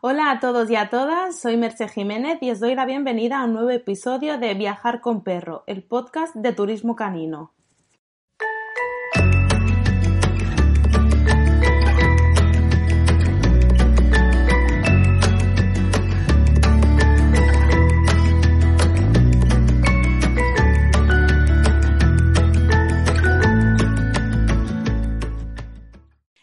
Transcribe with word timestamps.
Hola 0.00 0.30
a 0.30 0.38
todos 0.38 0.70
y 0.70 0.76
a 0.76 0.90
todas, 0.90 1.40
soy 1.40 1.56
Merce 1.56 1.88
Jiménez 1.88 2.38
y 2.40 2.52
os 2.52 2.60
doy 2.60 2.76
la 2.76 2.86
bienvenida 2.86 3.40
a 3.40 3.44
un 3.46 3.54
nuevo 3.54 3.70
episodio 3.70 4.38
de 4.38 4.54
Viajar 4.54 5.00
con 5.00 5.24
Perro, 5.24 5.64
el 5.66 5.82
podcast 5.82 6.36
de 6.36 6.52
turismo 6.52 6.94
canino. 6.94 7.52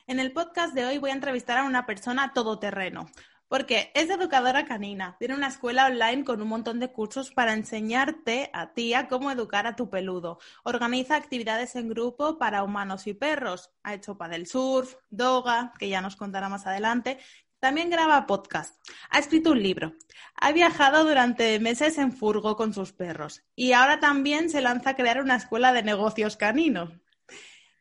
En 0.07 0.19
el 0.19 0.33
podcast 0.33 0.73
de 0.73 0.85
hoy 0.85 0.97
voy 0.97 1.11
a 1.11 1.13
entrevistar 1.13 1.57
a 1.57 1.63
una 1.63 1.85
persona 1.85 2.33
todoterreno, 2.33 3.07
porque 3.55 3.89
es 3.93 4.09
educadora 4.09 4.65
canina, 4.65 5.15
tiene 5.17 5.33
una 5.33 5.47
escuela 5.47 5.85
online 5.85 6.25
con 6.25 6.41
un 6.41 6.49
montón 6.49 6.81
de 6.81 6.91
cursos 6.91 7.31
para 7.31 7.53
enseñarte 7.53 8.49
a 8.51 8.73
ti 8.73 8.93
a 8.93 9.07
cómo 9.07 9.31
educar 9.31 9.65
a 9.65 9.77
tu 9.77 9.89
peludo. 9.89 10.39
Organiza 10.65 11.15
actividades 11.15 11.77
en 11.77 11.87
grupo 11.87 12.37
para 12.37 12.63
humanos 12.63 13.07
y 13.07 13.13
perros. 13.13 13.71
Ha 13.83 13.93
hecho 13.93 14.17
paddle 14.17 14.45
surf, 14.45 14.95
doga, 15.09 15.71
que 15.79 15.87
ya 15.87 16.01
nos 16.01 16.17
contará 16.17 16.49
más 16.49 16.67
adelante. 16.67 17.17
También 17.57 17.89
graba 17.89 18.27
podcast. 18.27 18.75
Ha 19.09 19.19
escrito 19.19 19.51
un 19.51 19.63
libro. 19.63 19.93
Ha 20.35 20.51
viajado 20.51 21.05
durante 21.05 21.57
meses 21.61 21.97
en 21.97 22.11
furgo 22.11 22.57
con 22.57 22.73
sus 22.73 22.91
perros. 22.91 23.41
Y 23.55 23.71
ahora 23.71 24.01
también 24.01 24.49
se 24.49 24.59
lanza 24.59 24.89
a 24.89 24.95
crear 24.97 25.21
una 25.21 25.37
escuela 25.37 25.71
de 25.71 25.81
negocios 25.81 26.35
caninos. 26.35 26.91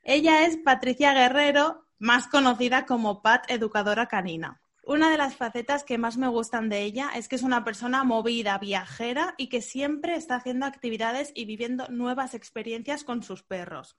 Ella 0.05 0.47
es 0.47 0.57
Patricia 0.57 1.13
Guerrero, 1.15 1.89
más 1.99 2.29
conocida 2.29 2.87
como 2.87 3.23
Pat 3.23 3.51
Educadora 3.51 4.07
Canina. 4.07 4.61
Una 4.87 5.11
de 5.11 5.17
las 5.17 5.35
facetas 5.35 5.83
que 5.83 5.97
más 5.97 6.19
me 6.19 6.29
gustan 6.29 6.69
de 6.69 6.83
ella 6.83 7.11
es 7.17 7.27
que 7.27 7.37
es 7.37 7.43
una 7.43 7.65
persona 7.65 8.05
movida, 8.05 8.59
viajera 8.59 9.35
y 9.39 9.49
que 9.49 9.63
siempre 9.63 10.15
está 10.15 10.37
haciendo 10.37 10.67
actividades 10.67 11.33
y 11.35 11.47
viviendo 11.47 11.89
nuevas 11.89 12.35
experiencias 12.35 13.03
con 13.03 13.23
sus 13.23 13.43
perros. 13.43 13.97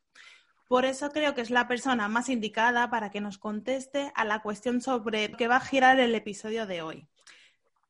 Por 0.68 0.86
eso 0.86 1.10
creo 1.10 1.34
que 1.34 1.42
es 1.42 1.50
la 1.50 1.68
persona 1.68 2.08
más 2.08 2.30
indicada 2.30 2.92
para 2.92 3.10
que 3.10 3.20
nos 3.20 3.40
conteste 3.40 4.12
a 4.14 4.26
la 4.26 4.44
cuestión 4.44 4.80
sobre 4.80 5.32
qué 5.32 5.48
va 5.48 5.58
a 5.58 5.66
girar 5.66 6.00
el 6.00 6.14
episodio 6.14 6.68
de 6.68 6.84
hoy. 6.84 7.08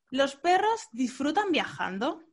¿Los 0.10 0.38
perros 0.38 0.88
disfrutan 0.94 1.52
viajando? 1.52 2.24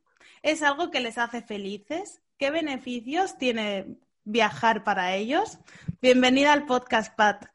¿Es 0.42 0.62
algo 0.62 0.92
que 0.92 1.01
les 1.01 1.19
hace 1.19 1.42
felices? 1.42 2.23
¿Qué 2.39 2.53
beneficios 2.53 3.36
tiene 3.36 3.97
viajar 4.25 4.84
para 4.84 5.17
ellos? 5.17 5.58
Bienvenida 6.01 6.53
al 6.53 6.67
podcast, 6.67 7.17
Pat. 7.17 7.52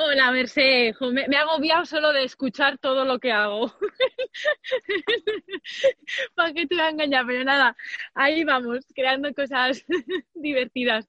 Hola, 0.00 0.30
Merced. 0.30 0.94
Me, 1.00 1.26
me, 1.26 1.34
he 1.34 1.38
agobiado 1.38 1.84
solo 1.84 2.12
de 2.12 2.22
escuchar 2.22 2.78
todo 2.78 3.04
lo 3.04 3.18
que 3.18 3.32
hago. 3.32 3.74
¿Para 6.36 6.52
qué 6.52 6.66
te 6.66 6.76
voy 6.76 6.84
a 6.84 6.90
engañar? 6.90 7.26
Pero 7.26 7.42
nada, 7.42 7.76
ahí 8.14 8.44
vamos, 8.44 8.84
creando 8.94 9.34
cosas 9.34 9.84
divertidas. 10.34 11.08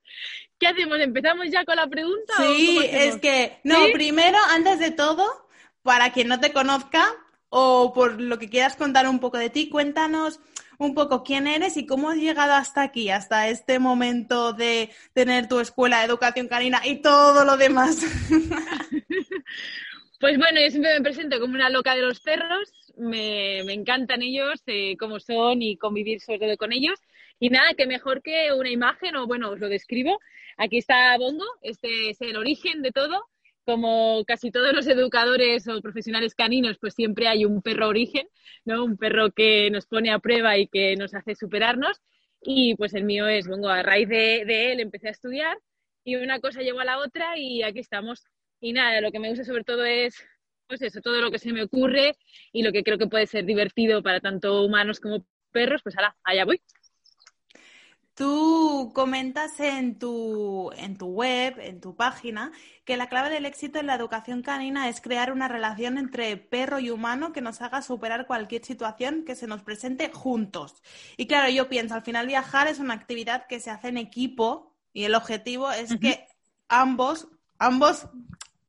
¿Qué 0.58 0.66
hacemos? 0.66 0.98
¿Empezamos 0.98 1.46
ya 1.52 1.64
con 1.64 1.76
la 1.76 1.86
pregunta? 1.86 2.34
Sí, 2.38 2.80
es 2.90 3.18
que, 3.18 3.60
no, 3.62 3.86
¿Sí? 3.86 3.92
primero, 3.92 4.38
antes 4.50 4.80
de 4.80 4.90
todo, 4.90 5.24
para 5.82 6.12
quien 6.12 6.26
no 6.26 6.40
te 6.40 6.52
conozca 6.52 7.14
o 7.48 7.92
por 7.94 8.20
lo 8.20 8.40
que 8.40 8.50
quieras 8.50 8.74
contar 8.74 9.08
un 9.08 9.20
poco 9.20 9.38
de 9.38 9.50
ti, 9.50 9.68
cuéntanos 9.68 10.40
un 10.80 10.94
poco 10.94 11.22
quién 11.22 11.46
eres 11.46 11.76
y 11.76 11.86
cómo 11.86 12.10
has 12.10 12.16
llegado 12.16 12.54
hasta 12.54 12.82
aquí, 12.82 13.10
hasta 13.10 13.48
este 13.48 13.78
momento 13.78 14.52
de 14.52 14.90
tener 15.12 15.46
tu 15.46 15.60
escuela 15.60 15.98
de 15.98 16.06
educación 16.06 16.48
canina 16.48 16.80
y 16.84 16.96
todo 16.96 17.44
lo 17.44 17.56
demás. 17.56 18.00
Pues 20.20 20.36
bueno, 20.36 20.60
yo 20.60 20.68
siempre 20.68 20.92
me 20.92 21.00
presento 21.00 21.40
como 21.40 21.54
una 21.54 21.70
loca 21.70 21.94
de 21.94 22.02
los 22.02 22.20
perros, 22.20 22.70
me, 22.98 23.62
me 23.64 23.72
encantan 23.72 24.20
ellos, 24.20 24.60
eh, 24.66 24.94
cómo 24.98 25.18
son 25.18 25.62
y 25.62 25.78
convivir 25.78 26.20
sobre 26.20 26.40
todo 26.40 26.58
con 26.58 26.74
ellos. 26.74 27.00
Y 27.38 27.48
nada, 27.48 27.72
que 27.72 27.86
mejor 27.86 28.20
que 28.20 28.52
una 28.52 28.68
imagen, 28.68 29.16
o 29.16 29.26
bueno, 29.26 29.48
os 29.48 29.58
lo 29.58 29.70
describo. 29.70 30.20
Aquí 30.58 30.76
está 30.76 31.16
Bongo, 31.16 31.46
este 31.62 32.10
es 32.10 32.20
el 32.20 32.36
origen 32.36 32.82
de 32.82 32.92
todo. 32.92 33.24
Como 33.70 34.24
casi 34.24 34.50
todos 34.50 34.72
los 34.72 34.88
educadores 34.88 35.68
o 35.68 35.80
profesionales 35.80 36.34
caninos, 36.34 36.76
pues 36.80 36.94
siempre 36.94 37.28
hay 37.28 37.44
un 37.44 37.62
perro 37.62 37.86
origen, 37.86 38.26
¿no? 38.64 38.84
Un 38.84 38.96
perro 38.96 39.30
que 39.30 39.70
nos 39.70 39.86
pone 39.86 40.10
a 40.10 40.18
prueba 40.18 40.58
y 40.58 40.66
que 40.66 40.96
nos 40.96 41.14
hace 41.14 41.36
superarnos. 41.36 42.00
Y 42.42 42.74
pues 42.74 42.94
el 42.94 43.04
mío 43.04 43.28
es 43.28 43.46
Bongo. 43.46 43.68
A 43.68 43.84
raíz 43.84 44.08
de, 44.08 44.44
de 44.44 44.72
él 44.72 44.80
empecé 44.80 45.06
a 45.06 45.12
estudiar 45.12 45.56
y 46.02 46.16
una 46.16 46.40
cosa 46.40 46.62
llevó 46.62 46.80
a 46.80 46.84
la 46.84 46.98
otra 46.98 47.38
y 47.38 47.62
aquí 47.62 47.78
estamos 47.78 48.24
y 48.60 48.72
nada, 48.72 49.00
lo 49.00 49.12
que 49.12 49.20
me 49.20 49.28
gusta 49.28 49.44
sobre 49.44 49.62
todo 49.62 49.84
es, 49.84 50.16
pues 50.66 50.82
eso, 50.82 51.00
todo 51.00 51.20
lo 51.20 51.30
que 51.30 51.38
se 51.38 51.52
me 51.52 51.62
ocurre 51.62 52.16
y 52.52 52.64
lo 52.64 52.72
que 52.72 52.82
creo 52.82 52.98
que 52.98 53.06
puede 53.06 53.28
ser 53.28 53.44
divertido 53.44 54.02
para 54.02 54.20
tanto 54.20 54.64
humanos 54.64 54.98
como 54.98 55.24
perros, 55.52 55.80
pues 55.84 55.96
ala, 55.96 56.16
allá 56.24 56.44
voy. 56.44 56.60
Tú 58.20 58.92
comentas 58.94 59.58
en 59.60 59.98
tu, 59.98 60.70
en 60.76 60.98
tu 60.98 61.06
web, 61.06 61.58
en 61.58 61.80
tu 61.80 61.96
página, 61.96 62.52
que 62.84 62.98
la 62.98 63.08
clave 63.08 63.30
del 63.30 63.46
éxito 63.46 63.78
en 63.78 63.86
la 63.86 63.94
educación 63.94 64.42
canina 64.42 64.90
es 64.90 65.00
crear 65.00 65.32
una 65.32 65.48
relación 65.48 65.96
entre 65.96 66.36
perro 66.36 66.80
y 66.80 66.90
humano 66.90 67.32
que 67.32 67.40
nos 67.40 67.62
haga 67.62 67.80
superar 67.80 68.26
cualquier 68.26 68.62
situación 68.62 69.24
que 69.24 69.36
se 69.36 69.46
nos 69.46 69.62
presente 69.62 70.10
juntos. 70.12 70.82
Y 71.16 71.28
claro, 71.28 71.48
yo 71.48 71.70
pienso, 71.70 71.94
al 71.94 72.02
final 72.02 72.26
viajar 72.26 72.68
es 72.68 72.78
una 72.78 72.92
actividad 72.92 73.46
que 73.46 73.58
se 73.58 73.70
hace 73.70 73.88
en 73.88 73.96
equipo 73.96 74.76
y 74.92 75.04
el 75.04 75.14
objetivo 75.14 75.72
es 75.72 75.90
uh 75.90 75.94
-huh. 75.94 76.00
que 76.00 76.26
ambos, 76.68 77.26
ambos 77.58 78.06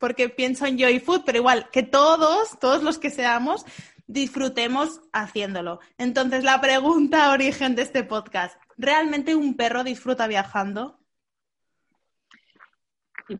porque 0.01 0.29
pienso 0.29 0.65
en 0.65 0.79
Joy 0.79 0.99
Food, 0.99 1.21
pero 1.23 1.37
igual 1.37 1.69
que 1.71 1.83
todos, 1.83 2.57
todos 2.59 2.81
los 2.81 2.97
que 2.97 3.11
seamos, 3.11 3.63
disfrutemos 4.07 5.01
haciéndolo. 5.13 5.79
Entonces, 5.97 6.43
la 6.43 6.61
pregunta 6.61 7.31
origen 7.31 7.75
de 7.75 7.83
este 7.83 8.03
podcast, 8.03 8.59
¿realmente 8.77 9.35
un 9.35 9.55
perro 9.55 9.83
disfruta 9.83 10.27
viajando? 10.27 10.99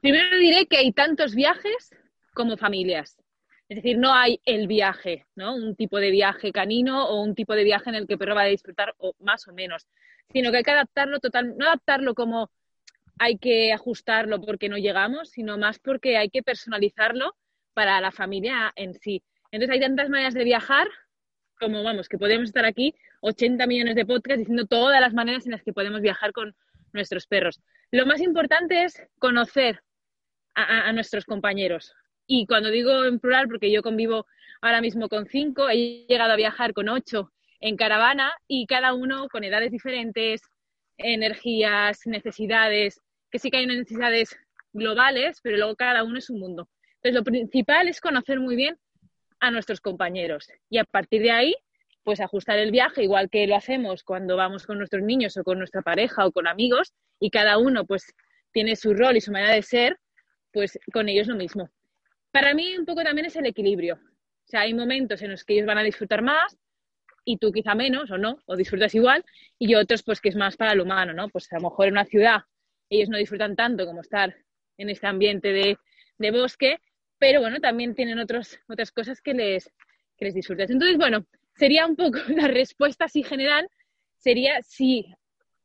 Primero 0.02 0.38
diré 0.38 0.68
que 0.68 0.78
hay 0.78 0.92
tantos 0.94 1.36
viajes 1.36 1.90
como 2.34 2.58
familias. 2.58 3.18
Es 3.68 3.78
decir, 3.78 3.98
no 3.98 4.14
hay 4.14 4.42
el 4.46 4.68
viaje, 4.68 5.26
¿no? 5.36 5.56
Un 5.56 5.76
tipo 5.76 5.98
de 5.98 6.12
viaje 6.12 6.52
canino 6.52 7.06
o 7.06 7.22
un 7.22 7.36
tipo 7.36 7.54
de 7.56 7.64
viaje 7.64 7.90
en 7.90 7.96
el 7.96 8.08
que 8.08 8.14
el 8.14 8.20
perro 8.20 8.36
va 8.36 8.44
a 8.44 8.48
disfrutar 8.48 8.94
o 8.98 9.14
más 9.20 9.48
o 9.48 9.54
menos, 9.54 9.88
sino 10.32 10.52
que 10.52 10.58
hay 10.58 10.64
que 10.64 10.72
adaptarlo 10.72 11.20
total, 11.20 11.58
no 11.58 11.66
adaptarlo 11.68 12.14
como 12.14 12.52
hay 13.18 13.38
que 13.38 13.72
ajustarlo 13.72 14.42
porque 14.42 14.68
no 14.68 14.78
llegamos, 14.78 15.30
sino 15.30 15.58
más 15.58 15.80
porque 15.80 16.18
hay 16.18 16.30
que 16.30 16.44
personalizarlo 16.44 17.36
para 17.74 18.02
la 18.02 18.12
familia 18.12 18.74
en 18.76 18.94
sí. 18.94 19.24
Entonces 19.51 19.73
hay 19.73 19.79
tantas 19.81 20.09
maneras 20.09 20.34
de 20.34 20.44
viajar 20.44 20.88
como, 21.59 21.84
vamos, 21.84 22.09
que 22.09 22.17
podemos 22.17 22.50
estar 22.50 22.66
aquí 22.66 22.95
80 23.22 23.67
millones 23.67 23.95
de 23.95 24.06
podcasts 24.06 24.39
diciendo 24.39 24.66
todas 24.66 25.00
las 25.00 25.13
maneras 25.13 25.45
en 25.45 25.51
las 25.51 25.62
que 25.62 25.73
podemos 25.73 26.01
viajar 26.01 26.31
con 26.31 26.56
nuestros 26.91 27.28
perros. 27.28 27.62
Lo 27.91 28.06
más 28.06 28.19
importante 28.22 28.84
es 28.84 29.01
conocer 29.19 29.81
a, 30.56 30.89
a 30.89 30.94
nuestros 30.94 31.25
compañeros. 31.25 31.94
Y 32.25 32.47
cuando 32.47 32.69
digo 32.69 33.06
en 33.06 33.19
plural, 33.19 33.47
porque 33.47 33.72
yo 33.72 33.84
convivo 33.84 34.25
ahora 34.62 34.81
mismo 34.81 35.07
con 35.07 35.28
cinco, 35.28 35.69
he 35.69 36.06
llegado 36.07 36.33
a 36.33 36.38
viajar 36.38 36.73
con 36.73 36.89
ocho 36.89 37.31
en 37.59 37.78
caravana 37.78 38.33
y 38.47 38.66
cada 38.66 38.94
uno 38.94 39.28
con 39.29 39.44
edades 39.44 39.72
diferentes, 39.72 40.41
energías, 40.97 42.01
necesidades, 42.06 43.00
que 43.29 43.39
sí 43.39 43.51
que 43.51 43.57
hay 43.57 43.68
necesidades 43.68 44.35
globales, 44.73 45.39
pero 45.44 45.57
luego 45.57 45.75
cada 45.75 46.03
uno 46.03 46.18
es 46.18 46.29
un 46.29 46.39
mundo. 46.39 46.69
Entonces, 46.95 47.16
lo 47.16 47.23
principal 47.23 47.88
es 47.88 48.01
conocer 48.01 48.39
muy 48.39 48.56
bien 48.56 48.78
a 49.41 49.52
nuestros 49.52 49.81
compañeros 49.81 50.47
y 50.69 50.78
a 50.78 50.85
partir 50.85 51.22
de 51.22 51.31
ahí, 51.31 51.56
pues 52.03 52.22
ajustar 52.22 52.57
el 52.57 52.72
viaje, 52.72 53.03
igual 53.03 53.29
que 53.29 53.46
lo 53.46 53.56
hacemos 53.56 54.03
cuando 54.03 54.38
vamos 54.38 54.66
con 54.66 54.78
nuestros 54.78 55.03
niños 55.03 55.35
o 55.38 55.44
con 55.44 55.57
nuestra 55.57 55.81
pareja 55.81 56.25
o 56.25 56.31
con 56.31 56.47
amigos, 56.47 56.94
y 57.19 57.29
cada 57.29 57.57
uno 57.57 57.85
pues 57.85 58.13
tiene 58.51 58.75
su 58.75 58.94
rol 58.94 59.18
y 59.18 59.22
su 59.22 59.31
manera 59.31 59.53
de 59.53 59.62
ser, 59.62 60.00
pues 60.51 60.80
con 60.94 61.09
ellos 61.09 61.28
lo 61.28 61.35
mismo. 61.35 61.69
Para 62.31 62.53
mí 62.53 62.78
un 62.78 62.85
poco 62.85 63.03
también 63.03 63.25
es 63.25 63.35
el 63.35 63.46
equilibrio. 63.46 63.96
O 63.96 64.47
sea, 64.47 64.62
hay 64.62 64.74
momentos 64.74 65.22
en 65.22 65.31
los 65.31 65.44
que 65.44 65.54
ellos 65.54 65.68
van 65.68 65.77
a 65.77 65.83
disfrutar 65.83 66.21
más 66.21 66.57
y 67.24 67.38
tú 67.38 67.51
quizá 67.51 67.75
menos 67.75 68.10
o 68.10 68.18
no, 68.18 68.39
o 68.45 68.56
disfrutas 68.56 68.95
igual, 68.95 69.24
y 69.60 69.75
otros 69.75 70.01
pues 70.01 70.21
que 70.21 70.30
es 70.30 70.36
más 70.36 70.57
para 70.57 70.71
el 70.71 70.81
humano, 70.81 71.13
¿no? 71.13 71.30
Pues 71.30 71.51
a 71.54 71.57
lo 71.57 71.69
mejor 71.69 71.88
en 71.88 71.94
una 71.94 72.06
ciudad 72.06 72.42
ellos 72.89 73.10
no 73.10 73.18
disfrutan 73.18 73.56
tanto 73.56 73.86
como 73.86 74.01
estar 74.01 74.36
en 74.77 74.89
este 74.89 75.07
ambiente 75.07 75.51
de, 75.51 75.77
de 76.18 76.31
bosque, 76.31 76.80
pero 77.21 77.39
bueno, 77.39 77.59
también 77.59 77.94
tienen 77.94 78.18
otros, 78.18 78.57
otras 78.68 78.91
cosas 78.91 79.21
que 79.21 79.35
les, 79.35 79.71
que 80.18 80.25
les. 80.25 80.35
Entonces, 80.35 80.97
bueno, 80.97 81.27
sería 81.56 81.85
un 81.85 81.95
poco 81.95 82.18
la 82.29 82.47
respuesta 82.47 83.06
así 83.06 83.21
general, 83.21 83.69
sería 84.18 84.59
si 84.63 85.06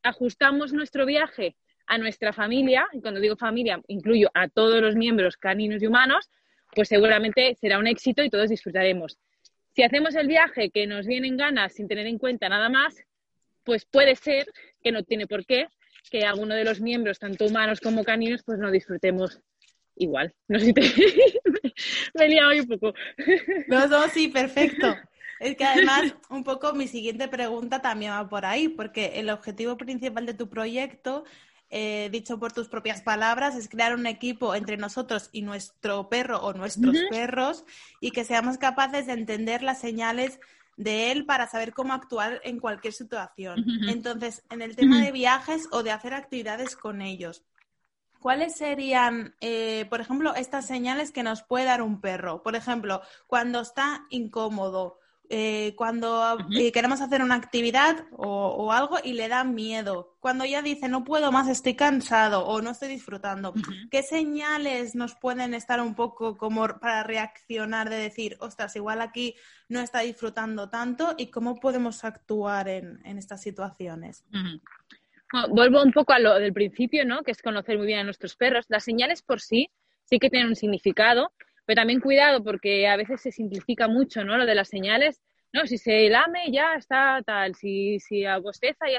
ajustamos 0.03 0.71
nuestro 0.71 1.07
viaje 1.07 1.55
a 1.87 1.97
nuestra 1.97 2.31
familia, 2.31 2.85
y 2.93 3.01
cuando 3.01 3.19
digo 3.19 3.35
familia 3.37 3.81
incluyo 3.87 4.29
a 4.35 4.49
todos 4.49 4.81
los 4.81 4.95
miembros 4.95 5.35
caninos 5.35 5.81
y 5.81 5.87
humanos, 5.87 6.29
pues 6.75 6.89
seguramente 6.89 7.55
será 7.55 7.79
un 7.79 7.87
éxito 7.87 8.23
y 8.23 8.29
todos 8.29 8.49
disfrutaremos. 8.49 9.17
Si 9.73 9.81
hacemos 9.81 10.13
el 10.13 10.27
viaje 10.27 10.69
que 10.69 10.85
nos 10.85 11.07
vienen 11.07 11.37
ganas 11.37 11.73
sin 11.73 11.87
tener 11.87 12.05
en 12.05 12.19
cuenta 12.19 12.49
nada 12.49 12.69
más, 12.69 13.03
pues 13.63 13.83
puede 13.83 14.15
ser 14.15 14.45
que 14.83 14.91
no 14.91 15.01
tiene 15.01 15.25
por 15.25 15.43
qué, 15.43 15.69
que 16.11 16.23
alguno 16.23 16.53
de 16.53 16.65
los 16.65 16.81
miembros, 16.81 17.17
tanto 17.17 17.47
humanos 17.47 17.81
como 17.81 18.03
caninos, 18.03 18.43
pues 18.43 18.59
no 18.59 18.69
disfrutemos 18.69 19.41
igual. 19.97 20.33
No 20.47 20.59
sé 20.59 20.65
si 20.65 20.73
te... 20.73 20.81
me 22.13 22.25
he 22.25 22.29
liado 22.29 22.51
un 22.51 22.67
poco. 22.67 22.93
no, 23.67 23.87
no, 23.87 24.07
sí, 24.09 24.27
perfecto. 24.29 24.95
Es 25.39 25.55
que 25.55 25.65
además, 25.65 26.15
un 26.29 26.43
poco 26.43 26.73
mi 26.73 26.87
siguiente 26.87 27.27
pregunta 27.27 27.79
también 27.79 28.11
va 28.11 28.27
por 28.27 28.45
ahí, 28.45 28.69
porque 28.69 29.19
el 29.19 29.29
objetivo 29.29 29.77
principal 29.77 30.25
de 30.25 30.33
tu 30.33 30.49
proyecto, 30.49 31.25
eh, 31.69 32.09
dicho 32.11 32.39
por 32.39 32.53
tus 32.53 32.69
propias 32.69 33.01
palabras, 33.01 33.55
es 33.55 33.69
crear 33.69 33.93
un 33.93 34.07
equipo 34.07 34.55
entre 34.55 34.77
nosotros 34.77 35.29
y 35.31 35.43
nuestro 35.43 36.09
perro 36.09 36.39
o 36.39 36.53
nuestros 36.53 36.97
perros 37.11 37.65
y 38.01 38.09
que 38.09 38.23
seamos 38.23 38.57
capaces 38.57 39.05
de 39.05 39.13
entender 39.13 39.61
las 39.61 39.79
señales 39.79 40.39
de 40.75 41.11
él 41.11 41.25
para 41.25 41.47
saber 41.47 41.73
cómo 41.73 41.93
actuar 41.93 42.39
en 42.43 42.59
cualquier 42.59 42.93
situación. 42.93 43.65
Entonces, 43.87 44.43
en 44.49 44.61
el 44.61 44.75
tema 44.75 45.01
de 45.01 45.11
viajes 45.11 45.67
o 45.71 45.83
de 45.83 45.91
hacer 45.91 46.13
actividades 46.13 46.75
con 46.75 47.01
ellos, 47.01 47.43
¿cuáles 48.19 48.55
serían, 48.55 49.35
eh, 49.41 49.85
por 49.89 50.01
ejemplo, 50.01 50.35
estas 50.35 50.65
señales 50.65 51.11
que 51.11 51.23
nos 51.23 51.43
puede 51.43 51.65
dar 51.65 51.81
un 51.81 52.01
perro? 52.01 52.43
Por 52.43 52.55
ejemplo, 52.55 53.01
cuando 53.27 53.61
está 53.61 54.05
incómodo, 54.09 54.99
eh, 55.29 55.73
cuando 55.75 56.37
eh, 56.51 56.71
queremos 56.71 57.01
hacer 57.01 57.21
una 57.21 57.35
actividad 57.35 58.05
o, 58.11 58.71
algo 58.71 58.97
y 59.03 59.11
le 59.11 59.27
da 59.27 59.43
miedo, 59.43 60.15
cuando 60.21 60.45
ya 60.45 60.61
dice 60.61 60.87
no 60.87 61.03
puedo 61.03 61.33
más, 61.33 61.49
estoy 61.49 61.75
cansado 61.75 62.45
o 62.45 62.61
no 62.61 62.71
estoy 62.71 62.87
disfrutando, 62.87 63.53
¿qué 63.91 64.03
señales 64.03 64.95
nos 64.95 65.15
pueden 65.15 65.53
estar 65.53 65.81
un 65.81 65.95
poco 65.95 66.37
como 66.37 66.65
para 66.79 67.03
reaccionar 67.03 67.89
de 67.89 67.97
decir, 67.97 68.37
ostras, 68.39 68.75
igual 68.77 69.01
aquí 69.01 69.35
no 69.67 69.81
está 69.81 69.99
disfrutando 69.99 70.69
tanto 70.69 71.15
y 71.17 71.27
cómo 71.27 71.59
podemos 71.59 72.05
actuar 72.05 72.69
en, 72.69 73.01
estas 73.17 73.41
situaciones? 73.41 74.23
Vuelvo 75.49 75.83
un 75.83 75.91
poco 75.91 76.13
a 76.13 76.19
lo 76.19 76.35
del 76.35 76.53
principio, 76.53 77.05
¿no? 77.05 77.23
Que 77.23 77.31
es 77.31 77.41
conocer 77.41 77.77
muy 77.77 77.87
bien 77.87 77.99
a 77.99 78.03
nuestros 78.03 78.35
perros. 78.35 78.65
Las 78.69 78.83
señales 78.83 79.21
por 79.21 79.41
sí 79.41 79.69
sí 80.05 80.19
que 80.19 80.29
tienen 80.29 80.47
un 80.47 80.55
significado, 80.55 81.33
pero 81.65 81.81
también 81.81 81.99
cuidado 81.99 82.43
porque 82.43 82.87
a 82.87 82.95
veces 82.95 83.21
se 83.21 83.31
simplifica 83.31 83.87
mucho, 83.87 84.23
¿no? 84.23 84.37
Lo 84.37 84.45
de 84.45 84.55
las 84.55 84.69
señales. 84.69 85.21
No, 85.53 85.65
si 85.65 85.77
se 85.77 86.09
lame 86.09 86.51
ya 86.51 86.75
está 86.75 87.21
tal, 87.25 87.55
si, 87.55 87.99
si 87.99 88.21
ya 88.21 88.39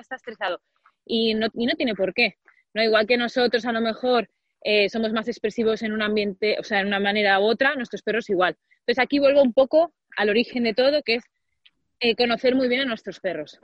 está 0.00 0.16
estresado. 0.16 0.60
Y 1.04 1.34
no, 1.34 1.48
y 1.54 1.66
no 1.66 1.74
tiene 1.74 1.94
por 1.94 2.12
qué. 2.12 2.36
¿no? 2.74 2.82
Igual 2.82 3.06
que 3.06 3.16
nosotros 3.16 3.64
a 3.64 3.72
lo 3.72 3.80
mejor 3.80 4.28
eh, 4.62 4.88
somos 4.88 5.12
más 5.12 5.28
expresivos 5.28 5.82
en 5.82 5.92
un 5.92 6.02
ambiente, 6.02 6.56
o 6.58 6.64
sea, 6.64 6.80
en 6.80 6.88
una 6.88 7.00
manera 7.00 7.40
u 7.40 7.44
otra, 7.44 7.74
nuestros 7.74 8.02
perros 8.02 8.28
igual. 8.28 8.56
Entonces 8.80 8.98
aquí 9.02 9.18
vuelvo 9.18 9.42
un 9.42 9.52
poco 9.52 9.94
al 10.16 10.30
origen 10.30 10.64
de 10.64 10.74
todo, 10.74 11.02
que 11.02 11.16
es 11.16 11.24
eh, 12.00 12.16
conocer 12.16 12.54
muy 12.54 12.68
bien 12.68 12.82
a 12.82 12.84
nuestros 12.84 13.20
perros. 13.20 13.58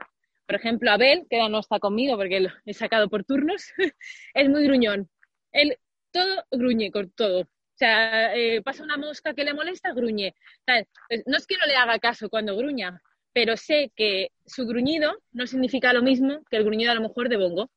Por 0.46 0.56
ejemplo, 0.56 0.90
Abel, 0.90 1.26
que 1.28 1.48
no 1.48 1.58
está 1.58 1.78
conmigo 1.78 2.16
porque 2.16 2.40
lo 2.40 2.50
he 2.66 2.74
sacado 2.74 3.08
por 3.08 3.24
turnos, 3.24 3.72
es 4.34 4.48
muy 4.48 4.64
gruñón. 4.64 5.08
Él 5.52 5.78
todo 6.10 6.44
gruñe 6.50 6.90
con 6.90 7.10
todo. 7.10 7.40
O 7.40 7.76
sea, 7.76 8.36
eh, 8.36 8.62
pasa 8.62 8.84
una 8.84 8.96
mosca 8.96 9.34
que 9.34 9.44
le 9.44 9.54
molesta, 9.54 9.92
gruñe. 9.92 10.34
Pues, 10.64 10.86
no 11.26 11.36
es 11.36 11.46
que 11.46 11.56
no 11.56 11.66
le 11.66 11.74
haga 11.74 11.98
caso 11.98 12.28
cuando 12.28 12.56
gruña, 12.56 13.02
pero 13.32 13.56
sé 13.56 13.90
que 13.96 14.30
su 14.46 14.64
gruñido 14.66 15.18
no 15.32 15.46
significa 15.46 15.92
lo 15.92 16.02
mismo 16.02 16.44
que 16.50 16.56
el 16.56 16.64
gruñido 16.64 16.92
a 16.92 16.94
lo 16.94 17.00
mejor 17.00 17.28
de 17.28 17.36
Bongo. 17.36 17.70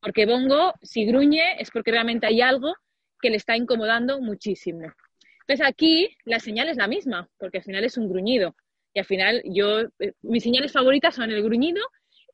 Porque 0.00 0.26
Bongo, 0.26 0.74
si 0.82 1.06
gruñe, 1.06 1.60
es 1.60 1.70
porque 1.70 1.92
realmente 1.92 2.26
hay 2.26 2.40
algo 2.40 2.74
que 3.20 3.30
le 3.30 3.36
está 3.36 3.56
incomodando 3.56 4.20
muchísimo. 4.20 4.92
Entonces 5.46 5.66
aquí 5.66 6.16
la 6.24 6.40
señal 6.40 6.68
es 6.68 6.76
la 6.76 6.88
misma, 6.88 7.28
porque 7.38 7.58
al 7.58 7.64
final 7.64 7.84
es 7.84 7.96
un 7.96 8.08
gruñido. 8.08 8.56
Y 8.92 8.98
al 8.98 9.04
final 9.04 9.42
yo, 9.44 9.82
eh, 10.00 10.14
mis 10.22 10.42
señales 10.42 10.72
favoritas 10.72 11.14
son 11.14 11.30
el 11.30 11.42
gruñido 11.42 11.80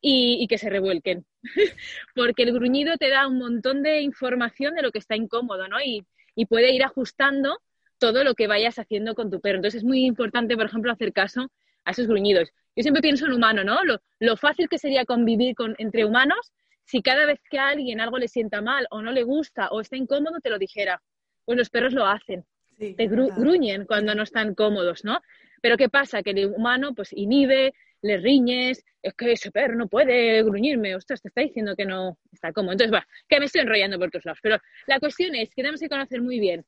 y, 0.01 0.39
y, 0.41 0.47
que 0.47 0.59
se 0.59 0.71
revuelquen. 0.71 1.27
porque 2.15 2.43
el 2.45 2.53
gruñido 2.53 2.97
te 2.97 3.11
da 3.11 3.27
un 3.27 3.39
montón 3.39 3.83
de 3.83 4.01
información 4.01 4.75
de 4.75 4.83
lo 4.83 4.91
que 4.91 4.99
está 4.99 5.17
incómodo, 5.17 5.69
¿no? 5.69 5.81
Y, 5.81 6.07
y 6.35 6.47
puede 6.47 6.73
ir 6.73 6.83
ajustando 6.83 7.59
todo 7.99 8.25
lo 8.25 8.35
que 8.35 8.47
vayas 8.47 8.79
haciendo 8.79 9.15
con 9.15 9.31
tu 9.31 9.41
perro. 9.41 9.57
Entonces 9.57 9.83
es 9.83 9.85
muy 9.85 10.05
importante, 10.05 10.57
por 10.57 10.67
ejemplo, 10.67 10.91
hacer 10.91 11.13
caso 11.13 11.51
a 11.85 11.93
esos 11.93 12.07
gruñidos. 12.07 12.51
Yo 12.75 12.83
siempre 12.83 13.03
pienso 13.03 13.27
en 13.27 13.33
humano, 13.33 13.63
¿no? 13.63 13.79
Lo, 14.19 14.37
fácil 14.37 14.69
que 14.69 14.79
sería 14.79 15.05
convivir 15.05 15.55
con, 15.55 15.75
entre 15.79 16.05
humanos 16.05 16.53
si 16.85 17.03
cada 17.03 17.27
vez 17.27 17.41
que 17.49 17.59
a 17.59 17.69
alguien 17.69 18.01
algo 18.01 18.19
le 18.19 18.27
sienta 18.27 18.63
mal 18.63 18.87
o 18.91 19.03
no 19.03 19.13
le 19.13 19.23
gusta 19.23 19.69
o 19.69 19.81
está 19.81 19.97
incómodo, 19.97 20.41
te 20.41 20.51
lo 20.51 20.59
dijera. 20.59 21.01
Pues 21.45 21.59
los 21.59 21.71
perros 21.71 21.93
lo 21.93 22.07
hacen. 22.07 22.45
te 22.79 23.07
gruñen 23.07 23.85
cuando 23.85 24.15
no 24.15 24.23
están 24.23 24.55
cómodos, 24.55 25.05
¿no? 25.05 25.21
Pero 25.61 25.77
¿qué 25.77 25.89
pasa? 25.89 26.23
Que 26.23 26.31
el 26.31 26.55
humano 26.55 26.95
pues 26.95 27.13
inhibe, 27.13 27.75
le 28.03 28.17
riñes, 28.19 28.85
es 29.03 29.15
que 29.15 29.33
ese 29.33 29.51
perro 29.51 29.77
no 29.77 29.89
puede 29.89 30.43
gruñirme, 30.43 30.95
ostras, 30.95 31.23
te 31.23 31.29
está 31.29 31.41
diciendo 31.43 31.75
que 31.77 31.85
no 31.85 32.19
está 32.33 32.53
cómodo. 32.53 32.73
Entonces, 32.73 32.95
va, 32.95 33.07
que 33.29 33.39
me 33.39 33.47
estoy 33.47 33.63
enrollando 33.63 33.99
por 33.99 34.11
todos 34.11 34.25
lados. 34.25 34.41
Pero 34.43 34.59
la 34.87 35.01
cuestión 35.01 35.35
es 35.35 35.49
que 35.51 35.63
tenemos 35.63 35.81
que 35.81 35.89
conocer 35.89 36.21
muy 36.23 36.41
bien 36.41 36.65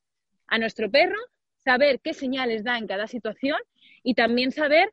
a 0.49 0.58
nuestro 0.58 0.90
perro, 0.90 1.19
saber 1.58 2.00
qué 2.00 2.12
señales 2.12 2.64
da 2.64 2.79
en 2.79 2.87
cada 2.87 3.06
situación 3.06 3.58
y 4.02 4.14
también 4.14 4.50
saber 4.50 4.93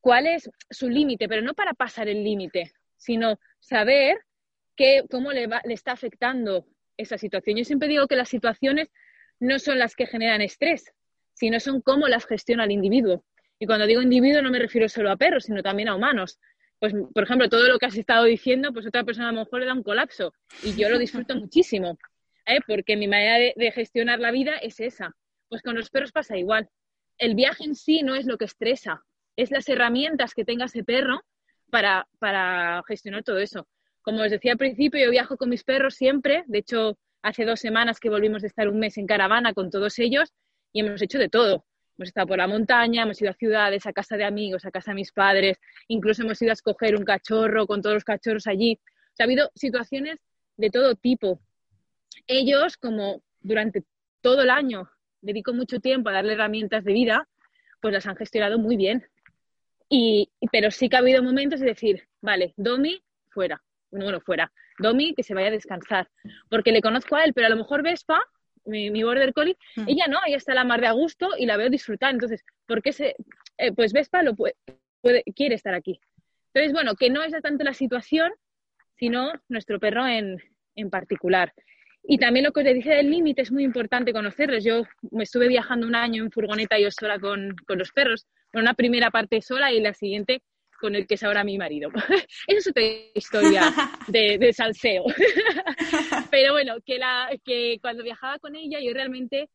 cuál 0.00 0.26
es 0.26 0.50
su 0.70 0.88
límite, 0.88 1.28
pero 1.28 1.42
no 1.42 1.54
para 1.54 1.74
pasar 1.74 2.08
el 2.08 2.22
límite, 2.22 2.72
sino 2.96 3.38
saber 3.58 4.18
qué, 4.76 5.04
cómo 5.10 5.32
le, 5.32 5.46
le 5.46 5.74
está 5.74 5.92
afectando 5.92 6.66
esa 6.96 7.18
situación. 7.18 7.56
Yo 7.56 7.64
siempre 7.64 7.88
digo 7.88 8.06
que 8.06 8.16
las 8.16 8.28
situaciones 8.28 8.90
no 9.38 9.58
son 9.58 9.78
las 9.78 9.96
que 9.96 10.06
generan 10.06 10.42
estrés, 10.42 10.92
sino 11.32 11.58
son 11.60 11.80
cómo 11.80 12.08
las 12.08 12.26
gestiona 12.26 12.64
el 12.64 12.72
individuo. 12.72 13.24
Y 13.60 13.66
cuando 13.66 13.86
digo 13.86 14.00
individuo 14.00 14.40
no 14.42 14.50
me 14.50 14.58
refiero 14.58 14.88
solo 14.88 15.10
a 15.12 15.16
perros, 15.16 15.44
sino 15.44 15.62
también 15.62 15.88
a 15.88 15.94
humanos. 15.94 16.40
Pues, 16.78 16.94
por 17.12 17.24
ejemplo, 17.24 17.48
todo 17.50 17.68
lo 17.68 17.78
que 17.78 17.86
has 17.86 17.96
estado 17.96 18.24
diciendo, 18.24 18.72
pues 18.72 18.86
otra 18.86 19.04
persona 19.04 19.28
a 19.28 19.32
lo 19.32 19.40
mejor 19.40 19.60
le 19.60 19.66
da 19.66 19.74
un 19.74 19.82
colapso 19.82 20.32
y 20.62 20.74
yo 20.74 20.88
lo 20.88 20.98
disfruto 20.98 21.36
muchísimo, 21.36 21.98
¿eh? 22.46 22.60
porque 22.66 22.96
mi 22.96 23.06
manera 23.06 23.52
de, 23.54 23.72
gestionar 23.72 24.18
la 24.18 24.30
vida 24.30 24.56
es 24.56 24.80
esa. 24.80 25.14
Pues 25.50 25.60
con 25.60 25.76
los 25.76 25.90
perros 25.90 26.10
pasa 26.10 26.38
igual. 26.38 26.70
El 27.18 27.34
viaje 27.34 27.64
en 27.64 27.74
sí 27.74 28.02
no 28.02 28.14
es 28.14 28.24
lo 28.24 28.38
que 28.38 28.46
estresa, 28.46 29.04
es 29.36 29.50
las 29.50 29.68
herramientas 29.68 30.32
que 30.32 30.46
tenga 30.46 30.64
ese 30.64 30.82
perro 30.82 31.20
para, 31.70 32.08
para 32.18 32.82
gestionar 32.88 33.24
todo 33.24 33.38
eso. 33.40 33.68
Como 34.00 34.22
os 34.22 34.30
decía 34.30 34.52
al 34.52 34.58
principio, 34.58 35.04
yo 35.04 35.10
viajo 35.10 35.36
con 35.36 35.50
mis 35.50 35.64
perros 35.64 35.96
siempre. 35.96 36.44
De 36.46 36.60
hecho, 36.60 36.98
hace 37.20 37.44
dos 37.44 37.60
semanas 37.60 38.00
que 38.00 38.08
volvimos 38.08 38.40
de 38.40 38.48
estar 38.48 38.68
un 38.68 38.78
mes 38.78 38.96
en 38.96 39.06
caravana 39.06 39.52
con 39.52 39.70
todos 39.70 39.98
ellos 39.98 40.32
y 40.72 40.80
hemos 40.80 41.02
hecho 41.02 41.18
de 41.18 41.28
todo. 41.28 41.66
Hemos 42.00 42.08
estado 42.08 42.28
por 42.28 42.38
la 42.38 42.48
montaña, 42.48 43.02
hemos 43.02 43.20
ido 43.20 43.30
a 43.30 43.34
ciudades, 43.34 43.84
a 43.84 43.92
casa 43.92 44.16
de 44.16 44.24
amigos, 44.24 44.64
a 44.64 44.70
casa 44.70 44.92
de 44.92 44.94
mis 44.94 45.12
padres, 45.12 45.58
incluso 45.86 46.22
hemos 46.22 46.40
ido 46.40 46.50
a 46.50 46.54
escoger 46.54 46.96
un 46.96 47.04
cachorro 47.04 47.66
con 47.66 47.82
todos 47.82 47.92
los 47.92 48.04
cachorros 48.04 48.46
allí. 48.46 48.80
ha 49.18 49.24
habido 49.24 49.50
situaciones 49.54 50.18
de 50.56 50.70
todo 50.70 50.94
tipo. 50.94 51.42
Ellos, 52.26 52.78
como 52.78 53.22
durante 53.42 53.84
todo 54.22 54.44
el 54.44 54.48
año 54.48 54.88
dedico 55.20 55.52
mucho 55.52 55.78
tiempo 55.78 56.08
a 56.08 56.14
darle 56.14 56.32
herramientas 56.32 56.84
de 56.84 56.94
vida, 56.94 57.28
pues 57.82 57.92
las 57.92 58.06
han 58.06 58.16
gestionado 58.16 58.58
muy 58.58 58.78
bien. 58.78 59.06
Y, 59.90 60.30
pero 60.50 60.70
sí 60.70 60.88
que 60.88 60.96
ha 60.96 61.00
habido 61.00 61.22
momentos 61.22 61.60
de 61.60 61.66
decir, 61.66 62.08
vale, 62.22 62.54
Domi, 62.56 63.02
fuera. 63.28 63.62
Bueno, 63.90 64.22
fuera. 64.22 64.50
Domi, 64.78 65.12
que 65.14 65.22
se 65.22 65.34
vaya 65.34 65.48
a 65.48 65.50
descansar. 65.50 66.08
Porque 66.48 66.72
le 66.72 66.80
conozco 66.80 67.16
a 67.16 67.24
él, 67.24 67.34
pero 67.34 67.48
a 67.48 67.50
lo 67.50 67.56
mejor 67.56 67.82
Vespa 67.82 68.22
mi, 68.64 69.02
border 69.02 69.32
collie, 69.32 69.56
mm. 69.76 69.88
ella 69.88 70.06
no, 70.08 70.18
ella 70.26 70.36
está 70.36 70.54
la 70.54 70.64
mar 70.64 70.80
de 70.80 70.86
a 70.86 70.92
gusto 70.92 71.30
y 71.38 71.46
la 71.46 71.56
veo 71.56 71.70
disfrutar. 71.70 72.12
Entonces, 72.12 72.44
¿por 72.66 72.82
qué 72.82 72.92
se, 72.92 73.16
eh, 73.58 73.72
pues 73.72 73.92
Vespa 73.92 74.22
lo 74.22 74.34
puede, 74.34 74.54
quiere 75.34 75.54
estar 75.54 75.74
aquí? 75.74 76.00
Entonces, 76.52 76.72
bueno, 76.72 76.94
que 76.94 77.10
no 77.10 77.22
es 77.22 77.32
tanto 77.42 77.64
la 77.64 77.74
situación, 77.74 78.32
sino 78.96 79.32
nuestro 79.48 79.78
perro 79.78 80.06
en, 80.06 80.42
en 80.74 80.90
particular. 80.90 81.52
Y 82.02 82.18
también 82.18 82.44
lo 82.44 82.52
que 82.52 82.60
os 82.60 82.66
dije 82.66 82.94
del 82.94 83.10
límite 83.10 83.42
es 83.42 83.52
muy 83.52 83.62
importante 83.62 84.12
conocerlos. 84.12 84.64
Yo 84.64 84.84
me 85.10 85.24
estuve 85.24 85.48
viajando 85.48 85.86
un 85.86 85.94
año 85.94 86.24
en 86.24 86.30
furgoneta 86.30 86.78
yo 86.78 86.90
sola 86.90 87.18
con, 87.18 87.54
con 87.66 87.78
los 87.78 87.92
perros, 87.92 88.26
una 88.52 88.74
primera 88.74 89.10
parte 89.10 89.40
sola 89.42 89.72
y 89.72 89.80
la 89.80 89.94
siguiente 89.94 90.42
con 90.80 90.94
el 90.94 91.06
que 91.06 91.14
es 91.14 91.22
ahora 91.22 91.44
mi 91.44 91.58
marido. 91.58 91.90
Esa 92.46 92.58
es 92.58 92.66
otra 92.66 92.82
historia 93.14 93.72
de, 94.08 94.38
de 94.38 94.52
salseo. 94.52 95.04
Pero 96.30 96.52
bueno, 96.52 96.76
que, 96.84 96.98
la, 96.98 97.30
que 97.44 97.78
cuando 97.80 98.02
viajaba 98.02 98.38
con 98.38 98.56
ella, 98.56 98.80
yo 98.80 98.92
realmente 98.92 99.48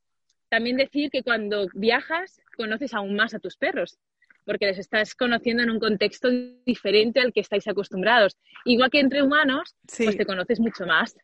también 0.49 0.77
decir 0.77 1.09
que 1.09 1.23
cuando 1.23 1.67
viajas 1.73 2.41
conoces 2.55 2.93
aún 2.93 3.15
más 3.15 3.33
a 3.33 3.39
tus 3.39 3.57
perros, 3.57 3.97
porque 4.45 4.67
les 4.67 4.77
estás 4.77 5.15
conociendo 5.15 5.63
en 5.63 5.71
un 5.71 5.79
contexto 5.79 6.29
diferente 6.65 7.19
al 7.19 7.33
que 7.33 7.41
estáis 7.41 7.67
acostumbrados. 7.67 8.37
Igual 8.63 8.91
que 8.91 8.99
entre 8.99 9.23
humanos, 9.23 9.75
pues 9.97 10.15
te 10.15 10.25
conoces 10.25 10.59
mucho 10.59 10.85
más. 10.85 11.15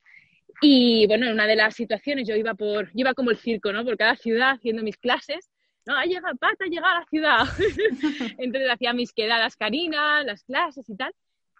Y 0.59 1.05
bueno, 1.07 1.27
en 1.27 1.33
una 1.33 1.47
de 1.47 1.55
las 1.55 1.75
situaciones 1.75 2.27
yo 2.27 2.35
iba 2.35 2.55
por, 2.55 2.87
yo 2.87 2.91
iba 2.95 3.13
como 3.13 3.31
el 3.31 3.37
circo, 3.37 3.71
¿no? 3.71 3.85
Por 3.85 3.97
cada 3.97 4.15
ciudad 4.15 4.51
haciendo 4.51 4.83
mis 4.83 4.97
clases 4.97 5.50
no, 5.85 5.95
ha 5.97 6.05
llegado, 6.05 6.35
Pata, 6.35 6.65
llega 6.65 6.91
a 6.91 6.99
la 6.99 7.05
ciudad. 7.05 7.43
Entonces 8.37 8.69
hacía 8.69 8.93
mis 8.93 9.13
quedadas 9.13 9.55
carinas, 9.55 10.25
las 10.25 10.43
clases 10.43 10.87
y 10.89 10.95
tal. 10.95 11.13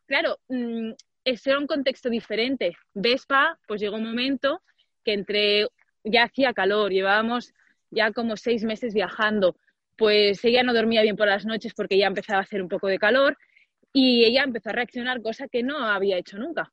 Claro, 0.06 0.38
mmm, 0.48 0.92
era 1.26 1.58
un 1.58 1.68
contexto 1.68 2.10
diferente. 2.10 2.76
Vespa, 2.94 3.58
pues 3.68 3.82
llegó 3.82 3.98
un 3.98 4.06
momento 4.06 4.62
que 5.04 5.14
entre, 5.14 5.68
ya 6.04 6.24
hacía 6.24 6.54
calor, 6.54 6.92
llevábamos 6.92 7.54
ya 7.90 8.12
como 8.12 8.38
seis 8.38 8.64
meses 8.64 8.94
viajando, 8.94 9.56
pues 9.98 10.44
ella 10.46 10.64
no 10.64 10.74
dormía 10.74 11.02
bien 11.02 11.18
por 11.18 11.28
las 11.28 11.46
noches 11.46 11.74
porque 11.74 11.98
ya 11.98 12.08
empezaba 12.08 12.40
a 12.40 12.44
hacer 12.44 12.62
un 12.62 12.70
poco 12.70 12.88
de 12.88 12.98
calor 12.98 13.38
y 13.94 14.24
ella 14.24 14.44
empezó 14.44 14.70
a 14.70 14.74
reaccionar, 14.74 15.22
cosa 15.22 15.48
que 15.48 15.64
no 15.64 15.78
había 15.80 16.18
hecho 16.18 16.38
nunca. 16.38 16.72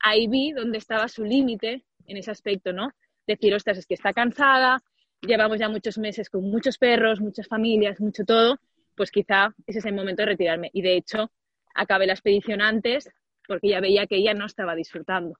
Ahí 0.00 0.26
vi 0.26 0.52
dónde 0.52 0.78
estaba 0.78 1.08
su 1.08 1.24
límite 1.24 1.84
en 2.06 2.16
ese 2.16 2.30
aspecto, 2.30 2.72
¿no? 2.72 2.92
Decir, 3.26 3.54
ostras, 3.54 3.78
es 3.78 3.86
que 3.86 3.94
está 3.94 4.12
cansada, 4.12 4.82
llevamos 5.22 5.58
ya 5.58 5.68
muchos 5.68 5.98
meses 5.98 6.30
con 6.30 6.44
muchos 6.44 6.78
perros, 6.78 7.20
muchas 7.20 7.46
familias, 7.46 8.00
mucho 8.00 8.24
todo, 8.24 8.58
pues 8.94 9.10
quizá 9.10 9.54
ese 9.66 9.78
es 9.80 9.84
el 9.84 9.94
momento 9.94 10.22
de 10.22 10.26
retirarme. 10.26 10.70
Y 10.72 10.82
de 10.82 10.96
hecho, 10.96 11.30
acabé 11.74 12.06
la 12.06 12.14
expedición 12.14 12.60
antes 12.60 13.08
porque 13.46 13.68
ya 13.68 13.80
veía 13.80 14.06
que 14.06 14.16
ella 14.16 14.34
no 14.34 14.46
estaba 14.46 14.74
disfrutando. 14.74 15.38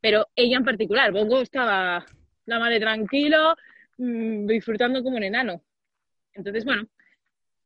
Pero 0.00 0.26
ella 0.34 0.56
en 0.56 0.64
particular, 0.64 1.12
Bongo 1.12 1.40
estaba 1.40 2.04
la 2.46 2.58
madre 2.58 2.80
tranquilo, 2.80 3.54
mm, 3.98 4.46
disfrutando 4.46 5.02
como 5.02 5.16
un 5.16 5.22
enano. 5.22 5.62
Entonces, 6.34 6.64
bueno, 6.64 6.88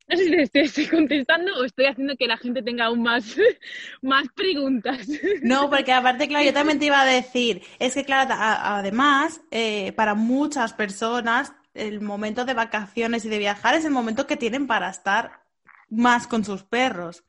no 0.09 0.17
sé 0.17 0.25
si 0.25 0.47
te 0.49 0.61
estoy 0.63 0.87
contestando 0.87 1.55
o 1.57 1.65
estoy 1.65 1.87
haciendo 1.87 2.17
que 2.17 2.27
la 2.27 2.37
gente 2.37 2.63
tenga 2.63 2.87
aún 2.87 3.03
más, 3.03 3.37
más 4.03 4.29
preguntas. 4.35 5.07
No, 5.43 5.69
porque 5.69 5.93
aparte, 5.93 6.29
claro, 6.29 6.45
yo 6.45 6.53
también 6.53 6.79
te 6.79 6.87
iba 6.87 7.01
a 7.01 7.07
decir, 7.07 7.63
es 7.79 7.95
que, 7.95 8.05
claro, 8.05 8.35
además, 8.39 9.41
eh, 9.51 9.93
para 9.93 10.15
muchas 10.15 10.73
personas, 10.73 11.53
el 11.75 12.01
momento 12.01 12.45
de 12.45 12.55
vacaciones 12.55 13.25
y 13.25 13.29
de 13.29 13.39
viajar 13.39 13.75
es 13.75 13.85
el 13.85 13.91
momento 13.91 14.27
que 14.27 14.37
tienen 14.37 14.67
para 14.67 14.91
estar 14.91 15.43
más 15.89 16.27
con 16.27 16.45
sus 16.45 16.63
perros. 16.63 17.25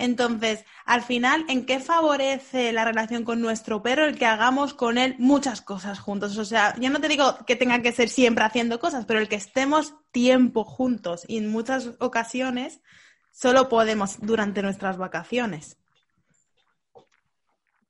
Entonces, 0.00 0.64
al 0.86 1.02
final, 1.02 1.44
¿en 1.50 1.66
qué 1.66 1.78
favorece 1.78 2.72
la 2.72 2.86
relación 2.86 3.22
con 3.22 3.42
nuestro 3.42 3.82
perro 3.82 4.06
el 4.06 4.16
que 4.18 4.24
hagamos 4.24 4.72
con 4.72 4.96
él 4.96 5.14
muchas 5.18 5.60
cosas 5.60 6.00
juntos? 6.00 6.38
O 6.38 6.44
sea, 6.46 6.74
yo 6.80 6.88
no 6.88 7.02
te 7.02 7.08
digo 7.08 7.36
que 7.46 7.54
tenga 7.54 7.82
que 7.82 7.92
ser 7.92 8.08
siempre 8.08 8.44
haciendo 8.44 8.80
cosas, 8.80 9.04
pero 9.04 9.20
el 9.20 9.28
que 9.28 9.36
estemos 9.36 9.94
tiempo 10.10 10.64
juntos 10.64 11.26
y 11.28 11.36
en 11.36 11.48
muchas 11.48 11.90
ocasiones 12.00 12.80
solo 13.30 13.68
podemos 13.68 14.18
durante 14.22 14.62
nuestras 14.62 14.96
vacaciones. 14.96 15.76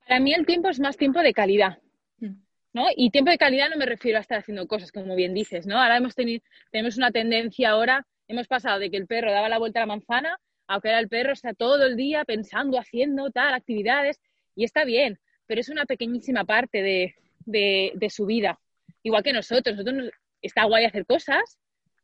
Para 0.05 0.19
mí 0.19 0.33
el 0.33 0.45
tiempo 0.45 0.67
es 0.67 0.81
más 0.81 0.97
tiempo 0.97 1.21
de 1.21 1.33
calidad. 1.33 1.79
Mm. 2.19 2.41
¿No? 2.73 2.87
Y 2.93 3.09
tiempo 3.11 3.31
de 3.31 3.37
calidad 3.37 3.69
no 3.69 3.77
me 3.77 3.85
refiero 3.85 4.17
a 4.17 4.21
estar 4.21 4.39
haciendo 4.39 4.67
cosas, 4.67 4.91
como 4.91 5.15
bien 5.15 5.33
dices, 5.33 5.65
¿no? 5.65 5.81
Ahora 5.81 5.95
hemos 5.95 6.13
tenido, 6.13 6.43
tenemos 6.71 6.97
una 6.97 7.11
tendencia 7.11 7.69
ahora, 7.69 8.05
hemos 8.27 8.47
pasado 8.47 8.79
de 8.79 8.91
que 8.91 8.97
el 8.97 9.07
perro 9.07 9.31
daba 9.31 9.47
la 9.47 9.59
vuelta 9.59 9.79
a 9.79 9.83
la 9.83 9.93
manzana 9.93 10.37
aunque 10.71 10.87
ahora 10.87 11.01
el 11.01 11.09
perro 11.09 11.33
está 11.33 11.53
todo 11.53 11.85
el 11.85 11.97
día 11.97 12.23
pensando, 12.23 12.79
haciendo 12.79 13.29
tal, 13.29 13.53
actividades, 13.53 14.21
y 14.55 14.63
está 14.63 14.85
bien, 14.85 15.19
pero 15.45 15.59
es 15.59 15.67
una 15.67 15.85
pequeñísima 15.85 16.45
parte 16.45 16.81
de, 17.45 18.09
su 18.09 18.25
vida. 18.25 18.57
Igual 19.03 19.21
que 19.21 19.33
nosotros, 19.33 19.75
nosotros 19.75 20.11
está 20.41 20.63
guay 20.63 20.85
hacer 20.85 21.05
cosas, 21.05 21.59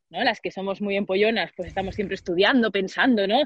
¿no? 0.10 0.22
Las 0.22 0.42
que 0.42 0.52
somos 0.52 0.82
muy 0.82 0.98
empollonas, 0.98 1.52
pues 1.56 1.70
estamos 1.70 1.96
siempre 1.96 2.16
estudiando, 2.16 2.70
pensando, 2.70 3.26
¿no? 3.26 3.44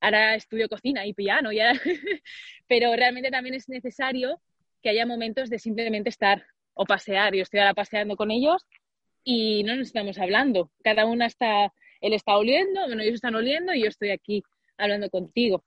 Ahora 0.00 0.34
estudio 0.34 0.66
cocina 0.70 1.04
y 1.04 1.12
piano, 1.12 1.52
ya. 1.52 1.74
pero 2.66 2.96
realmente 2.96 3.30
también 3.30 3.54
es 3.54 3.68
necesario 3.68 4.40
que 4.82 4.88
haya 4.88 5.04
momentos 5.04 5.50
de 5.50 5.58
simplemente 5.58 6.08
estar 6.08 6.46
o 6.72 6.86
pasear. 6.86 7.34
Yo 7.34 7.42
estoy 7.42 7.60
ahora 7.60 7.74
paseando 7.74 8.16
con 8.16 8.30
ellos 8.30 8.66
y 9.24 9.62
no 9.64 9.76
nos 9.76 9.88
estamos 9.88 10.16
hablando. 10.16 10.70
Cada 10.82 11.04
una 11.04 11.26
está 11.26 11.70
él 12.00 12.12
está 12.12 12.36
oliendo, 12.36 12.86
bueno, 12.86 13.02
ellos 13.02 13.14
están 13.14 13.34
oliendo 13.34 13.74
y 13.74 13.82
yo 13.82 13.88
estoy 13.88 14.10
aquí 14.10 14.42
hablando 14.76 15.10
contigo. 15.10 15.64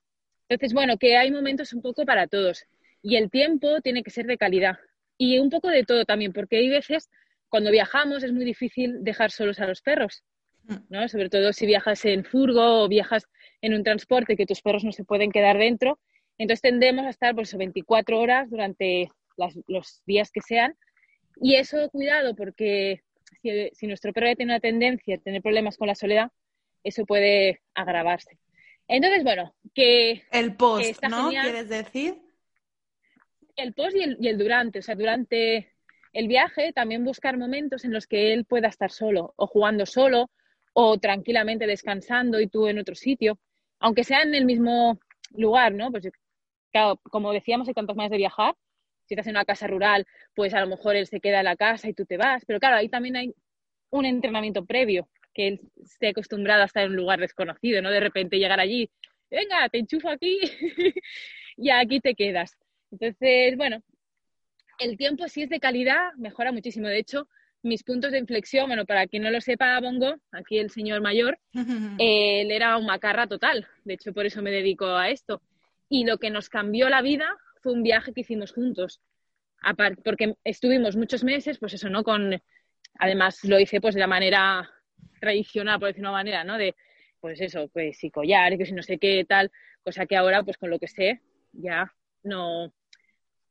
Entonces, 0.49 0.73
bueno, 0.73 0.97
que 0.97 1.17
hay 1.17 1.31
momentos 1.31 1.73
un 1.73 1.81
poco 1.81 2.05
para 2.05 2.27
todos 2.27 2.65
y 3.01 3.15
el 3.15 3.29
tiempo 3.29 3.81
tiene 3.81 4.03
que 4.03 4.11
ser 4.11 4.25
de 4.25 4.37
calidad 4.37 4.77
y 5.17 5.39
un 5.39 5.49
poco 5.49 5.69
de 5.69 5.83
todo 5.83 6.05
también, 6.05 6.33
porque 6.33 6.57
hay 6.57 6.69
veces 6.69 7.09
cuando 7.49 7.71
viajamos 7.71 8.23
es 8.23 8.31
muy 8.31 8.45
difícil 8.45 9.03
dejar 9.03 9.31
solos 9.31 9.59
a 9.59 9.67
los 9.67 9.81
perros, 9.81 10.23
¿no? 10.89 11.07
Sobre 11.07 11.29
todo 11.29 11.53
si 11.53 11.65
viajas 11.65 12.05
en 12.05 12.23
furgo 12.23 12.83
o 12.83 12.87
viajas 12.87 13.25
en 13.61 13.73
un 13.73 13.83
transporte 13.83 14.35
que 14.35 14.45
tus 14.45 14.61
perros 14.61 14.83
no 14.83 14.91
se 14.91 15.03
pueden 15.03 15.31
quedar 15.31 15.57
dentro. 15.57 15.99
Entonces 16.37 16.61
tendemos 16.61 17.05
a 17.05 17.09
estar 17.09 17.35
por 17.35 17.43
eso 17.43 17.57
24 17.57 18.19
horas 18.19 18.49
durante 18.49 19.11
los 19.67 20.01
días 20.05 20.31
que 20.31 20.41
sean. 20.41 20.75
Y 21.41 21.55
eso, 21.55 21.89
cuidado, 21.89 22.35
porque 22.35 23.03
si, 23.41 23.87
nuestro 23.87 24.13
perro 24.13 24.35
tiene 24.35 24.53
una 24.53 24.59
tendencia 24.59 25.15
a 25.15 25.19
tener 25.19 25.41
problemas 25.41 25.77
con 25.77 25.87
la 25.87 25.95
soledad, 25.95 26.31
eso 26.83 27.05
puede 27.05 27.61
agravarse. 27.73 28.37
Entonces, 28.87 29.23
bueno, 29.23 29.53
que... 29.73 30.23
El 30.31 30.55
post, 30.55 31.03
¿no? 31.09 31.29
¿Quieres 31.29 31.69
decir? 31.69 32.21
El 33.55 33.73
post 33.73 33.95
y 33.95 34.03
el, 34.03 34.17
y 34.19 34.27
el 34.27 34.37
durante. 34.37 34.79
O 34.79 34.81
sea, 34.81 34.95
durante 34.95 35.73
el 36.13 36.27
viaje 36.27 36.73
también 36.73 37.05
buscar 37.05 37.37
momentos 37.37 37.85
en 37.85 37.93
los 37.93 38.07
que 38.07 38.33
él 38.33 38.45
pueda 38.45 38.67
estar 38.67 38.91
solo, 38.91 39.33
o 39.37 39.47
jugando 39.47 39.85
solo, 39.85 40.29
o 40.73 40.97
tranquilamente 40.97 41.67
descansando 41.67 42.39
y 42.39 42.47
tú 42.47 42.67
en 42.67 42.79
otro 42.79 42.95
sitio, 42.95 43.39
aunque 43.79 44.03
sea 44.03 44.21
en 44.21 44.35
el 44.35 44.45
mismo 44.45 44.99
lugar, 45.31 45.73
¿no? 45.73 45.91
Pues 45.91 46.09
claro, 46.71 46.97
como 47.09 47.33
decíamos, 47.33 47.67
hay 47.67 47.73
tantas 47.73 47.95
maneras 47.95 48.11
de 48.11 48.17
viajar, 48.17 48.55
si 49.11 49.15
estás 49.15 49.27
en 49.27 49.35
una 49.35 49.43
casa 49.43 49.67
rural, 49.67 50.07
pues 50.33 50.53
a 50.53 50.61
lo 50.61 50.67
mejor 50.67 50.95
él 50.95 51.05
se 51.05 51.19
queda 51.19 51.39
en 51.39 51.45
la 51.45 51.57
casa 51.57 51.89
y 51.89 51.93
tú 51.93 52.05
te 52.05 52.15
vas, 52.15 52.45
pero 52.45 52.61
claro, 52.61 52.77
ahí 52.77 52.87
también 52.87 53.17
hay 53.17 53.33
un 53.89 54.05
entrenamiento 54.05 54.65
previo, 54.65 55.09
que 55.33 55.49
él 55.49 55.59
esté 55.83 56.07
acostumbrado 56.07 56.61
a 56.61 56.65
estar 56.65 56.85
en 56.85 56.91
un 56.91 56.95
lugar 56.95 57.19
desconocido, 57.19 57.81
no 57.81 57.91
de 57.91 57.99
repente 57.99 58.39
llegar 58.39 58.61
allí, 58.61 58.89
venga, 59.29 59.67
te 59.67 59.79
enchufo 59.79 60.07
aquí 60.07 60.39
y 61.57 61.69
aquí 61.71 61.99
te 61.99 62.15
quedas. 62.15 62.55
Entonces, 62.89 63.57
bueno, 63.57 63.83
el 64.79 64.95
tiempo 64.95 65.27
si 65.27 65.43
es 65.43 65.49
de 65.49 65.59
calidad 65.59 66.13
mejora 66.15 66.53
muchísimo. 66.53 66.87
De 66.87 66.99
hecho, 66.99 67.27
mis 67.63 67.83
puntos 67.83 68.13
de 68.13 68.19
inflexión, 68.19 68.67
bueno, 68.67 68.85
para 68.85 69.07
quien 69.07 69.23
no 69.23 69.29
lo 69.29 69.41
sepa, 69.41 69.77
Bongo, 69.81 70.15
aquí 70.31 70.57
el 70.57 70.69
señor 70.69 71.01
mayor, 71.01 71.37
él 71.99 72.49
era 72.49 72.77
un 72.77 72.85
macarra 72.85 73.27
total. 73.27 73.67
De 73.83 73.95
hecho, 73.95 74.13
por 74.13 74.25
eso 74.25 74.41
me 74.41 74.51
dedico 74.51 74.85
a 74.85 75.09
esto. 75.09 75.41
Y 75.89 76.05
lo 76.05 76.17
que 76.17 76.29
nos 76.29 76.47
cambió 76.47 76.87
la 76.87 77.01
vida 77.01 77.27
fue 77.61 77.73
un 77.73 77.83
viaje 77.83 78.13
que 78.13 78.21
hicimos 78.21 78.51
juntos. 78.51 79.01
Porque 80.03 80.35
estuvimos 80.43 80.95
muchos 80.95 81.23
meses, 81.23 81.59
pues 81.59 81.73
eso, 81.73 81.89
¿no? 81.89 82.03
Con, 82.03 82.41
además 82.95 83.43
lo 83.43 83.59
hice 83.59 83.79
pues 83.79 83.93
de 83.95 84.01
la 84.01 84.07
manera 84.07 84.69
tradicional, 85.19 85.79
por 85.79 85.89
decir 85.89 86.01
una 86.01 86.11
manera, 86.11 86.43
¿no? 86.43 86.57
De, 86.57 86.75
pues 87.19 87.39
eso, 87.41 87.69
pues 87.71 87.97
si 87.97 88.09
collar, 88.09 88.57
que 88.57 88.65
si 88.65 88.73
no 88.73 88.81
sé 88.81 88.97
qué, 88.97 89.23
tal, 89.25 89.51
cosa 89.83 90.05
que 90.05 90.17
ahora, 90.17 90.43
pues 90.43 90.57
con 90.57 90.69
lo 90.69 90.79
que 90.79 90.87
sé, 90.87 91.21
ya 91.53 91.93
no 92.23 92.73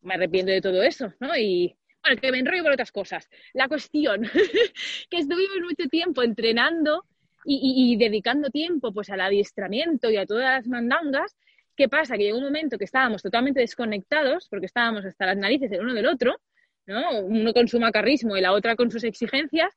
me 0.03 0.15
arrepiento 0.15 0.51
de 0.51 0.61
todo 0.61 0.83
eso, 0.83 1.13
¿no? 1.21 1.37
Y 1.37 1.77
bueno, 2.03 2.21
que 2.21 2.33
me 2.33 2.39
enrollo 2.39 2.65
por 2.65 2.73
otras 2.73 2.93
cosas. 2.93 3.29
La 3.53 3.69
cuestión, 3.69 4.23
que 5.11 5.19
estuvimos 5.19 5.59
mucho 5.63 5.89
tiempo 5.89 6.23
entrenando 6.23 7.05
y, 7.45 7.93
y, 7.93 7.97
dedicando 7.97 8.51
tiempo 8.51 8.93
pues 8.93 9.11
al 9.11 9.21
adiestramiento 9.21 10.11
y 10.11 10.17
a 10.17 10.27
todas 10.27 10.57
las 10.57 10.67
mandangas 10.67 11.37
¿Qué 11.77 11.89
pasa? 11.89 12.17
Que 12.17 12.25
llegó 12.25 12.39
un 12.39 12.45
momento 12.45 12.79
que 12.79 12.85
estábamos 12.85 13.23
totalmente 13.23 13.61
desconectados, 13.61 14.49
porque 14.49 14.67
estábamos 14.67 15.05
hasta 15.05 15.27
las 15.27 15.37
narices 15.37 15.73
el 15.73 15.81
uno 15.81 15.95
del 15.95 16.07
otro, 16.07 16.41
¿no? 16.87 17.21
Uno 17.21 17.53
con 17.53 17.69
su 17.69 17.81
macarrismo 17.81 18.37
y 18.37 18.41
la 18.41 18.53
otra 18.53 18.77
con 18.77 18.91
sus 18.91 19.05
exigencias. 19.05 19.73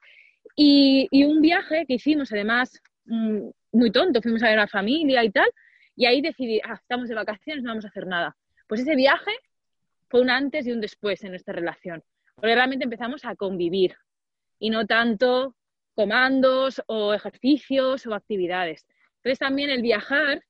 Y, 0.55 1.07
un 1.23 1.41
viaje 1.41 1.85
que 1.87 1.95
hicimos, 1.95 2.31
además, 2.31 2.81
mm, 3.05 3.49
muy 3.71 3.91
tonto, 3.91 4.21
fuimos 4.21 4.43
a 4.43 4.49
ver 4.49 4.59
a 4.59 4.63
la 4.63 4.67
familia 4.67 5.23
y 5.23 5.31
tal, 5.31 5.49
y 5.95 6.05
ahí 6.05 6.21
decidí, 6.21 6.59
ah, 6.63 6.73
estamos 6.73 7.09
de 7.09 7.15
vacaciones, 7.15 7.63
no 7.63 7.71
vamos 7.71 7.85
a 7.85 7.89
hacer 7.89 8.07
nada. 8.07 8.35
Pues 8.67 8.81
ese 8.81 8.95
viaje 8.95 9.31
fue 10.09 10.21
un 10.21 10.29
antes 10.29 10.67
y 10.67 10.71
un 10.71 10.81
después 10.81 11.23
en 11.23 11.31
nuestra 11.31 11.53
relación, 11.53 12.03
porque 12.35 12.55
realmente 12.55 12.85
empezamos 12.85 13.25
a 13.25 13.35
convivir 13.35 13.95
y 14.59 14.69
no 14.69 14.85
tanto 14.85 15.55
comandos 15.95 16.81
o 16.87 17.13
ejercicios 17.13 18.05
o 18.07 18.13
actividades. 18.13 18.85
Entonces 19.17 19.39
también 19.39 19.69
el 19.69 19.81
viajar 19.81 20.43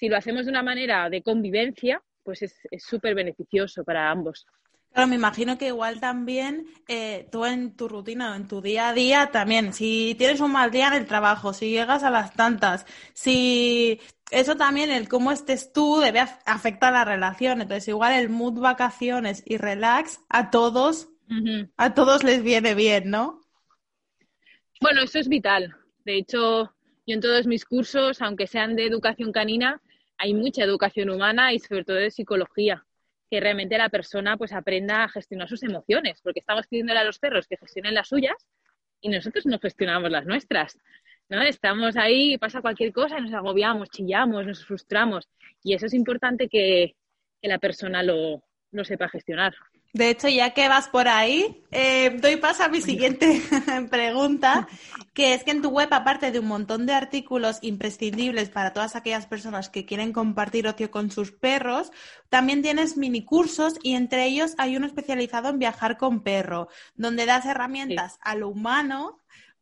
si 0.00 0.08
lo 0.08 0.16
hacemos 0.16 0.46
de 0.46 0.50
una 0.50 0.62
manera 0.62 1.08
de 1.10 1.22
convivencia, 1.22 2.02
pues 2.24 2.42
es 2.42 2.82
súper 2.82 3.14
beneficioso 3.14 3.84
para 3.84 4.10
ambos. 4.10 4.46
Claro, 4.92 5.06
me 5.06 5.14
imagino 5.14 5.56
que 5.56 5.68
igual 5.68 6.00
también 6.00 6.66
eh, 6.88 7.28
tú 7.30 7.44
en 7.44 7.76
tu 7.76 7.86
rutina 7.86 8.32
o 8.32 8.34
en 8.34 8.48
tu 8.48 8.60
día 8.60 8.88
a 8.88 8.92
día 8.92 9.30
también, 9.30 9.72
si 9.72 10.16
tienes 10.18 10.40
un 10.40 10.50
mal 10.50 10.72
día 10.72 10.88
en 10.88 10.94
el 10.94 11.06
trabajo, 11.06 11.52
si 11.52 11.70
llegas 11.70 12.02
a 12.02 12.10
las 12.10 12.34
tantas, 12.34 12.86
si 13.12 14.00
eso 14.32 14.56
también, 14.56 14.90
el 14.90 15.08
cómo 15.08 15.30
estés 15.30 15.72
tú, 15.72 16.00
debe 16.00 16.20
afectar 16.20 16.92
la 16.92 17.04
relación. 17.04 17.60
Entonces, 17.60 17.86
igual 17.88 18.14
el 18.14 18.30
mood 18.30 18.58
vacaciones 18.58 19.42
y 19.46 19.58
relax 19.58 20.20
a 20.28 20.50
todos, 20.50 21.08
a 21.76 21.94
todos 21.94 22.24
les 22.24 22.42
viene 22.42 22.74
bien, 22.74 23.10
¿no? 23.10 23.40
Bueno, 24.80 25.02
eso 25.02 25.20
es 25.20 25.28
vital. 25.28 25.76
De 26.04 26.16
hecho, 26.16 26.74
yo 27.06 27.14
en 27.14 27.20
todos 27.20 27.46
mis 27.46 27.64
cursos, 27.64 28.20
aunque 28.22 28.48
sean 28.48 28.74
de 28.74 28.86
educación 28.86 29.30
canina, 29.30 29.80
hay 30.20 30.34
mucha 30.34 30.62
educación 30.62 31.08
humana 31.08 31.54
y 31.54 31.58
sobre 31.58 31.82
todo 31.82 31.96
de 31.96 32.10
psicología, 32.10 32.84
que 33.30 33.40
realmente 33.40 33.78
la 33.78 33.88
persona 33.88 34.36
pues 34.36 34.52
aprenda 34.52 35.04
a 35.04 35.08
gestionar 35.08 35.48
sus 35.48 35.62
emociones, 35.62 36.20
porque 36.22 36.40
estamos 36.40 36.66
pidiéndole 36.66 37.00
a 37.00 37.04
los 37.04 37.18
perros 37.18 37.46
que 37.48 37.56
gestionen 37.56 37.94
las 37.94 38.08
suyas 38.08 38.36
y 39.00 39.08
nosotros 39.08 39.46
no 39.46 39.58
gestionamos 39.58 40.10
las 40.10 40.26
nuestras. 40.26 40.78
¿no? 41.30 41.40
Estamos 41.40 41.96
ahí, 41.96 42.36
pasa 42.36 42.60
cualquier 42.60 42.92
cosa 42.92 43.18
nos 43.18 43.32
agobiamos, 43.32 43.88
chillamos, 43.88 44.46
nos 44.46 44.62
frustramos. 44.62 45.26
Y 45.62 45.72
eso 45.72 45.86
es 45.86 45.94
importante 45.94 46.48
que, 46.48 46.96
la 47.42 47.58
persona 47.58 48.02
lo, 48.02 48.44
lo 48.72 48.84
sepa 48.84 49.08
gestionar. 49.08 49.54
De 49.92 50.08
hecho, 50.08 50.28
ya 50.28 50.50
que 50.50 50.68
vas 50.68 50.88
por 50.88 51.08
ahí, 51.08 51.64
eh, 51.72 52.16
doy 52.20 52.36
paso 52.36 52.62
a 52.62 52.68
mi 52.68 52.80
siguiente 52.80 53.42
pregunta, 53.90 54.68
que 55.12 55.34
es 55.34 55.42
que 55.42 55.50
en 55.50 55.62
tu 55.62 55.70
web, 55.70 55.88
aparte 55.90 56.30
de 56.30 56.38
un 56.38 56.46
montón 56.46 56.86
de 56.86 56.92
artículos 56.92 57.58
imprescindibles 57.60 58.50
para 58.50 58.72
todas 58.72 58.94
aquellas 58.94 59.26
personas 59.26 59.68
que 59.68 59.86
quieren 59.86 60.12
compartir 60.12 60.68
ocio 60.68 60.92
con 60.92 61.10
sus 61.10 61.32
perros, 61.32 61.90
también 62.28 62.62
tienes 62.62 62.96
mini 62.96 63.24
cursos 63.24 63.74
y 63.82 63.94
entre 63.94 64.26
ellos 64.26 64.54
hay 64.58 64.76
uno 64.76 64.86
especializado 64.86 65.48
en 65.48 65.58
viajar 65.58 65.96
con 65.96 66.22
perro, 66.22 66.68
donde 66.94 67.26
das 67.26 67.44
herramientas 67.46 68.18
a 68.20 68.36
lo 68.36 68.48
humano, 68.48 69.20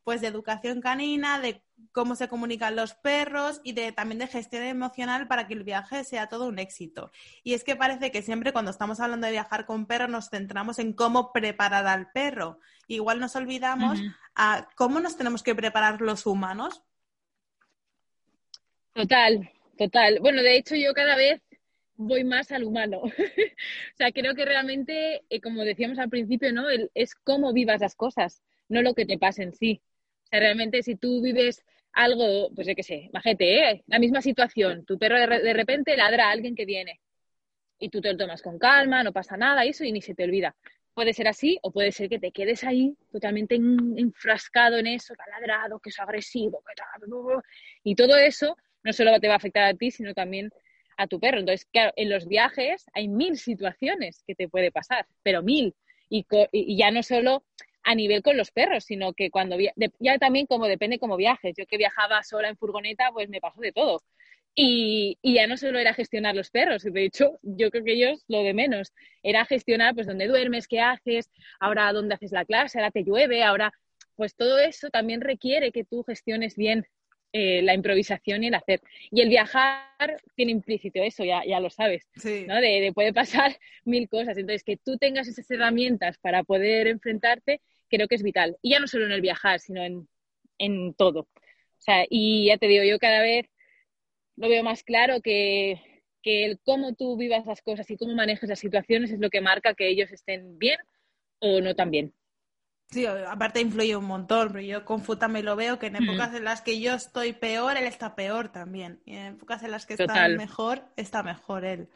pues 0.09 0.23
de 0.23 0.29
educación 0.29 0.81
canina, 0.81 1.39
de 1.39 1.63
cómo 1.93 2.15
se 2.15 2.29
comunican 2.29 2.75
los 2.75 2.95
perros 2.95 3.61
y 3.63 3.73
de, 3.73 3.93
también 3.93 4.19
de 4.19 4.27
gestión 4.27 4.63
emocional 4.63 5.29
para 5.29 5.47
que 5.47 5.53
el 5.53 5.65
viaje 5.65 6.03
sea 6.03 6.31
todo 6.31 6.47
un 6.49 6.59
éxito. 6.59 7.11
Y 7.45 7.53
es 7.53 7.63
que 7.63 7.77
parece 7.77 8.11
que 8.11 8.23
siempre 8.23 8.55
cuando 8.55 8.71
estamos 8.71 9.01
hablando 9.01 9.27
de 9.27 9.35
viajar 9.35 9.67
con 9.67 9.85
perro 9.85 10.09
nos 10.09 10.31
centramos 10.31 10.79
en 10.79 10.95
cómo 10.95 11.31
preparar 11.31 11.87
al 11.87 12.11
perro. 12.11 12.59
Igual 12.87 13.21
nos 13.21 13.37
olvidamos 13.37 14.01
a 14.35 14.71
cómo 14.77 14.99
nos 14.99 15.19
tenemos 15.19 15.43
que 15.43 15.55
preparar 15.55 16.01
los 16.01 16.25
humanos. 16.25 16.83
Total, 18.95 19.51
total. 19.77 20.21
Bueno, 20.21 20.41
de 20.41 20.57
hecho 20.57 20.75
yo 20.75 20.95
cada 20.95 21.17
vez 21.17 21.43
voy 21.97 22.25
más 22.25 22.51
al 22.51 22.65
humano. 22.65 23.01
o 23.03 23.13
sea, 23.99 24.11
creo 24.11 24.35
que 24.35 24.47
realmente, 24.47 25.25
eh, 25.29 25.41
como 25.43 25.65
decíamos 25.65 25.99
al 25.99 26.09
principio, 26.09 26.51
¿no? 26.51 26.65
es 26.95 27.15
cómo 27.15 27.53
vivas 27.53 27.83
las 27.83 27.95
cosas, 27.95 28.43
no 28.71 28.81
lo 28.81 28.95
que 28.95 29.05
te 29.05 29.19
pasa 29.19 29.43
en 29.43 29.53
sí. 29.53 29.83
O 30.31 30.39
realmente 30.39 30.83
si 30.83 30.97
tú 30.97 31.23
vives 31.23 31.65
algo, 31.93 32.51
pues 32.55 32.67
yo 32.67 32.75
qué 32.75 32.83
sé, 32.83 33.11
majete, 33.13 33.71
¿eh? 33.71 33.85
la 33.87 33.99
misma 33.99 34.21
situación, 34.23 34.85
tu 34.85 34.99
perro 34.99 35.19
de, 35.19 35.53
repente 35.53 35.97
ladra 35.97 36.29
a 36.29 36.31
alguien 36.31 36.55
que 36.55 36.65
viene 36.65 37.01
y 37.79 37.89
tú 37.89 38.01
te 38.01 38.13
lo 38.13 38.19
tomas 38.19 38.43
con 38.43 38.59
calma, 38.59 39.03
no 39.03 39.13
pasa 39.13 39.37
nada, 39.37 39.65
eso 39.65 39.85
y 39.85 39.93
ni 39.93 40.03
se 40.03 40.15
te 40.15 40.25
olvida. 40.25 40.55
Puede 40.95 41.13
ser 41.13 41.29
así 41.29 41.59
o 41.63 41.71
puede 41.71 41.93
ser 41.93 42.09
que 42.09 42.19
te 42.19 42.33
quedes 42.33 42.65
ahí 42.65 42.97
totalmente 43.11 43.55
enfrascado 43.55 44.79
en 44.79 44.89
eso, 44.89 45.15
que 45.15 45.23
ha 45.23 45.41
ladrado, 45.41 45.79
que 45.79 45.91
es 45.91 45.99
agresivo, 46.01 46.63
y 47.85 47.95
todo 47.95 48.17
eso 48.17 48.57
no 48.83 48.93
solo 48.93 49.19
te 49.21 49.29
va 49.29 49.35
a 49.35 49.37
afectar 49.37 49.65
a 49.65 49.75
ti, 49.75 49.91
sino 49.91 50.13
también 50.13 50.51
a 50.97 51.07
tu 51.07 51.21
perro. 51.21 51.39
Entonces, 51.39 51.67
claro, 51.73 51.93
en 51.97 52.11
los 52.11 52.27
viajes 52.27 52.85
hay 52.93 53.09
mil 53.09 53.39
situaciones 53.39 54.25
que 54.27 54.35
te 54.35 54.49
puede 54.49 54.73
pasar, 54.73 55.07
pero 55.23 55.43
mil. 55.43 55.75
Y, 56.11 56.27
y 56.53 56.77
ya 56.77 56.91
no 56.91 57.03
solo 57.03 57.45
a 57.89 57.95
nivel 57.95 58.23
con 58.23 58.37
los 58.37 58.51
perros, 58.51 58.85
sino 58.85 59.15
que 59.15 59.31
cuando 59.31 59.57
ya 59.99 60.19
también 60.19 60.45
como 60.45 60.67
depende 60.67 60.99
cómo 60.99 61.17
viajes. 61.17 61.55
Yo 61.57 61.65
que 61.67 61.79
viajaba 61.79 62.23
sola 62.23 62.51
en 62.51 62.57
furgoneta, 62.59 63.11
pues 63.15 63.31
me 63.31 63.41
pasó 63.41 63.63
de 63.63 63.73
todo. 63.73 64.03
Y, 64.55 65.17
ya 65.23 65.47
no 65.47 65.57
solo 65.57 65.79
era 65.79 65.95
gestionar 65.95 66.35
los 66.35 66.51
perros, 66.51 66.83
de 66.83 67.05
hecho, 67.05 67.39
yo 67.43 67.71
creo 67.71 67.85
que 67.85 67.95
ellos 67.95 68.23
lo 68.29 68.43
de 68.43 68.53
menos, 68.53 68.93
era 69.23 69.47
gestionar 69.47 69.95
pues 69.95 70.07
dónde 70.07 70.27
duermes, 70.27 70.69
qué 70.69 70.81
haces, 70.81 71.31
ahora 71.61 71.91
dónde 71.95 72.15
haces 72.15 72.31
la 72.33 72.45
clase, 72.45 72.79
ahora 72.79 72.91
te 72.91 73.05
llueve, 73.05 73.43
ahora, 73.43 73.73
pues 74.17 74.35
todo 74.35 74.59
eso 74.59 74.91
también 74.91 75.23
requiere 75.23 75.73
que 75.73 75.85
tú 75.85 76.03
gestiones 76.03 76.57
bien 76.57 76.85
eh, 77.33 77.63
la 77.63 77.73
improvisación 77.73 78.45
y 78.45 78.49
el 78.49 78.55
hacer. 78.55 78.83
Y 79.11 79.23
el 79.23 79.31
viajar 79.31 80.21
tiene 80.35 80.53
implícito 80.53 81.03
eso, 81.03 81.25
ya, 81.25 81.43
ya 81.47 81.59
lo 81.59 81.71
sabes, 81.71 82.07
¿no? 82.47 82.61
De, 82.61 82.81
de, 82.83 82.93
puede 82.93 83.15
pasar 83.15 83.57
mil 83.85 84.11
cosas. 84.11 84.37
Entonces, 84.37 84.63
que 84.63 84.77
tú 84.77 84.99
tengas 84.99 85.27
esas 85.27 85.51
herramientas 85.51 86.19
para 86.19 86.43
poder 86.43 86.87
enfrentarte 86.89 87.63
creo 87.89 88.09
que 88.09 88.15
es 88.15 88.23
vital. 88.23 88.57
Y 88.63 88.71
ya 88.71 88.81
no 88.81 88.87
solo 88.87 89.07
en 89.07 89.13
el 89.13 89.21
viajar, 89.21 89.61
sino 89.61 89.83
en, 89.83 90.09
en 90.59 90.95
todo. 90.95 91.21
O 91.21 91.81
sea, 91.81 92.05
y 92.09 92.47
ya 92.47 92.59
te 92.59 92.67
digo, 92.67 92.85
yo 92.85 92.99
cada 92.99 93.21
vez 93.21 93.47
lo 94.37 94.49
veo 94.49 94.63
más 94.63 94.83
claro 94.83 95.21
que, 95.21 96.03
que 96.23 96.45
el 96.45 96.61
cómo 96.61 96.95
tú 96.95 97.17
vivas 97.17 97.47
las 97.47 97.63
cosas 97.63 97.91
y 97.91 97.97
cómo 97.97 98.15
manejas 98.15 98.49
las 98.49 98.59
situaciones 98.59 99.11
es 99.11 99.21
lo 99.21 99.31
que 99.31 99.41
marca 99.41 99.75
que 99.75 99.89
ellos 99.89 100.11
estén 100.13 100.59
bien 100.59 100.79
o 101.41 101.61
no 101.61 101.75
tan 101.75 101.91
bien. 101.91 102.15
Sí, 102.91 103.05
aparte 103.05 103.61
influye 103.61 103.95
un 103.97 104.07
montón, 104.07 104.49
pero 104.49 104.65
yo 104.65 104.85
con 104.87 105.03
Futa 105.03 105.29
me 105.29 105.43
lo 105.43 105.57
veo 105.57 105.79
que 105.79 105.89
en 105.89 105.97
épocas 105.97 106.35
en 106.35 106.45
las 106.45 106.63
que 106.63 106.81
yo 106.81 106.95
estoy 106.95 107.35
peor, 107.35 107.77
él 107.77 107.85
está 107.85 108.15
peor 108.15 108.51
también. 108.51 109.03
Y 109.05 109.15
en 109.15 109.35
épocas 109.35 109.63
en 109.63 109.73
las 109.73 109.85
que 109.85 109.93
está 109.93 110.27
mejor, 110.29 110.85
está 110.97 111.23
mejor 111.23 111.67
él. 111.67 111.91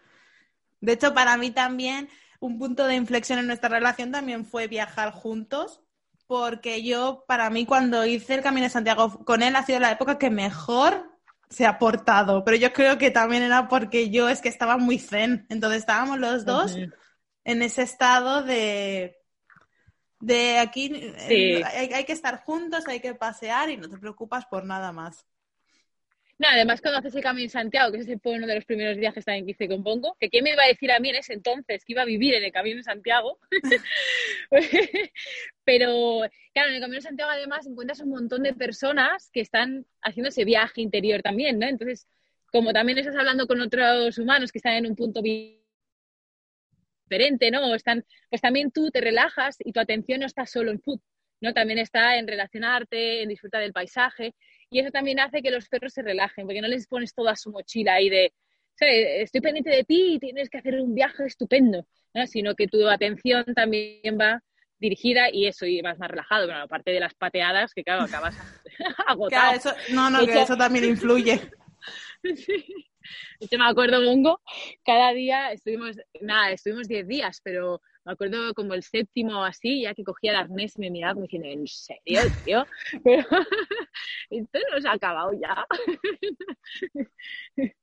De 0.80 0.92
hecho, 0.92 1.14
para 1.14 1.38
mí 1.38 1.50
también 1.50 2.10
un 2.42 2.58
punto 2.58 2.86
de 2.88 2.96
inflexión 2.96 3.38
en 3.38 3.46
nuestra 3.46 3.68
relación 3.68 4.10
también 4.10 4.44
fue 4.44 4.66
viajar 4.66 5.12
juntos, 5.12 5.80
porque 6.26 6.82
yo, 6.82 7.24
para 7.28 7.50
mí, 7.50 7.66
cuando 7.66 8.04
hice 8.04 8.34
el 8.34 8.42
Camino 8.42 8.64
de 8.64 8.70
Santiago 8.70 9.24
con 9.24 9.42
él, 9.42 9.54
ha 9.54 9.64
sido 9.64 9.78
la 9.78 9.92
época 9.92 10.18
que 10.18 10.28
mejor 10.28 11.08
se 11.48 11.66
ha 11.66 11.78
portado, 11.78 12.42
pero 12.44 12.56
yo 12.56 12.72
creo 12.72 12.98
que 12.98 13.12
también 13.12 13.44
era 13.44 13.68
porque 13.68 14.10
yo 14.10 14.28
es 14.28 14.40
que 14.40 14.48
estaba 14.48 14.76
muy 14.76 14.98
zen, 14.98 15.46
entonces 15.50 15.80
estábamos 15.80 16.18
los 16.18 16.44
dos 16.44 16.76
en 17.44 17.62
ese 17.62 17.82
estado 17.82 18.42
de 18.42 19.18
de 20.18 20.58
aquí 20.58 21.12
hay, 21.64 22.04
que 22.04 22.12
estar 22.12 22.42
juntos, 22.44 22.88
hay 22.88 23.00
que 23.00 23.14
pasear 23.14 23.70
y 23.70 23.76
no 23.76 23.88
te 23.88 23.98
preocupas 23.98 24.46
por 24.46 24.64
nada 24.64 24.92
más. 24.92 25.26
No, 26.42 26.48
además 26.50 26.80
cuando 26.80 26.98
haces 26.98 27.14
el 27.14 27.22
Camino 27.22 27.44
de 27.44 27.50
Santiago, 27.50 27.92
que 27.92 27.98
ese 27.98 28.18
fue 28.18 28.32
uno 28.32 28.48
de 28.48 28.56
los 28.56 28.64
primeros 28.64 28.96
viajes 28.96 29.24
también 29.24 29.44
que 29.46 29.52
hice 29.52 29.68
con 29.68 29.84
Pongo, 29.84 30.16
que 30.18 30.28
quién 30.28 30.42
me 30.42 30.50
iba 30.50 30.64
a 30.64 30.66
decir 30.66 30.90
a 30.90 30.98
mí 30.98 31.10
en 31.10 31.14
ese 31.14 31.34
entonces 31.34 31.84
que 31.84 31.92
iba 31.92 32.02
a 32.02 32.04
vivir 32.04 32.34
en 32.34 32.42
el 32.42 32.50
Camino 32.50 32.78
de 32.78 32.82
Santiago. 32.82 33.38
Pero 35.64 36.22
claro, 36.52 36.70
en 36.70 36.74
el 36.74 36.80
Camino 36.80 36.96
de 36.96 37.02
Santiago 37.02 37.30
además 37.30 37.64
encuentras 37.64 38.00
un 38.00 38.08
montón 38.08 38.42
de 38.42 38.54
personas 38.54 39.30
que 39.32 39.40
están 39.40 39.86
haciendo 40.02 40.30
ese 40.30 40.44
viaje 40.44 40.80
interior 40.80 41.22
también, 41.22 41.60
¿no? 41.60 41.68
Entonces, 41.68 42.08
como 42.50 42.72
también 42.72 42.98
estás 42.98 43.14
hablando 43.14 43.46
con 43.46 43.60
otros 43.60 44.18
humanos 44.18 44.50
que 44.50 44.58
están 44.58 44.72
en 44.72 44.86
un 44.86 44.96
punto 44.96 45.22
diferente, 45.22 45.62
¿no? 47.52 47.72
están, 47.72 48.04
pues 48.28 48.42
también 48.42 48.72
tú 48.72 48.90
te 48.90 49.00
relajas 49.00 49.58
y 49.60 49.72
tu 49.72 49.78
atención 49.78 50.18
no 50.18 50.26
está 50.26 50.44
solo 50.46 50.72
en 50.72 50.80
food, 50.80 50.98
¿no? 51.40 51.54
También 51.54 51.78
está 51.78 52.16
en 52.16 52.26
relacionarte, 52.26 53.22
en 53.22 53.28
disfrutar 53.28 53.60
del 53.60 53.72
paisaje 53.72 54.34
y 54.72 54.80
eso 54.80 54.90
también 54.90 55.20
hace 55.20 55.42
que 55.42 55.50
los 55.50 55.68
perros 55.68 55.92
se 55.92 56.02
relajen, 56.02 56.46
porque 56.46 56.62
no 56.62 56.68
les 56.68 56.86
pones 56.86 57.14
toda 57.14 57.36
su 57.36 57.50
mochila 57.50 57.94
ahí 57.94 58.08
de, 58.08 58.32
estoy 58.80 59.42
pendiente 59.42 59.70
de 59.70 59.84
ti 59.84 60.14
y 60.14 60.18
tienes 60.18 60.48
que 60.48 60.58
hacer 60.58 60.80
un 60.80 60.94
viaje 60.94 61.26
estupendo, 61.26 61.86
¿no? 62.14 62.26
sino 62.26 62.54
que 62.54 62.68
tu 62.68 62.88
atención 62.88 63.44
también 63.54 64.18
va 64.18 64.42
dirigida 64.78 65.28
y 65.30 65.46
eso, 65.46 65.66
y 65.66 65.82
vas 65.82 65.98
más 65.98 66.10
relajado, 66.10 66.46
bueno, 66.46 66.62
aparte 66.62 66.90
de 66.90 67.00
las 67.00 67.14
pateadas, 67.14 67.74
que 67.74 67.84
claro, 67.84 68.04
acabas 68.04 68.34
agotado. 69.06 69.54
eso, 69.54 69.74
no, 69.90 70.08
no, 70.08 70.26
que 70.26 70.40
eso 70.40 70.56
también 70.56 70.86
influye. 70.86 71.38
sí. 72.36 72.88
Yo 73.40 73.58
me 73.58 73.66
acuerdo, 73.66 74.00
Mongo, 74.00 74.40
cada 74.84 75.12
día 75.12 75.52
estuvimos, 75.52 75.96
nada, 76.20 76.52
estuvimos 76.52 76.88
10 76.88 77.06
días, 77.06 77.40
pero 77.44 77.82
me 78.04 78.12
acuerdo 78.12 78.52
como 78.54 78.74
el 78.74 78.82
séptimo 78.82 79.44
así, 79.44 79.82
ya 79.82 79.94
que 79.94 80.04
cogía 80.04 80.32
el 80.32 80.38
arnés 80.38 80.76
y 80.76 80.80
me 80.80 80.90
miraba 80.90 81.14
como 81.14 81.24
diciendo, 81.24 81.48
¿en 81.48 81.66
serio, 81.66 82.20
tío? 82.44 82.66
Pero 83.04 83.26
esto 84.30 84.58
no 84.72 84.80
se 84.80 84.88
ha 84.88 84.92
acabado 84.92 85.32
ya. 85.40 85.66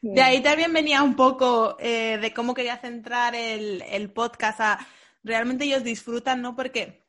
De 0.00 0.22
ahí 0.22 0.40
también 0.40 0.72
venía 0.72 1.02
un 1.02 1.16
poco 1.16 1.76
eh, 1.80 2.18
de 2.22 2.32
cómo 2.32 2.54
quería 2.54 2.76
centrar 2.76 3.34
el, 3.34 3.82
el 3.82 4.12
podcast 4.12 4.60
a 4.60 4.78
realmente 5.24 5.64
ellos 5.64 5.82
disfrutan, 5.82 6.40
¿no? 6.40 6.54
Porque 6.54 7.07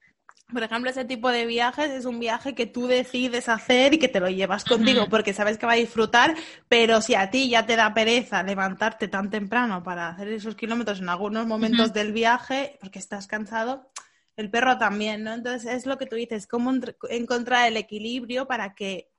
por 0.52 0.64
ejemplo, 0.64 0.90
ese 0.90 1.06
tipo 1.06 1.30
de 1.30 1.46
viajes 1.46 1.92
es 1.92 2.06
un 2.06 2.20
viaje 2.20 2.56
que 2.56 2.66
tú 2.66 2.88
decides 2.88 3.50
hacer 3.50 3.94
y 3.94 4.00
que 4.00 4.08
te 4.08 4.20
lo 4.20 4.30
llevas 4.30 4.66
contigo 4.66 5.08
porque 5.10 5.34
sabes 5.34 5.58
que 5.58 5.66
va 5.66 5.74
a 5.74 5.76
disfrutar, 5.76 6.36
pero 6.68 7.02
si 7.02 7.16
a 7.16 7.30
ti 7.30 7.50
ya 7.50 7.66
te 7.66 7.76
da 7.76 7.94
pereza 7.94 8.42
levantarte 8.42 9.08
tan 9.08 9.30
temprano 9.30 9.84
para 9.84 10.10
hacer 10.10 10.30
esos 10.30 10.56
kilómetros 10.56 11.02
en 11.02 11.10
algunos 11.10 11.46
momentos 11.46 11.94
del 11.94 12.12
viaje, 12.14 12.78
porque 12.82 13.00
estás 13.00 13.28
cansado, 13.28 13.92
el 14.36 14.50
perro 14.50 14.78
también, 14.78 15.24
¿no? 15.24 15.34
Entonces 15.34 15.72
es 15.72 15.86
lo 15.86 15.98
que 15.98 16.06
tú 16.06 16.16
dices, 16.16 16.48
cómo 16.48 16.74
encontrar 17.10 17.68
el 17.68 17.78
equilibrio 17.78 18.48
para 18.48 18.74
que 18.74 19.12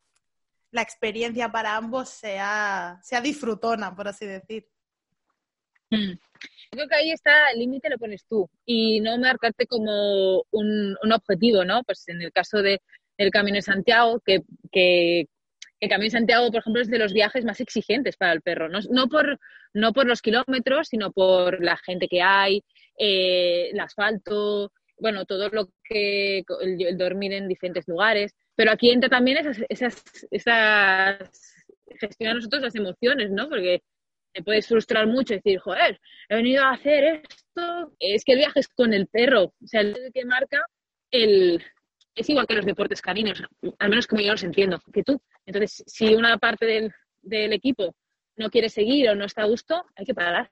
la 0.72 0.82
experiencia 0.82 1.52
para 1.52 1.76
ambos 1.76 2.08
sea, 2.08 2.98
sea 3.02 3.20
disfrutona, 3.20 3.94
por 3.94 4.08
así 4.08 4.26
decir. 4.26 4.68
Mm. 5.90 6.12
Creo 6.70 6.88
que 6.88 6.94
ahí 6.94 7.10
está, 7.10 7.50
el 7.50 7.58
límite 7.58 7.90
lo 7.90 7.98
pones 7.98 8.24
tú 8.26 8.48
y 8.64 9.00
no 9.00 9.18
marcarte 9.18 9.66
como 9.66 10.44
un, 10.50 10.96
objetivo, 11.12 11.64
¿no? 11.64 11.82
Pues 11.82 12.08
en 12.08 12.22
el 12.22 12.32
caso 12.32 12.62
de, 12.62 12.80
del 13.18 13.30
Camino 13.30 13.56
de 13.56 13.62
Santiago, 13.62 14.20
que, 14.24 14.42
el 15.80 15.88
Camino 15.88 16.06
de 16.06 16.10
Santiago, 16.10 16.50
por 16.50 16.60
ejemplo, 16.60 16.80
es 16.82 16.88
de 16.88 16.98
los 16.98 17.12
viajes 17.12 17.44
más 17.44 17.60
exigentes 17.60 18.16
para 18.16 18.32
el 18.32 18.42
perro, 18.42 18.68
no, 18.68 19.08
por, 19.08 19.40
no 19.74 19.92
por 19.92 20.06
los 20.06 20.22
kilómetros, 20.22 20.88
sino 20.88 21.10
por 21.10 21.62
la 21.62 21.76
gente 21.76 22.06
que 22.06 22.22
hay, 22.22 22.62
eh, 22.98 23.70
el 23.72 23.80
asfalto, 23.80 24.72
bueno, 24.98 25.24
todo 25.24 25.48
lo 25.48 25.70
que, 25.82 26.44
el, 26.60 26.98
dormir 26.98 27.32
en 27.32 27.48
diferentes 27.48 27.88
lugares, 27.88 28.32
pero 28.54 28.70
aquí 28.70 28.90
entra 28.90 29.08
también 29.08 29.38
esas, 29.38 29.58
esas, 29.68 30.04
esas 30.30 31.30
gestionar 31.98 32.36
nosotros 32.36 32.62
las 32.62 32.74
emociones, 32.76 33.30
¿no? 33.30 33.48
Porque 33.48 33.82
te 34.32 34.42
puedes 34.42 34.66
frustrar 34.66 35.06
mucho 35.06 35.34
y 35.34 35.36
decir, 35.36 35.58
joder, 35.58 36.00
he 36.28 36.36
venido 36.36 36.64
a 36.64 36.72
hacer 36.72 37.22
esto. 37.24 37.92
Es 37.98 38.24
que 38.24 38.32
el 38.32 38.38
viaje 38.38 38.60
es 38.60 38.68
con 38.68 38.92
el 38.92 39.06
perro, 39.06 39.44
o 39.44 39.66
sea, 39.66 39.80
el 39.80 39.96
que 40.12 40.24
marca 40.24 40.64
el... 41.10 41.62
Es 42.14 42.28
igual 42.28 42.46
que 42.46 42.54
los 42.54 42.66
deportes 42.66 43.00
caninos, 43.00 43.42
al 43.78 43.88
menos 43.88 44.06
como 44.06 44.20
yo 44.20 44.32
los 44.32 44.42
entiendo, 44.42 44.80
que 44.92 45.02
tú. 45.02 45.20
Entonces, 45.46 45.82
si 45.86 46.14
una 46.14 46.36
parte 46.38 46.66
del, 46.66 46.92
del 47.22 47.52
equipo 47.52 47.94
no 48.36 48.50
quiere 48.50 48.68
seguir 48.68 49.08
o 49.08 49.14
no 49.14 49.24
está 49.24 49.42
a 49.42 49.46
gusto, 49.46 49.84
hay 49.94 50.04
que 50.04 50.14
parar. 50.14 50.50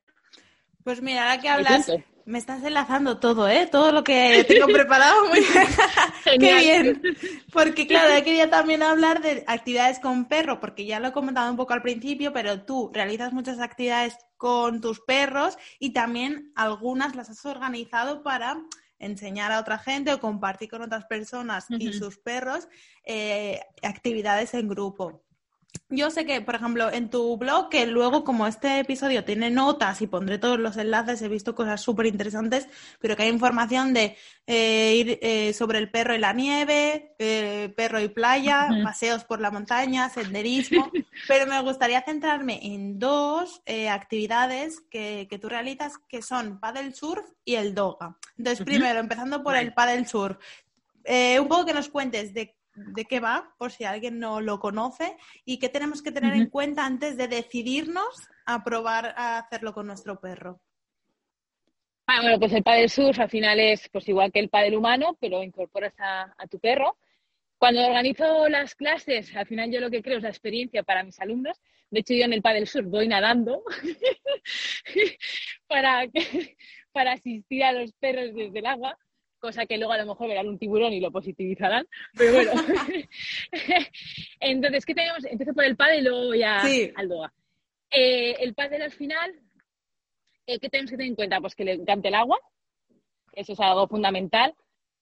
Pues 0.84 1.02
mira, 1.02 1.24
ahora 1.28 1.42
que 1.42 1.48
hablas, 1.48 1.92
Me 2.28 2.36
estás 2.36 2.62
enlazando 2.62 3.18
todo, 3.18 3.48
¿eh? 3.48 3.66
Todo 3.72 3.90
lo 3.90 4.04
que 4.04 4.44
tengo 4.46 4.66
preparado. 4.66 5.28
Muy 5.28 5.40
Qué 6.38 6.56
bien. 6.56 7.02
Porque, 7.50 7.86
claro, 7.86 8.22
quería 8.22 8.50
también 8.50 8.82
hablar 8.82 9.22
de 9.22 9.44
actividades 9.46 9.98
con 9.98 10.26
perro, 10.26 10.60
porque 10.60 10.84
ya 10.84 11.00
lo 11.00 11.08
he 11.08 11.12
comentado 11.12 11.50
un 11.50 11.56
poco 11.56 11.72
al 11.72 11.80
principio, 11.80 12.30
pero 12.34 12.60
tú 12.66 12.90
realizas 12.92 13.32
muchas 13.32 13.60
actividades 13.60 14.18
con 14.36 14.82
tus 14.82 15.00
perros 15.00 15.56
y 15.78 15.94
también 15.94 16.52
algunas 16.54 17.16
las 17.16 17.30
has 17.30 17.46
organizado 17.46 18.22
para 18.22 18.60
enseñar 18.98 19.50
a 19.50 19.60
otra 19.60 19.78
gente 19.78 20.12
o 20.12 20.20
compartir 20.20 20.68
con 20.68 20.82
otras 20.82 21.06
personas 21.06 21.64
y 21.70 21.94
sus 21.94 22.18
perros 22.18 22.68
eh, 23.04 23.58
actividades 23.82 24.52
en 24.52 24.68
grupo. 24.68 25.22
Yo 25.88 26.10
sé 26.10 26.26
que, 26.26 26.40
por 26.40 26.54
ejemplo, 26.54 26.90
en 26.92 27.08
tu 27.10 27.36
blog, 27.36 27.68
que 27.68 27.86
luego 27.86 28.24
como 28.24 28.46
este 28.46 28.80
episodio 28.80 29.24
tiene 29.24 29.50
notas 29.50 30.02
y 30.02 30.06
pondré 30.06 30.38
todos 30.38 30.58
los 30.58 30.76
enlaces, 30.76 31.22
he 31.22 31.28
visto 31.28 31.54
cosas 31.54 31.80
súper 31.80 32.06
interesantes, 32.06 32.68
pero 33.00 33.16
que 33.16 33.22
hay 33.22 33.30
información 33.30 33.94
de 33.94 34.16
eh, 34.46 34.94
ir 34.96 35.18
eh, 35.22 35.52
sobre 35.52 35.78
el 35.78 35.90
perro 35.90 36.14
y 36.14 36.18
la 36.18 36.32
nieve, 36.32 37.14
eh, 37.18 37.72
perro 37.76 38.00
y 38.00 38.08
playa, 38.08 38.68
paseos 38.84 39.24
por 39.24 39.40
la 39.40 39.50
montaña, 39.50 40.08
senderismo, 40.10 40.90
pero 41.28 41.46
me 41.46 41.60
gustaría 41.62 42.02
centrarme 42.02 42.60
en 42.62 42.98
dos 42.98 43.62
actividades 43.90 44.80
que, 44.90 45.26
que, 45.30 45.38
tú 45.38 45.48
realizas, 45.48 45.98
que 46.08 46.22
son 46.22 46.60
paddle 46.60 46.92
surf 46.92 47.24
y 47.44 47.54
el 47.54 47.74
doga. 47.74 48.16
Entonces, 48.36 48.64
primero, 48.64 48.98
empezando 49.00 49.42
por 49.42 49.56
el 49.56 49.72
paddle 49.72 50.06
surf, 50.06 50.36
un 51.40 51.48
poco 51.48 51.64
que 51.64 51.74
nos 51.74 51.88
cuentes 51.88 52.34
de 52.34 52.57
de 52.86 53.04
qué 53.04 53.20
va, 53.20 53.54
por 53.58 53.70
si 53.70 53.84
alguien 53.84 54.18
no 54.18 54.40
lo 54.40 54.58
conoce, 54.58 55.16
y 55.44 55.58
qué 55.58 55.68
tenemos 55.68 56.02
que 56.02 56.12
tener 56.12 56.34
en 56.34 56.48
cuenta 56.48 56.86
antes 56.86 57.16
de 57.16 57.28
decidirnos 57.28 58.28
a 58.46 58.64
probar 58.64 59.14
a 59.16 59.38
hacerlo 59.38 59.72
con 59.72 59.86
nuestro 59.86 60.20
perro. 60.20 60.60
Ah, 62.06 62.22
bueno, 62.22 62.38
pues 62.38 62.52
el 62.54 62.62
paddle 62.62 62.88
surf 62.88 63.20
al 63.20 63.28
final 63.28 63.60
es 63.60 63.86
pues 63.90 64.08
igual 64.08 64.32
que 64.32 64.38
el 64.38 64.48
paddle 64.48 64.78
humano, 64.78 65.16
pero 65.20 65.42
incorporas 65.42 65.92
a, 65.98 66.32
tu 66.48 66.58
perro. 66.58 66.96
Cuando 67.58 67.86
organizo 67.86 68.48
las 68.48 68.74
clases, 68.74 69.34
al 69.36 69.46
final 69.46 69.70
yo 69.70 69.80
lo 69.80 69.90
que 69.90 70.02
creo 70.02 70.16
es 70.16 70.22
la 70.22 70.30
experiencia 70.30 70.82
para 70.82 71.02
mis 71.02 71.20
alumnos. 71.20 71.60
De 71.90 72.00
hecho, 72.00 72.14
yo 72.14 72.24
en 72.24 72.32
el 72.32 72.40
paddle 72.40 72.64
surf 72.64 72.86
voy 72.88 73.08
nadando 73.08 73.62
para, 75.68 76.06
para 76.92 77.12
asistir 77.12 77.62
a 77.62 77.72
los 77.72 77.92
perros 77.92 78.34
desde 78.34 78.58
el 78.58 78.66
agua 78.66 78.96
cosa 79.38 79.66
que 79.66 79.78
luego 79.78 79.92
a 79.92 79.98
lo 79.98 80.06
mejor 80.06 80.28
verán 80.28 80.48
un 80.48 80.58
tiburón 80.58 80.92
y 80.92 81.00
lo 81.00 81.10
positivizarán, 81.10 81.86
pero 82.16 82.34
bueno. 82.34 82.52
Entonces, 84.40 84.84
¿qué 84.84 84.94
tenemos? 84.94 85.24
Empiezo 85.24 85.54
por 85.54 85.64
el 85.64 85.76
pádel 85.76 86.00
y 86.00 86.02
luego 86.02 86.34
ya 86.34 86.62
al 86.94 87.08
doga. 87.08 87.32
Eh, 87.90 88.36
el 88.40 88.54
pádel 88.54 88.82
al 88.82 88.92
final, 88.92 89.34
eh, 90.46 90.58
¿qué 90.58 90.68
tenemos 90.68 90.90
que 90.90 90.96
tener 90.96 91.10
en 91.10 91.16
cuenta? 91.16 91.40
Pues 91.40 91.54
que 91.54 91.64
le 91.64 91.72
encante 91.72 92.08
el 92.08 92.14
agua, 92.14 92.38
eso 93.32 93.52
es 93.52 93.60
algo 93.60 93.88
fundamental, 93.88 94.54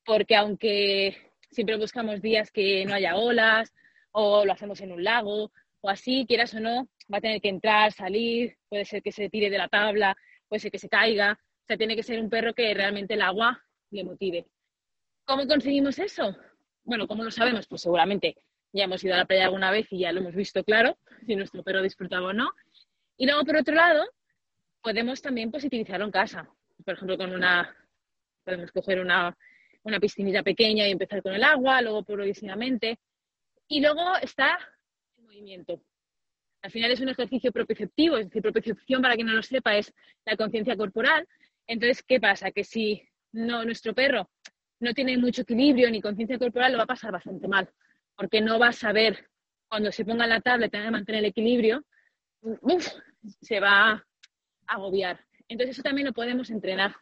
porque 0.05 0.37
aunque 0.37 1.16
siempre 1.51 1.77
buscamos 1.77 2.20
días 2.20 2.51
que 2.51 2.85
no 2.85 2.94
haya 2.94 3.16
olas 3.16 3.72
o 4.12 4.44
lo 4.44 4.53
hacemos 4.53 4.81
en 4.81 4.92
un 4.92 5.03
lago 5.03 5.51
o 5.81 5.90
así, 5.90 6.27
quieras 6.27 6.55
o 6.55 6.61
no, 6.61 6.88
va 7.12 7.18
a 7.18 7.20
tener 7.20 7.40
que 7.40 7.49
entrar, 7.49 7.92
salir, 7.92 8.57
puede 8.68 8.85
ser 8.85 9.03
que 9.03 9.12
se 9.12 9.29
tire 9.29 9.51
de 9.51 9.59
la 9.59 9.68
tabla, 9.68 10.16
puede 10.49 10.61
ser 10.61 10.70
que 10.70 10.79
se 10.79 10.88
caiga, 10.88 11.38
o 11.38 11.66
sea, 11.66 11.77
tiene 11.77 11.96
que 11.96 12.03
ser 12.03 12.20
un 12.20 12.31
perro 12.31 12.55
que 12.55 12.75
realmente 12.75 13.14
el 13.14 13.22
agua 13.22 13.62
le 13.90 14.05
motive. 14.05 14.46
¿Cómo 15.25 15.46
conseguimos 15.46 15.99
eso? 15.99 16.37
Bueno, 16.85 17.07
¿cómo 17.07 17.25
lo 17.25 17.31
sabemos? 17.31 17.66
Pues 17.66 17.83
seguramente 17.83 18.37
ya 18.72 18.85
hemos 18.85 19.03
ido 19.03 19.14
a 19.14 19.18
la 19.18 19.25
playa 19.25 19.46
alguna 19.46 19.70
vez 19.70 19.87
y 19.90 20.01
ya 20.01 20.12
lo 20.12 20.20
hemos 20.20 20.35
visto 20.35 20.62
claro, 20.64 20.99
si 21.27 21.35
nuestro 21.37 21.62
perro 21.62 21.83
disfrutaba 21.83 22.29
o 22.29 22.33
no. 22.33 22.51
Y 23.16 23.27
luego, 23.27 23.44
por 23.44 23.57
otro 23.57 23.75
lado, 23.75 24.05
podemos 24.83 25.20
también 25.22 25.51
positivizarlo 25.51 26.05
en 26.05 26.12
casa. 26.12 26.49
Por 26.85 26.94
ejemplo, 26.94 27.16
con 27.16 27.33
una, 27.33 27.75
podemos 28.44 28.70
coger 28.70 29.01
una, 29.01 29.37
una 29.83 29.99
piscinita 29.99 30.42
pequeña 30.42 30.87
y 30.87 30.92
empezar 30.92 31.22
con 31.22 31.33
el 31.33 31.42
agua, 31.42 31.81
luego 31.83 32.05
progresivamente. 32.05 32.99
Y 33.68 33.81
luego 33.81 34.16
está 34.22 34.59
el 35.16 35.25
movimiento. 35.25 35.83
Al 36.62 36.70
final 36.70 36.90
es 36.90 37.01
un 37.01 37.09
ejercicio 37.09 37.53
propioceptivo, 37.53 38.16
es 38.16 38.27
decir, 38.27 38.42
propiocepción, 38.42 39.03
para 39.03 39.14
quien 39.14 39.27
no 39.27 39.33
lo 39.33 39.42
sepa, 39.42 39.77
es 39.77 39.92
la 40.25 40.37
conciencia 40.37 40.77
corporal. 40.77 41.27
Entonces, 41.66 42.03
¿qué 42.03 42.20
pasa? 42.20 42.51
Que 42.51 42.64
si 42.64 43.03
no, 43.37 43.64
nuestro 43.64 43.94
perro 43.94 44.31
no 44.81 44.92
tiene 44.92 45.16
mucho 45.16 45.42
equilibrio 45.42 45.90
ni 45.90 46.01
conciencia 46.01 46.38
corporal, 46.38 46.72
lo 46.72 46.79
va 46.79 46.85
a 46.85 46.88
pasar 46.88 47.12
bastante 47.12 47.49
mal, 47.49 47.68
porque 48.16 48.40
no 48.40 48.59
va 48.59 48.68
a 48.68 48.72
saber 48.72 49.29
cuando 49.68 49.90
se 49.92 50.05
ponga 50.05 50.27
la 50.27 50.40
tabla 50.40 50.66
y 50.66 50.70
tenga 50.70 50.87
que 50.87 50.90
mantener 50.90 51.18
el 51.20 51.31
equilibrio, 51.31 51.85
se 53.40 53.61
va 53.61 53.92
a 53.92 54.05
agobiar. 54.66 55.20
Entonces 55.49 55.77
eso 55.77 55.83
también 55.83 56.07
lo 56.07 56.12
podemos 56.12 56.51
entrenar 56.51 56.94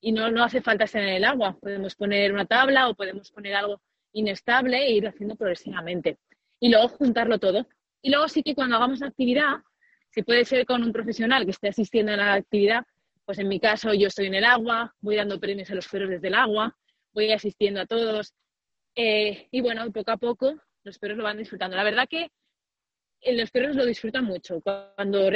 y 0.00 0.12
no, 0.12 0.30
no 0.30 0.42
hace 0.42 0.60
falta 0.60 0.84
estar 0.84 1.02
en 1.02 1.10
el 1.10 1.24
agua. 1.24 1.56
Podemos 1.60 1.94
poner 1.94 2.32
una 2.32 2.44
tabla 2.44 2.88
o 2.88 2.94
podemos 2.94 3.30
poner 3.30 3.54
algo 3.54 3.80
inestable 4.12 4.78
e 4.78 4.92
ir 4.92 5.06
haciendo 5.06 5.36
progresivamente. 5.36 6.18
Y 6.60 6.70
luego 6.70 6.88
juntarlo 6.88 7.38
todo. 7.38 7.66
Y 8.02 8.10
luego 8.10 8.28
sí 8.28 8.42
que 8.42 8.54
cuando 8.54 8.76
hagamos 8.76 9.00
la 9.00 9.08
actividad, 9.08 9.58
si 10.10 10.22
puede 10.22 10.44
ser 10.44 10.66
con 10.66 10.82
un 10.82 10.92
profesional 10.92 11.44
que 11.44 11.52
esté 11.52 11.68
asistiendo 11.68 12.12
a 12.12 12.16
la 12.16 12.34
actividad, 12.34 12.84
pues 13.24 13.38
en 13.38 13.48
mi 13.48 13.60
caso 13.60 13.94
yo 13.94 14.08
estoy 14.08 14.26
en 14.26 14.34
el 14.34 14.44
agua, 14.44 14.94
voy 15.00 15.16
dando 15.16 15.38
premios 15.38 15.70
a 15.70 15.74
los 15.74 15.88
perros 15.88 16.10
desde 16.10 16.28
el 16.28 16.34
agua, 16.34 16.76
voy 17.12 17.32
asistiendo 17.32 17.80
a 17.80 17.86
todos 17.86 18.34
eh, 18.94 19.48
y 19.50 19.60
bueno, 19.60 19.90
poco 19.92 20.10
a 20.10 20.16
poco 20.16 20.54
los 20.84 20.98
perros 20.98 21.18
lo 21.18 21.24
van 21.24 21.38
disfrutando. 21.38 21.76
La 21.76 21.84
verdad 21.84 22.06
que 22.08 22.30
eh, 23.20 23.36
los 23.36 23.50
perros 23.50 23.76
lo 23.76 23.86
disfrutan 23.86 24.24
mucho 24.24 24.60
cuando, 24.60 25.30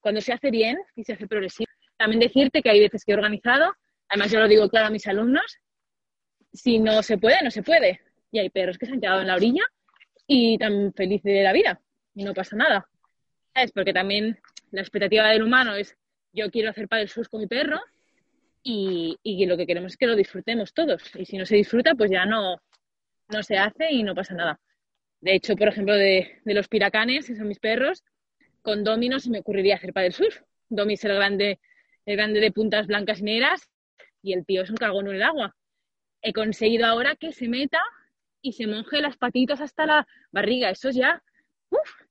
cuando 0.00 0.20
se 0.20 0.32
hace 0.32 0.50
bien 0.50 0.78
y 0.94 1.04
se 1.04 1.14
hace 1.14 1.26
progresivo. 1.26 1.70
También 1.96 2.20
decirte 2.20 2.62
que 2.62 2.70
hay 2.70 2.80
veces 2.80 3.04
que 3.04 3.12
he 3.12 3.14
organizado, 3.14 3.72
además 4.08 4.30
yo 4.30 4.40
lo 4.40 4.48
digo 4.48 4.68
claro 4.68 4.88
a 4.88 4.90
mis 4.90 5.06
alumnos, 5.06 5.58
si 6.52 6.78
no 6.78 7.02
se 7.02 7.18
puede, 7.18 7.42
no 7.42 7.50
se 7.50 7.62
puede. 7.62 8.00
Y 8.30 8.38
hay 8.38 8.50
perros 8.50 8.76
que 8.76 8.86
se 8.86 8.92
han 8.92 9.00
quedado 9.00 9.20
en 9.20 9.28
la 9.28 9.36
orilla 9.36 9.62
y 10.26 10.58
tan 10.58 10.92
felices 10.92 11.32
de 11.32 11.42
la 11.42 11.52
vida 11.52 11.80
y 12.14 12.24
no 12.24 12.34
pasa 12.34 12.56
nada. 12.56 12.88
Es 13.54 13.72
porque 13.72 13.92
también 13.92 14.38
la 14.70 14.80
expectativa 14.80 15.28
del 15.28 15.42
humano 15.42 15.74
es 15.74 15.96
yo 16.32 16.50
quiero 16.50 16.70
hacer 16.70 16.88
el 16.90 17.08
sus 17.08 17.28
con 17.28 17.40
mi 17.40 17.46
perro 17.46 17.80
y, 18.62 19.46
lo 19.46 19.56
que 19.56 19.66
queremos 19.66 19.92
es 19.92 19.98
que 19.98 20.06
lo 20.06 20.16
disfrutemos 20.16 20.72
todos. 20.72 21.02
Y 21.16 21.26
si 21.26 21.36
no 21.36 21.46
se 21.46 21.56
disfruta, 21.56 21.94
pues 21.94 22.10
ya 22.10 22.24
no, 22.24 22.56
no 23.28 23.42
se 23.42 23.56
hace 23.56 23.92
y 23.92 24.02
no 24.02 24.14
pasa 24.14 24.34
nada. 24.34 24.60
De 25.20 25.34
hecho, 25.34 25.56
por 25.56 25.68
ejemplo, 25.68 25.94
de, 25.94 26.40
los 26.44 26.68
piracanes, 26.68 27.26
que 27.26 27.36
son 27.36 27.48
mis 27.48 27.58
perros, 27.58 28.02
con 28.62 28.84
Domi 28.84 29.08
no 29.08 29.20
se 29.20 29.30
me 29.30 29.40
ocurriría 29.40 29.76
hacer 29.76 29.92
el 29.94 30.12
surf. 30.12 30.40
Domi 30.68 30.94
es 30.94 31.04
el 31.04 31.14
grande, 31.14 31.60
el 32.06 32.16
grande 32.16 32.40
de 32.40 32.52
puntas 32.52 32.86
blancas 32.86 33.20
y 33.20 33.24
negras 33.24 33.68
y 34.22 34.32
el 34.32 34.46
tío 34.46 34.62
es 34.62 34.70
un 34.70 34.76
cagón 34.76 35.08
en 35.08 35.16
el 35.16 35.22
agua. 35.22 35.54
He 36.22 36.32
conseguido 36.32 36.86
ahora 36.86 37.16
que 37.16 37.32
se 37.32 37.48
meta 37.48 37.82
y 38.40 38.52
se 38.52 38.66
moje 38.66 39.00
las 39.00 39.16
patitas 39.16 39.60
hasta 39.60 39.86
la 39.86 40.06
barriga. 40.30 40.70
Eso 40.70 40.90
ya, 40.90 41.22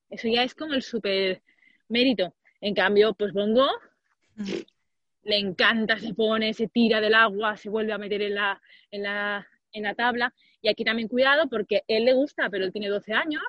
eso 0.10 0.28
ya 0.28 0.44
es 0.44 0.54
como 0.54 0.74
el 0.74 0.82
super 0.82 1.42
mérito. 1.88 2.36
En 2.60 2.76
cambio, 2.76 3.14
pues 3.14 3.34
Bongo 3.34 3.70
le 5.24 5.38
encanta, 5.38 5.98
se 6.00 6.14
pone, 6.14 6.54
se 6.54 6.68
tira 6.68 7.00
del 7.00 7.14
agua, 7.14 7.58
se 7.58 7.70
vuelve 7.70 7.94
a 7.94 7.98
meter 7.98 8.22
en 8.22 8.36
la, 8.36 8.62
en 8.90 9.04
la, 9.04 9.48
en 9.74 9.84
la 9.84 9.96
tabla. 9.96 10.34
Y 10.62 10.70
aquí 10.70 10.84
también 10.84 11.08
cuidado 11.08 11.50
porque 11.50 11.84
él 11.88 12.06
le 12.06 12.14
gusta, 12.14 12.50
pero 12.50 12.66
él 12.66 12.72
tiene 12.72 12.90
12 12.90 13.14
años 13.14 13.44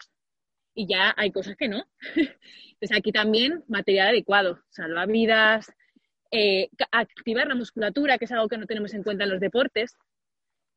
y 0.74 0.86
ya 0.86 1.14
hay 1.16 1.30
cosas 1.30 1.56
que 1.56 1.68
no. 1.68 1.86
Entonces 2.16 2.96
aquí 2.96 3.12
también 3.12 3.64
material 3.68 4.08
adecuado, 4.08 4.60
salvavidas, 4.70 5.72
eh, 6.30 6.70
activar 6.90 7.46
la 7.46 7.54
musculatura, 7.54 8.18
que 8.18 8.24
es 8.24 8.32
algo 8.32 8.48
que 8.48 8.58
no 8.58 8.66
tenemos 8.66 8.94
en 8.94 9.02
cuenta 9.02 9.24
en 9.24 9.30
los 9.30 9.40
deportes. 9.40 9.96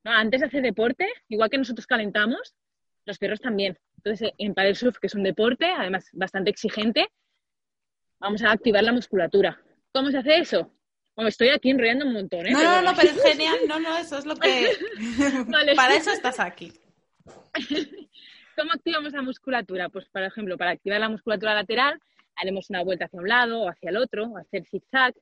Antes 0.04 0.42
de 0.42 0.48
hacer 0.48 0.62
deporte, 0.62 1.08
igual 1.30 1.50
que 1.50 1.58
nosotros 1.58 1.88
calentamos, 1.88 2.54
los 3.06 3.18
perros 3.18 3.40
también. 3.40 3.78
Entonces 3.98 4.32
en 4.38 4.54
paddle 4.54 4.76
surf, 4.76 4.98
que 5.00 5.08
es 5.08 5.16
un 5.16 5.24
deporte, 5.24 5.66
además 5.66 6.10
bastante 6.14 6.52
exigente, 6.52 7.08
vamos 8.20 8.44
a 8.44 8.52
activar 8.52 8.84
la 8.84 8.92
musculatura. 8.92 9.60
¿Cómo 9.96 10.12
se 10.12 10.18
hace 10.18 10.40
eso? 10.40 10.74
Bueno, 11.16 11.30
estoy 11.30 11.48
aquí 11.48 11.70
enrollando 11.70 12.06
un 12.06 12.12
montón, 12.12 12.46
¿eh? 12.46 12.52
No, 12.52 12.62
no, 12.62 12.82
no, 12.82 12.94
pero 12.98 13.12
es 13.12 13.24
genial. 13.24 13.56
No, 13.66 13.80
no, 13.80 13.98
eso 13.98 14.18
es 14.18 14.26
lo 14.26 14.36
que... 14.36 14.68
Para 15.78 15.96
eso 15.96 16.12
estás 16.12 16.38
aquí. 16.42 16.74
¿Cómo 18.58 18.74
activamos 18.74 19.14
la 19.14 19.22
musculatura? 19.22 19.88
Pues, 19.88 20.10
por 20.10 20.22
ejemplo, 20.22 20.58
para 20.58 20.72
activar 20.72 21.00
la 21.00 21.08
musculatura 21.08 21.54
lateral, 21.54 21.98
haremos 22.36 22.70
una 22.70 22.84
vuelta 22.84 23.06
hacia 23.06 23.22
un 23.22 23.30
lado 23.30 23.62
o 23.62 23.70
hacia 23.70 23.90
el 23.90 23.96
otro, 23.96 24.26
o 24.26 24.38
hacer 24.38 24.66
zigzag. 24.66 25.14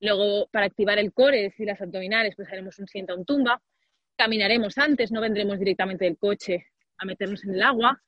Luego, 0.00 0.46
para 0.52 0.66
activar 0.66 0.98
el 0.98 1.14
core, 1.14 1.46
es 1.46 1.52
decir, 1.52 1.66
las 1.66 1.80
abdominales, 1.80 2.36
pues 2.36 2.48
haremos 2.52 2.78
un 2.80 2.88
sienta, 2.88 3.14
un 3.14 3.24
tumba. 3.24 3.62
Caminaremos 4.14 4.76
antes, 4.76 5.10
no 5.10 5.22
vendremos 5.22 5.58
directamente 5.58 6.04
del 6.04 6.18
coche 6.18 6.66
a 6.98 7.06
meternos 7.06 7.44
en 7.44 7.54
el 7.54 7.62
agua. 7.62 7.98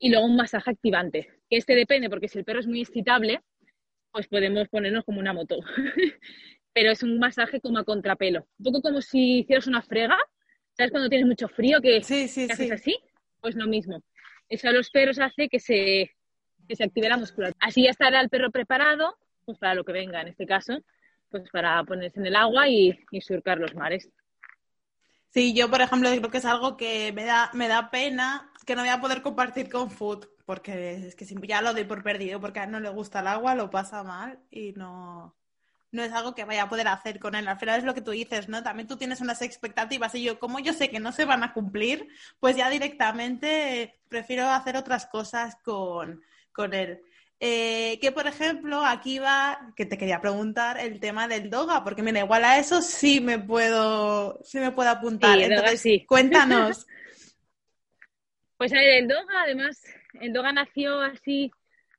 Y 0.00 0.10
luego 0.10 0.26
un 0.26 0.34
masaje 0.34 0.72
activante, 0.72 1.30
que 1.48 1.58
este 1.58 1.76
depende, 1.76 2.10
porque 2.10 2.26
si 2.26 2.38
el 2.38 2.44
perro 2.44 2.58
es 2.58 2.66
muy 2.66 2.80
excitable, 2.80 3.40
pues 4.14 4.28
podemos 4.28 4.68
ponernos 4.68 5.04
como 5.04 5.18
una 5.18 5.32
moto. 5.32 5.56
Pero 6.72 6.92
es 6.92 7.02
un 7.02 7.18
masaje 7.18 7.60
como 7.60 7.78
a 7.78 7.84
contrapelo. 7.84 8.46
Un 8.58 8.64
poco 8.64 8.80
como 8.80 9.02
si 9.02 9.40
hicieras 9.40 9.66
una 9.66 9.82
frega. 9.82 10.16
¿Sabes 10.76 10.92
cuando 10.92 11.08
tienes 11.08 11.26
mucho 11.26 11.48
frío 11.48 11.80
que, 11.80 12.02
sí, 12.02 12.28
sí, 12.28 12.46
haces 12.50 12.70
así? 12.70 12.96
Pues 13.40 13.56
lo 13.56 13.66
mismo. 13.66 14.02
Eso 14.48 14.68
a 14.68 14.72
los 14.72 14.90
perros 14.90 15.18
hace 15.18 15.48
que 15.48 15.58
se, 15.58 16.12
que 16.68 16.76
se 16.76 16.84
active 16.84 17.08
la 17.08 17.16
musculatura. 17.16 17.58
Así 17.60 17.82
ya 17.82 17.90
estará 17.90 18.20
el 18.20 18.28
perro 18.28 18.52
preparado 18.52 19.16
pues 19.44 19.58
para 19.58 19.74
lo 19.74 19.84
que 19.84 19.92
venga. 19.92 20.22
En 20.22 20.28
este 20.28 20.46
caso, 20.46 20.78
pues 21.28 21.50
para 21.50 21.82
ponerse 21.82 22.20
en 22.20 22.26
el 22.26 22.36
agua 22.36 22.68
y, 22.68 22.96
y 23.10 23.20
surcar 23.20 23.58
los 23.58 23.74
mares. 23.74 24.08
Sí, 25.30 25.54
yo 25.54 25.68
por 25.68 25.80
ejemplo 25.80 26.08
creo 26.08 26.30
que 26.30 26.38
es 26.38 26.44
algo 26.44 26.76
que 26.76 27.12
me 27.12 27.24
da, 27.24 27.50
me 27.52 27.66
da 27.66 27.90
pena 27.90 28.52
que 28.64 28.76
no 28.76 28.82
voy 28.82 28.90
a 28.90 29.00
poder 29.00 29.22
compartir 29.22 29.68
con 29.68 29.90
Food, 29.90 30.28
porque 30.44 31.06
es 31.06 31.14
que 31.14 31.24
ya 31.24 31.62
lo 31.62 31.72
doy 31.72 31.84
por 31.84 32.02
perdido, 32.02 32.40
porque 32.40 32.60
a 32.60 32.64
él 32.64 32.70
no 32.70 32.80
le 32.80 32.90
gusta 32.90 33.20
el 33.20 33.28
agua, 33.28 33.54
lo 33.54 33.70
pasa 33.70 34.02
mal 34.02 34.38
y 34.50 34.72
no, 34.72 35.34
no 35.90 36.02
es 36.02 36.12
algo 36.12 36.34
que 36.34 36.44
vaya 36.44 36.64
a 36.64 36.68
poder 36.68 36.88
hacer 36.88 37.18
con 37.18 37.34
él. 37.34 37.48
Al 37.48 37.58
final 37.58 37.78
es 37.78 37.84
lo 37.84 37.94
que 37.94 38.02
tú 38.02 38.10
dices, 38.10 38.48
¿no? 38.48 38.62
También 38.62 38.88
tú 38.88 38.96
tienes 38.96 39.20
unas 39.20 39.40
expectativas 39.42 40.14
y 40.14 40.22
yo, 40.22 40.38
como 40.38 40.58
yo 40.58 40.72
sé 40.72 40.90
que 40.90 41.00
no 41.00 41.12
se 41.12 41.24
van 41.24 41.44
a 41.44 41.52
cumplir, 41.52 42.08
pues 42.40 42.56
ya 42.56 42.68
directamente 42.68 43.94
prefiero 44.08 44.48
hacer 44.48 44.76
otras 44.76 45.06
cosas 45.06 45.56
con, 45.62 46.22
con 46.52 46.74
él. 46.74 47.00
Eh, 47.40 47.98
que 48.00 48.12
por 48.12 48.26
ejemplo, 48.26 48.84
aquí 48.84 49.18
va, 49.18 49.72
que 49.76 49.86
te 49.86 49.98
quería 49.98 50.20
preguntar 50.20 50.78
el 50.78 51.00
tema 51.00 51.28
del 51.28 51.50
doga, 51.50 51.84
porque 51.84 52.02
mira, 52.02 52.20
igual 52.20 52.44
a 52.44 52.58
eso 52.58 52.80
sí 52.82 53.20
me 53.20 53.38
puedo, 53.38 54.40
sí 54.44 54.58
me 54.58 54.72
puedo 54.72 54.90
apuntar. 54.90 55.38
Entonces, 55.38 55.80
sí. 55.80 56.04
cuéntanos. 56.06 56.86
Pues 58.56 58.72
a 58.72 58.76
ver, 58.76 59.02
el 59.02 59.08
doga, 59.08 59.42
además, 59.42 59.82
el 60.20 60.32
doga 60.32 60.52
nació 60.52 61.00
así 61.00 61.50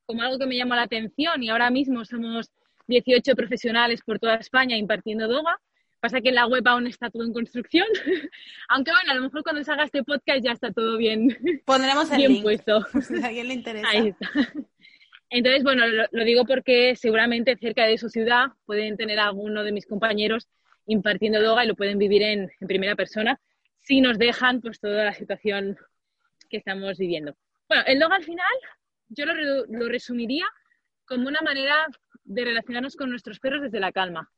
como 0.06 0.22
algo 0.22 0.38
que 0.38 0.46
me 0.46 0.56
llamó 0.56 0.76
la 0.76 0.84
atención 0.84 1.42
y 1.42 1.50
ahora 1.50 1.70
mismo 1.70 2.06
somos 2.06 2.52
18 2.88 3.36
profesionales 3.36 4.02
por 4.06 4.20
toda 4.20 4.36
España 4.36 4.78
impartiendo 4.78 5.28
doga. 5.28 5.60
Pasa 6.00 6.22
que 6.22 6.32
la 6.32 6.46
web 6.46 6.68
aún 6.68 6.86
está 6.86 7.10
todo 7.10 7.24
en 7.24 7.34
construcción, 7.34 7.88
aunque 8.70 8.92
bueno, 8.92 9.12
a 9.12 9.16
lo 9.16 9.22
mejor 9.22 9.42
cuando 9.42 9.64
salga 9.64 9.86
este 9.86 10.04
podcast 10.04 10.44
ya 10.44 10.52
está 10.52 10.72
todo 10.72 10.98
bien, 10.98 11.36
Pondremos 11.66 12.12
el 12.12 12.18
bien 12.18 12.34
link, 12.34 12.44
puesto. 12.44 12.86
si 13.02 13.24
a 13.24 13.28
alguien 13.28 13.48
le 13.48 13.54
interesa. 13.56 13.90
Ahí 13.90 14.10
está. 14.10 14.30
Entonces, 15.32 15.64
bueno, 15.64 15.88
lo, 15.88 16.04
lo, 16.12 16.24
digo 16.24 16.46
porque 16.46 16.96
seguramente 16.96 17.58
cerca 17.58 17.88
de 17.88 17.98
su 17.98 18.10
ciudad 18.10 18.50
pueden 18.68 18.96
tener 18.98 19.20
a 19.20 19.26
alguno 19.26 19.64
de 19.64 19.72
mis 19.72 19.88
compañeros 19.88 20.48
impartiendo 20.86 21.42
yoga 21.42 21.66
y 21.66 21.68
lo 21.68 21.76
pueden 21.76 21.98
vivir 21.98 22.22
en, 22.22 22.52
en, 22.60 22.68
primera 22.68 22.96
persona 22.96 23.40
si 23.82 24.02
nos 24.02 24.20
dejan 24.20 24.62
pues 24.62 24.80
toda 24.80 25.06
la 25.06 25.14
situación 25.14 25.78
que 26.50 26.58
estamos 26.58 27.00
viviendo. 27.00 27.36
Bueno, 27.68 27.84
el 27.88 28.00
yoga 28.00 28.16
al 28.16 28.24
final 28.24 28.54
yo 29.10 29.26
lo, 29.26 29.88
resumiría 29.88 30.46
como 31.06 31.28
una 31.28 31.42
manera 31.42 31.88
de 32.24 32.46
relacionarnos 32.46 32.96
con 32.96 33.10
nuestros 33.10 33.40
perros 33.40 33.62
desde 33.62 33.80
la 33.80 33.92
calma. 33.92 34.32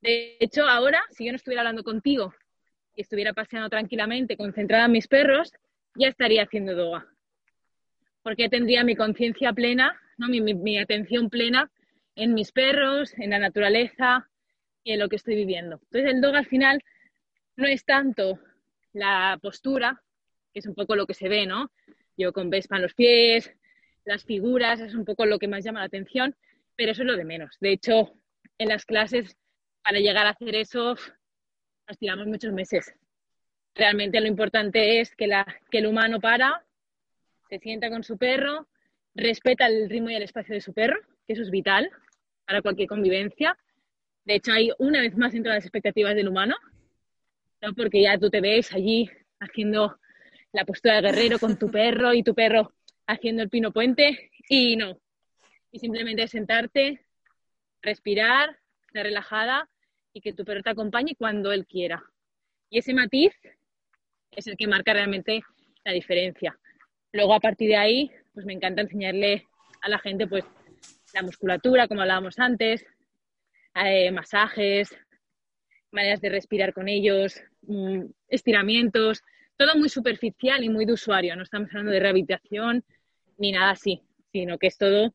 De 0.00 0.36
hecho, 0.40 0.66
ahora, 0.66 1.02
si 1.10 1.26
yo 1.26 1.32
no 1.32 1.36
estuviera 1.36 1.62
hablando 1.62 1.82
contigo 1.82 2.34
y 2.94 3.02
estuviera 3.02 3.32
paseando 3.32 3.68
tranquilamente, 3.68 4.36
concentrada 4.36 4.86
en 4.86 4.92
mis 4.92 5.08
perros, 5.08 5.52
ya 5.94 6.08
estaría 6.08 6.42
haciendo 6.42 6.72
yoga. 6.72 7.06
Porque 8.22 8.48
tendría 8.48 8.84
mi 8.84 8.96
conciencia 8.96 9.52
plena 9.52 9.98
¿no? 10.20 10.28
Mi, 10.28 10.40
mi, 10.40 10.78
atención 10.78 11.30
plena 11.30 11.70
en 12.14 12.34
mis 12.34 12.52
perros, 12.52 13.14
en 13.16 13.30
la 13.30 13.38
naturaleza 13.38 14.28
y 14.84 14.92
en 14.92 15.00
lo 15.00 15.08
que 15.08 15.16
estoy 15.16 15.34
viviendo. 15.34 15.80
Entonces 15.84 16.12
el 16.12 16.20
dog 16.20 16.36
al 16.36 16.46
final 16.46 16.84
no 17.56 17.66
es 17.66 17.84
tanto 17.84 18.38
la 18.92 19.38
postura, 19.40 20.02
que 20.52 20.60
es 20.60 20.66
un 20.66 20.74
poco 20.74 20.94
lo 20.94 21.06
que 21.06 21.14
se 21.14 21.28
ve, 21.28 21.46
¿no? 21.46 21.70
Yo 22.20 22.34
con 22.34 22.50
Vespa 22.50 22.76
en 22.76 22.82
los 22.82 22.92
pies, 22.92 23.50
las 24.04 24.24
figuras, 24.24 24.78
es 24.78 24.94
un 24.94 25.06
poco 25.06 25.24
lo 25.24 25.38
que 25.38 25.48
más 25.48 25.64
llama 25.64 25.80
la 25.80 25.86
atención, 25.86 26.36
pero 26.76 26.92
eso 26.92 27.00
es 27.00 27.06
lo 27.06 27.16
de 27.16 27.24
menos. 27.24 27.56
De 27.60 27.72
hecho, 27.72 28.12
en 28.58 28.68
las 28.68 28.84
clases, 28.84 29.38
para 29.82 30.00
llegar 30.00 30.26
a 30.26 30.30
hacer 30.30 30.54
eso, 30.54 30.96
nos 31.88 31.98
tiramos 31.98 32.26
muchos 32.26 32.52
meses. 32.52 32.94
Realmente 33.74 34.20
lo 34.20 34.26
importante 34.26 35.00
es 35.00 35.16
que, 35.16 35.26
la, 35.26 35.46
que 35.70 35.78
el 35.78 35.86
humano 35.86 36.20
para, 36.20 36.62
se 37.48 37.58
sienta 37.58 37.88
con 37.88 38.04
su 38.04 38.18
perro, 38.18 38.68
respeta 39.14 39.66
el 39.66 39.88
ritmo 39.88 40.10
y 40.10 40.14
el 40.14 40.22
espacio 40.22 40.54
de 40.54 40.60
su 40.60 40.74
perro, 40.74 41.00
que 41.26 41.32
eso 41.32 41.42
es 41.42 41.50
vital 41.50 41.90
para 42.44 42.60
cualquier 42.60 42.88
convivencia. 42.88 43.56
De 44.26 44.34
hecho, 44.34 44.52
hay 44.52 44.72
una 44.78 45.00
vez 45.00 45.16
más 45.16 45.32
dentro 45.32 45.52
de 45.52 45.56
las 45.56 45.64
expectativas 45.64 46.14
del 46.14 46.28
humano, 46.28 46.54
¿no? 47.62 47.72
porque 47.72 48.02
ya 48.02 48.18
tú 48.18 48.28
te 48.28 48.42
ves 48.42 48.74
allí 48.74 49.08
haciendo 49.38 49.98
la 50.52 50.64
postura 50.64 50.96
de 50.96 51.02
guerrero 51.02 51.38
con 51.38 51.58
tu 51.58 51.70
perro 51.70 52.12
y 52.14 52.22
tu 52.22 52.34
perro 52.34 52.72
haciendo 53.06 53.42
el 53.42 53.48
pino 53.50 53.72
puente 53.72 54.30
y 54.48 54.76
no. 54.76 55.00
Y 55.70 55.78
simplemente 55.78 56.26
sentarte, 56.28 57.04
respirar, 57.82 58.58
estar 58.86 59.04
relajada 59.04 59.68
y 60.12 60.20
que 60.20 60.32
tu 60.32 60.44
perro 60.44 60.62
te 60.62 60.70
acompañe 60.70 61.14
cuando 61.16 61.52
él 61.52 61.66
quiera. 61.66 62.02
Y 62.68 62.78
ese 62.78 62.94
matiz 62.94 63.32
es 64.32 64.46
el 64.46 64.56
que 64.56 64.66
marca 64.66 64.92
realmente 64.92 65.42
la 65.84 65.92
diferencia. 65.92 66.58
Luego, 67.12 67.34
a 67.34 67.40
partir 67.40 67.68
de 67.68 67.76
ahí, 67.76 68.10
pues 68.32 68.46
me 68.46 68.52
encanta 68.52 68.82
enseñarle 68.82 69.46
a 69.82 69.88
la 69.88 69.98
gente 69.98 70.26
pues 70.26 70.44
la 71.14 71.22
musculatura, 71.22 71.88
como 71.88 72.02
hablábamos 72.02 72.38
antes, 72.38 72.84
eh, 73.74 74.10
masajes, 74.12 74.96
maneras 75.90 76.20
de 76.20 76.28
respirar 76.28 76.72
con 76.72 76.88
ellos, 76.88 77.42
mmm, 77.62 78.04
estiramientos, 78.28 79.22
todo 79.60 79.76
muy 79.76 79.90
superficial 79.90 80.64
y 80.64 80.70
muy 80.70 80.86
de 80.86 80.94
usuario. 80.94 81.36
No 81.36 81.42
estamos 81.42 81.68
hablando 81.68 81.92
de 81.92 82.00
rehabilitación 82.00 82.82
ni 83.36 83.52
nada 83.52 83.72
así, 83.72 84.00
sino 84.32 84.56
que 84.56 84.68
es 84.68 84.78
todo 84.78 85.14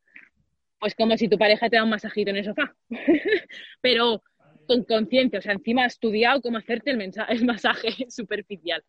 pues 0.79 0.93
como 0.93 1.17
si 1.17 1.27
tu 1.27 1.39
pareja 1.39 1.67
te 1.67 1.77
da 1.77 1.84
un 1.84 1.89
masajito 1.89 2.29
en 2.29 2.38
el 2.38 2.45
sofá, 2.45 2.75
pero 3.81 4.21
con 4.67 4.84
conciencia, 4.84 5.39
o 5.39 5.41
sea, 5.41 5.53
encima 5.53 5.86
has 5.86 5.93
estudiado 5.93 6.41
cómo 6.41 6.60
hacerte 6.60 6.91
el, 6.91 7.01
el 7.01 7.45
masaje 7.45 7.89
superficial. 8.10 8.84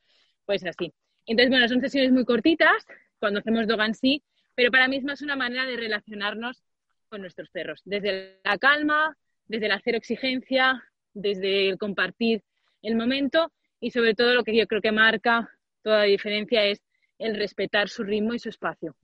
Pues 0.44 0.62
así. 0.66 0.92
Entonces, 1.24 1.48
bueno, 1.48 1.66
son 1.68 1.80
sesiones 1.80 2.12
muy 2.12 2.26
cortitas, 2.26 2.84
cuando 3.18 3.40
hacemos 3.40 3.66
Dogan 3.66 3.94
sí, 3.94 4.22
pero 4.54 4.70
para 4.70 4.88
mí 4.88 4.96
es 4.96 5.04
más 5.04 5.22
una 5.22 5.36
manera 5.36 5.64
de 5.64 5.76
relacionarnos 5.76 6.62
con 7.08 7.22
nuestros 7.22 7.48
perros, 7.48 7.80
desde 7.86 8.40
la 8.44 8.58
calma, 8.58 9.16
desde 9.46 9.68
la 9.68 9.80
cero 9.82 9.96
exigencia, 9.96 10.82
desde 11.14 11.70
el 11.70 11.78
compartir 11.78 12.42
el 12.82 12.94
momento 12.94 13.50
y 13.86 13.92
sobre 13.92 14.16
todo 14.16 14.34
lo 14.34 14.42
que 14.42 14.56
yo 14.56 14.66
creo 14.66 14.82
que 14.82 14.90
marca 14.90 15.48
toda 15.80 15.98
la 15.98 16.04
diferencia 16.06 16.64
es 16.64 16.82
el 17.20 17.36
respetar 17.36 17.88
su 17.88 18.02
ritmo 18.02 18.34
y 18.34 18.40
su 18.40 18.48
espacio. 18.48 18.96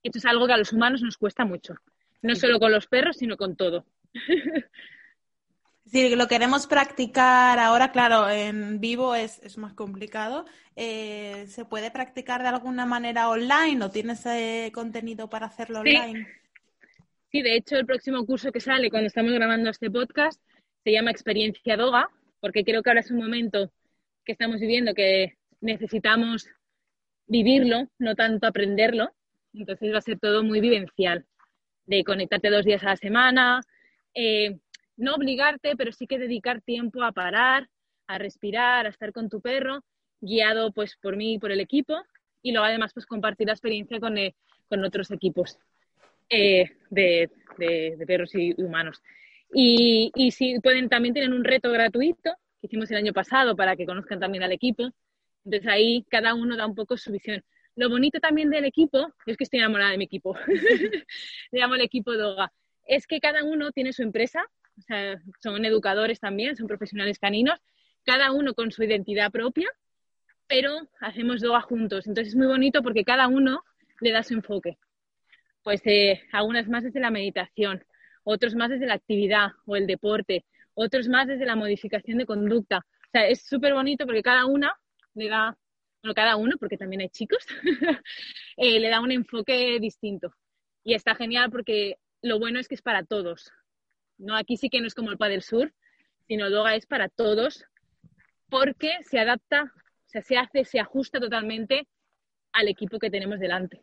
Esto 0.00 0.18
es 0.18 0.24
algo 0.26 0.46
que 0.46 0.52
a 0.52 0.58
los 0.58 0.72
humanos 0.72 1.02
nos 1.02 1.16
cuesta 1.16 1.44
mucho, 1.44 1.74
no 2.22 2.36
solo 2.36 2.60
con 2.60 2.70
los 2.70 2.86
perros, 2.86 3.16
sino 3.16 3.36
con 3.36 3.56
todo. 3.56 3.84
Si 5.84 6.14
lo 6.14 6.28
queremos 6.28 6.68
practicar 6.68 7.58
ahora, 7.58 7.90
claro, 7.90 8.30
en 8.30 8.80
vivo 8.80 9.14
es, 9.16 9.40
es 9.42 9.58
más 9.58 9.74
complicado. 9.74 10.46
Eh, 10.76 11.44
¿Se 11.48 11.64
puede 11.66 11.90
practicar 11.90 12.40
de 12.40 12.48
alguna 12.48 12.86
manera 12.86 13.28
online 13.28 13.84
o 13.84 13.90
tienes 13.90 14.24
eh, 14.24 14.70
contenido 14.72 15.28
para 15.28 15.46
hacerlo 15.46 15.80
online? 15.80 16.24
Sí. 16.24 16.98
sí, 17.32 17.42
de 17.42 17.56
hecho, 17.56 17.76
el 17.76 17.84
próximo 17.84 18.24
curso 18.24 18.52
que 18.52 18.60
sale 18.60 18.90
cuando 18.90 19.08
estamos 19.08 19.32
grabando 19.32 19.68
este 19.68 19.90
podcast 19.90 20.40
se 20.84 20.92
llama 20.92 21.10
Experiencia 21.10 21.76
Doga, 21.76 22.08
porque 22.40 22.64
creo 22.64 22.82
que 22.82 22.88
ahora 22.88 23.00
es 23.00 23.10
un 23.10 23.18
momento 23.18 23.70
que 24.24 24.32
estamos 24.32 24.60
viviendo 24.60 24.94
que 24.94 25.36
necesitamos 25.60 26.48
vivirlo, 27.26 27.88
no 27.98 28.14
tanto 28.14 28.46
aprenderlo. 28.46 29.12
Entonces 29.54 29.92
va 29.92 29.98
a 29.98 30.02
ser 30.02 30.18
todo 30.18 30.42
muy 30.42 30.60
vivencial, 30.60 31.26
de 31.86 32.04
conectarte 32.04 32.50
dos 32.50 32.64
días 32.64 32.82
a 32.82 32.90
la 32.90 32.96
semana. 32.96 33.60
Eh, 34.14 34.58
no 34.96 35.14
obligarte, 35.14 35.76
pero 35.76 35.92
sí 35.92 36.06
que 36.06 36.18
dedicar 36.18 36.60
tiempo 36.60 37.02
a 37.02 37.12
parar, 37.12 37.68
a 38.06 38.18
respirar, 38.18 38.86
a 38.86 38.90
estar 38.90 39.12
con 39.12 39.28
tu 39.28 39.40
perro, 39.40 39.82
guiado 40.20 40.72
pues 40.72 40.96
por 40.96 41.16
mí 41.16 41.34
y 41.34 41.38
por 41.38 41.50
el 41.50 41.60
equipo, 41.60 41.94
y 42.42 42.52
luego 42.52 42.66
además 42.66 42.92
pues 42.92 43.06
compartir 43.06 43.46
la 43.46 43.54
experiencia 43.54 43.98
con, 44.00 44.18
eh, 44.18 44.34
con 44.68 44.84
otros 44.84 45.10
equipos 45.10 45.58
eh, 46.28 46.70
de, 46.90 47.30
de, 47.58 47.96
de, 47.98 48.06
perros 48.06 48.34
y 48.34 48.54
humanos. 48.62 49.02
Y, 49.54 50.10
y 50.14 50.30
si 50.30 50.60
pueden, 50.60 50.88
también 50.88 51.14
tienen 51.14 51.32
un 51.32 51.44
reto 51.44 51.70
gratuito 51.70 52.32
que 52.62 52.68
hicimos 52.68 52.88
el 52.92 52.96
año 52.96 53.12
pasado 53.12 53.56
para 53.56 53.74
que 53.74 53.84
conozcan 53.84 54.20
también 54.20 54.44
al 54.44 54.52
equipo. 54.52 54.92
Entonces 55.44 55.68
ahí 55.68 56.06
cada 56.08 56.34
uno 56.34 56.56
da 56.56 56.64
un 56.64 56.76
poco 56.76 56.96
su 56.96 57.10
visión. 57.10 57.44
Lo 57.74 57.88
bonito 57.88 58.20
también 58.20 58.50
del 58.50 58.64
equipo, 58.64 59.12
es 59.26 59.36
que 59.36 59.44
estoy 59.44 59.58
enamorada 59.58 59.90
de 59.90 59.98
mi 59.98 60.04
equipo, 60.04 60.36
le 60.46 61.58
llamo 61.58 61.74
el 61.74 61.80
equipo 61.80 62.12
DOGA, 62.12 62.52
es 62.86 63.06
que 63.06 63.18
cada 63.18 63.44
uno 63.44 63.72
tiene 63.72 63.92
su 63.92 64.02
empresa, 64.02 64.44
son 65.42 65.64
educadores 65.64 66.20
también, 66.20 66.54
son 66.54 66.66
profesionales 66.66 67.18
caninos, 67.18 67.58
cada 68.04 68.30
uno 68.30 68.54
con 68.54 68.70
su 68.72 68.84
identidad 68.84 69.32
propia, 69.32 69.68
pero 70.46 70.88
hacemos 71.00 71.40
yoga 71.42 71.62
juntos. 71.62 72.06
Entonces 72.06 72.34
es 72.34 72.36
muy 72.36 72.46
bonito 72.46 72.82
porque 72.82 73.04
cada 73.04 73.26
uno 73.26 73.64
le 74.00 74.12
da 74.12 74.22
su 74.22 74.34
enfoque. 74.34 74.78
Pues 75.62 75.80
eh, 75.86 76.20
algunas 76.30 76.68
más 76.68 76.84
desde 76.84 77.00
la 77.00 77.10
meditación, 77.10 77.84
otros 78.22 78.54
más 78.54 78.70
desde 78.70 78.86
la 78.86 78.94
actividad 78.94 79.52
o 79.66 79.76
el 79.76 79.86
deporte, 79.86 80.44
otros 80.74 81.08
más 81.08 81.26
desde 81.26 81.46
la 81.46 81.56
modificación 81.56 82.18
de 82.18 82.26
conducta. 82.26 82.78
O 82.78 83.10
sea, 83.12 83.26
es 83.28 83.42
súper 83.42 83.74
bonito 83.74 84.06
porque 84.06 84.22
cada 84.22 84.46
una 84.46 84.72
le 85.14 85.28
da, 85.28 85.56
bueno, 86.02 86.14
cada 86.14 86.36
uno, 86.36 86.56
porque 86.58 86.76
también 86.76 87.02
hay 87.02 87.08
chicos, 87.08 87.44
eh, 88.56 88.80
le 88.80 88.88
da 88.88 89.00
un 89.00 89.12
enfoque 89.12 89.78
distinto. 89.80 90.34
Y 90.84 90.94
está 90.94 91.14
genial 91.14 91.50
porque 91.50 91.96
lo 92.22 92.38
bueno 92.38 92.58
es 92.58 92.68
que 92.68 92.74
es 92.74 92.82
para 92.82 93.04
todos. 93.04 93.52
¿no? 94.18 94.36
Aquí 94.36 94.56
sí 94.56 94.68
que 94.68 94.80
no 94.80 94.86
es 94.86 94.94
como 94.94 95.10
el 95.10 95.18
del 95.18 95.42
Sur, 95.42 95.72
sino 96.26 96.48
yoga 96.48 96.74
es 96.74 96.86
para 96.86 97.08
todos 97.08 97.64
porque 98.48 98.98
se 99.02 99.18
adapta, 99.18 99.72
o 99.74 100.08
sea, 100.08 100.22
se 100.22 100.36
hace, 100.36 100.64
se 100.64 100.78
ajusta 100.78 101.18
totalmente 101.18 101.88
al 102.52 102.68
equipo 102.68 102.98
que 102.98 103.10
tenemos 103.10 103.40
delante. 103.40 103.80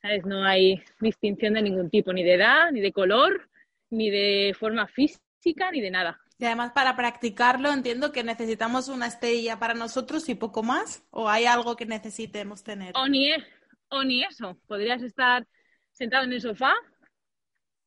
¿Sabes? 0.00 0.26
No 0.26 0.44
hay 0.44 0.82
distinción 1.00 1.54
de 1.54 1.62
ningún 1.62 1.88
tipo, 1.88 2.12
ni 2.12 2.24
de 2.24 2.34
edad, 2.34 2.72
ni 2.72 2.80
de 2.80 2.92
color, 2.92 3.48
ni 3.88 4.10
de 4.10 4.52
forma 4.58 4.88
física, 4.88 5.22
ni 5.72 5.80
de 5.80 5.90
nada. 5.90 6.20
Y 6.38 6.44
además 6.44 6.72
para 6.72 6.96
practicarlo 6.96 7.72
entiendo 7.72 8.12
que 8.12 8.24
necesitamos 8.24 8.88
una 8.88 9.06
estrella 9.06 9.58
para 9.58 9.74
nosotros 9.74 10.28
y 10.28 10.34
poco 10.34 10.62
más, 10.62 11.04
o 11.10 11.28
hay 11.28 11.44
algo 11.44 11.76
que 11.76 11.86
necesitemos 11.86 12.62
tener. 12.62 12.92
O 12.96 13.08
ni, 13.08 13.30
o 13.88 14.04
ni 14.04 14.24
eso, 14.24 14.58
podrías 14.66 15.02
estar 15.02 15.46
sentado 15.92 16.24
en 16.24 16.32
el 16.32 16.40
sofá 16.40 16.72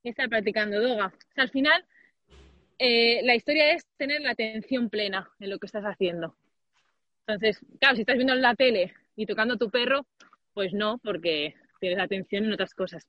y 0.03 0.09
estar 0.09 0.29
practicando 0.29 0.81
yoga. 0.81 1.07
O 1.07 1.33
sea, 1.33 1.43
al 1.43 1.49
final, 1.49 1.85
eh, 2.77 3.21
la 3.23 3.35
historia 3.35 3.73
es 3.73 3.85
tener 3.97 4.21
la 4.21 4.31
atención 4.31 4.89
plena 4.89 5.29
en 5.39 5.49
lo 5.49 5.59
que 5.59 5.65
estás 5.65 5.83
haciendo. 5.83 6.35
Entonces, 7.27 7.59
claro, 7.79 7.95
si 7.95 8.01
estás 8.01 8.17
viendo 8.17 8.35
la 8.35 8.55
tele 8.55 8.93
y 9.15 9.25
tocando 9.25 9.55
a 9.55 9.57
tu 9.57 9.69
perro, 9.71 10.05
pues 10.53 10.73
no, 10.73 10.99
porque 10.99 11.55
tienes 11.79 11.99
atención 11.99 12.45
en 12.45 12.53
otras 12.53 12.73
cosas. 12.73 13.07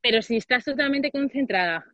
Pero 0.00 0.22
si 0.22 0.36
estás 0.36 0.64
totalmente 0.64 1.10
concentrada 1.10 1.84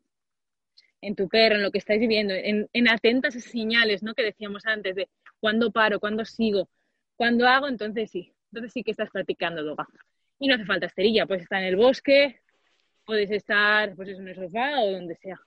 en 1.02 1.14
tu 1.16 1.28
perro, 1.28 1.56
en 1.56 1.62
lo 1.62 1.70
que 1.70 1.78
estáis 1.78 2.00
viviendo, 2.00 2.32
en, 2.32 2.68
en 2.72 2.88
atentas 2.88 3.34
señales, 3.34 4.02
¿no? 4.02 4.14
Que 4.14 4.22
decíamos 4.22 4.64
antes 4.66 4.94
de 4.94 5.08
cuándo 5.40 5.70
paro, 5.70 6.00
cuándo 6.00 6.24
sigo, 6.24 6.68
cuándo 7.16 7.46
hago, 7.46 7.68
entonces 7.68 8.10
sí, 8.10 8.32
entonces 8.50 8.72
sí 8.72 8.82
que 8.82 8.92
estás 8.92 9.10
practicando 9.10 9.62
yoga. 9.62 9.86
Y 10.38 10.48
no 10.48 10.54
hace 10.54 10.64
falta 10.64 10.86
esterilla, 10.86 11.26
puedes 11.26 11.42
estar 11.42 11.60
en 11.60 11.68
el 11.68 11.76
bosque, 11.76 12.40
puedes 13.04 13.30
estar 13.30 13.94
pues 13.94 14.08
en 14.08 14.28
el 14.28 14.34
sofá 14.34 14.80
o 14.80 14.92
donde 14.92 15.16
sea. 15.16 15.40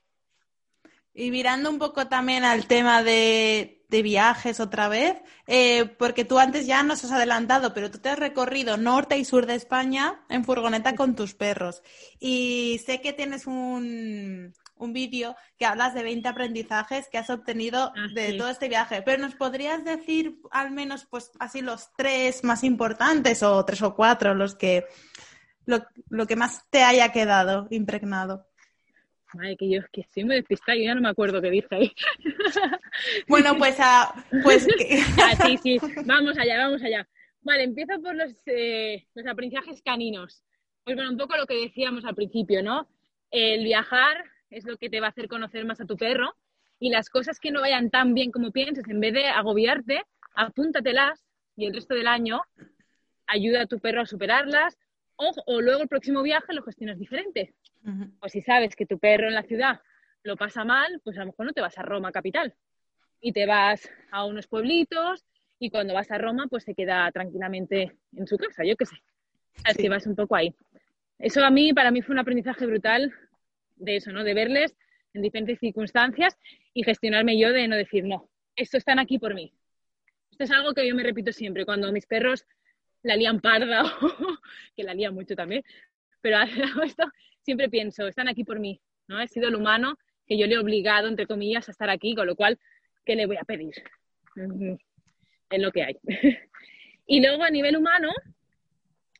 Y 1.13 1.31
mirando 1.31 1.69
un 1.69 1.79
poco 1.79 2.07
también 2.07 2.43
al 2.43 2.67
tema 2.67 3.01
de, 3.01 3.71
viajes 3.89 4.59
otra 4.59 4.89
vez, 4.89 5.15
eh, 5.47 5.85
porque 5.85 6.25
tú 6.25 6.37
antes 6.37 6.67
ya 6.67 6.83
nos 6.83 7.05
has 7.05 7.13
adelantado, 7.13 7.73
pero 7.73 7.89
tú 7.89 7.99
te 7.99 8.09
has 8.09 8.19
recorrido 8.19 8.75
norte 8.75 9.17
y 9.17 9.23
sur 9.23 9.45
de 9.45 9.55
España 9.55 10.25
en 10.27 10.43
furgoneta 10.43 10.95
con 10.95 11.15
tus 11.15 11.33
perros. 11.33 11.81
Y 12.19 12.81
sé 12.85 12.99
que 12.99 13.13
tienes 13.13 13.47
un, 13.47 14.53
un 14.77 14.93
vídeo 14.93 15.35
que 15.57 15.65
hablas 15.65 15.93
de 15.93 16.03
20 16.03 16.27
aprendizajes 16.27 17.07
que 17.09 17.17
has 17.17 17.29
obtenido 17.29 17.91
ah, 17.95 18.07
de 18.13 18.33
todo 18.33 18.49
este 18.49 18.69
viaje. 18.69 19.01
Pero 19.01 19.21
¿nos 19.21 19.35
podrías 19.35 19.83
decir 19.83 20.39
al 20.51 20.71
menos, 20.71 21.05
pues, 21.09 21.31
así 21.39 21.61
los 21.61 21.91
tres 21.95 22.43
más 22.43 22.63
importantes 22.63 23.43
o 23.43 23.63
tres 23.65 23.81
o 23.81 23.95
cuatro, 23.95 24.33
los 24.33 24.55
que, 24.55 24.85
lo, 25.65 25.85
lo 26.09 26.27
que 26.27 26.35
más 26.35 26.69
te 26.69 26.83
haya 26.83 27.11
quedado 27.11 27.67
impregnado? 27.71 28.47
Madre, 29.33 29.57
que 29.57 29.69
yo 29.69 29.81
que 29.91 30.01
estoy 30.01 30.23
muy 30.23 30.35
despistada 30.35 30.77
y 30.77 30.85
ya 30.85 30.95
no 30.95 31.01
me 31.01 31.09
acuerdo 31.09 31.41
qué 31.41 31.49
dice 31.49 31.75
ahí. 31.75 31.91
Bueno, 33.27 33.57
pues, 33.57 33.75
a, 33.79 34.13
pues 34.41 34.65
ah, 35.21 35.35
sí, 35.45 35.57
sí, 35.61 35.77
vamos 36.05 36.38
allá, 36.38 36.57
vamos 36.57 36.81
allá. 36.81 37.05
Vale, 37.41 37.63
empiezo 37.63 38.01
por 38.01 38.15
los, 38.15 38.31
eh, 38.45 39.05
los 39.13 39.27
aprendizajes 39.27 39.81
caninos. 39.81 40.41
Pues 40.85 40.95
bueno, 40.95 41.11
un 41.11 41.17
poco 41.17 41.35
lo 41.35 41.45
que 41.45 41.61
decíamos 41.61 42.05
al 42.05 42.15
principio, 42.15 42.63
¿no? 42.63 42.88
El 43.31 43.65
viajar 43.65 44.23
es 44.49 44.65
lo 44.65 44.77
que 44.77 44.89
te 44.89 44.99
va 44.99 45.08
a 45.08 45.10
hacer 45.10 45.27
conocer 45.27 45.65
más 45.65 45.81
a 45.81 45.86
tu 45.86 45.97
perro 45.97 46.36
y 46.79 46.89
las 46.89 47.10
cosas 47.10 47.39
que 47.39 47.51
no 47.51 47.62
vayan 47.62 47.89
tan 47.89 48.13
bien 48.13 48.31
como 48.31 48.51
pienses, 48.51 48.88
en 48.88 48.99
vez 48.99 49.13
de 49.13 49.27
agobiarte, 49.27 50.03
apúntatelas 50.36 51.25
y 51.55 51.65
el 51.65 51.73
resto 51.73 51.95
del 51.95 52.08
año 52.08 52.41
ayuda 53.27 53.62
a 53.62 53.65
tu 53.65 53.79
perro 53.79 54.01
a 54.01 54.05
superarlas 54.05 54.77
o, 55.15 55.31
o 55.45 55.62
luego 55.62 55.84
el 55.84 55.88
próximo 55.88 56.21
viaje 56.21 56.53
lo 56.53 56.63
gestionas 56.63 56.99
diferente. 56.99 57.53
Pues 58.19 58.31
si 58.31 58.41
sabes 58.41 58.75
que 58.75 58.86
tu 58.86 58.97
perro 58.97 59.27
en 59.27 59.36
la 59.36 59.43
ciudad 59.43 59.79
lo 60.23 60.36
pasa 60.36 60.65
mal, 60.65 60.99
pues 61.03 61.17
a 61.17 61.21
lo 61.21 61.27
mejor 61.27 61.45
no 61.45 61.53
te 61.53 61.62
vas 61.62 61.77
a 61.77 61.84
Roma 61.84 62.12
capital 62.12 62.53
y 63.21 63.31
te 63.31 63.45
vas 63.45 63.89
a 64.12 64.25
unos 64.25 64.47
pueblitos 64.47 65.23
y 65.60 65.69
cuando 65.69 65.93
vas 65.93 66.12
a 66.12 66.17
Roma 66.17 66.47
pues 66.49 66.63
se 66.63 66.73
queda 66.73 67.10
tranquilamente 67.12 67.95
en 68.13 68.27
su 68.27 68.38
casa, 68.38 68.63
yo 68.63 68.75
qué 68.75 68.86
sé. 68.86 68.95
Así 69.63 69.88
vas 69.88 70.05
un 70.05 70.15
poco 70.15 70.36
ahí. 70.36 70.53
Eso 71.17 71.43
a 71.45 71.49
mí, 71.49 71.73
para 71.73 71.91
mí 71.91 72.01
fue 72.01 72.13
un 72.13 72.19
aprendizaje 72.19 72.65
brutal 72.65 73.13
de 73.75 73.97
eso, 73.97 74.11
¿no? 74.11 74.23
De 74.23 74.33
verles 74.33 74.75
en 75.13 75.21
diferentes 75.21 75.59
circunstancias 75.59 76.38
y 76.73 76.83
gestionarme 76.83 77.39
yo 77.39 77.51
de 77.51 77.67
no 77.67 77.75
decir, 77.75 78.03
no, 78.03 78.29
esto 78.55 78.77
están 78.77 78.99
aquí 78.99 79.17
por 79.17 79.33
mí. 79.33 79.53
Esto 80.31 80.43
es 80.43 80.51
algo 80.51 80.73
que 80.73 80.88
yo 80.88 80.95
me 80.95 81.03
repito 81.03 81.31
siempre, 81.31 81.65
cuando 81.65 81.91
mis 81.91 82.05
perros 82.05 82.45
la 83.03 83.15
lían 83.15 83.39
parda, 83.39 83.83
que 84.75 84.83
la 84.83 84.93
lían 84.93 85.13
mucho 85.13 85.35
también, 85.35 85.63
pero 86.21 86.38
esto 86.83 87.05
siempre 87.41 87.69
pienso, 87.69 88.07
están 88.07 88.27
aquí 88.27 88.43
por 88.43 88.59
mí, 88.59 88.81
¿no? 89.07 89.21
He 89.21 89.27
sido 89.27 89.47
el 89.47 89.55
humano 89.55 89.97
que 90.27 90.38
yo 90.38 90.47
le 90.47 90.55
he 90.55 90.57
obligado, 90.57 91.07
entre 91.07 91.27
comillas, 91.27 91.67
a 91.67 91.71
estar 91.71 91.89
aquí, 91.89 92.15
con 92.15 92.27
lo 92.27 92.35
cual, 92.35 92.59
¿qué 93.05 93.15
le 93.15 93.25
voy 93.25 93.38
a 93.38 93.43
pedir? 93.43 93.73
Es 95.47 95.61
lo 95.61 95.71
que 95.71 95.83
hay. 95.83 95.95
y 97.05 97.21
luego, 97.21 97.43
a 97.43 97.51
nivel 97.51 97.77
humano, 97.77 98.09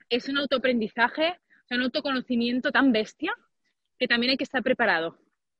es 0.10 0.28
un 0.28 0.40
autoaprendizaje, 0.40 1.30
o 1.30 1.68
sea, 1.68 1.78
un 1.78 1.84
autoconocimiento 1.84 2.72
tan 2.72 2.92
bestia 2.92 3.32
que 4.00 4.08
también 4.08 4.32
hay 4.32 4.38
que 4.38 4.44
estar 4.44 4.64
preparado, 4.64 5.18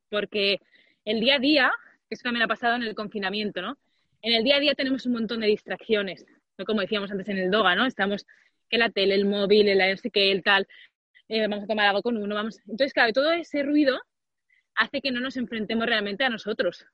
porque 0.10 0.60
el 1.06 1.20
día 1.20 1.36
a 1.36 1.40
día, 1.40 1.72
eso 2.10 2.24
también 2.24 2.44
ha 2.44 2.48
pasado 2.48 2.76
en 2.76 2.84
el 2.84 2.96
confinamiento, 2.96 3.62
¿no? 3.62 3.78
En 4.22 4.34
el 4.34 4.44
día 4.44 4.58
a 4.58 4.60
día 4.60 4.76
tenemos 4.76 5.06
un 5.06 5.14
montón 5.14 5.42
de 5.42 5.48
distracciones, 5.48 6.26
¿no? 6.58 6.66
como 6.66 6.82
decíamos 6.82 7.12
antes 7.12 7.30
en 7.30 7.38
el 7.38 7.52
DOGA, 7.52 7.76
¿no? 7.76 7.86
Estamos 7.86 8.26
que 8.70 8.78
la 8.78 8.90
tele, 8.90 9.16
el 9.16 9.26
móvil, 9.26 9.70
el 9.70 9.78
no 9.78 9.98
sé 9.98 10.10
el 10.14 10.44
tal, 10.44 10.68
eh, 11.28 11.48
vamos 11.48 11.64
a 11.64 11.68
tomar 11.68 11.88
algo 11.88 12.02
con 12.02 12.18
uno, 12.18 12.36
vamos. 12.36 12.60
Entonces, 12.62 12.94
claro, 12.94 13.14
todo 13.14 13.32
ese 13.32 13.64
ruido 13.64 14.00
hace 14.76 15.02
que 15.02 15.12
no 15.12 15.20
nos 15.20 15.38
enfrentemos 15.38 15.86
realmente 15.86 16.24
a 16.24 16.30
nosotros. 16.30 16.86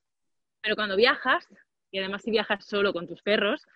Pero 0.62 0.75
cuando 0.75 0.95
viajas, 0.95 1.47
y 1.91 1.99
además 1.99 2.21
si 2.23 2.32
viajas 2.32 2.65
solo 2.65 2.93
con 2.93 3.08
tus 3.08 3.21
perros, 3.21 3.67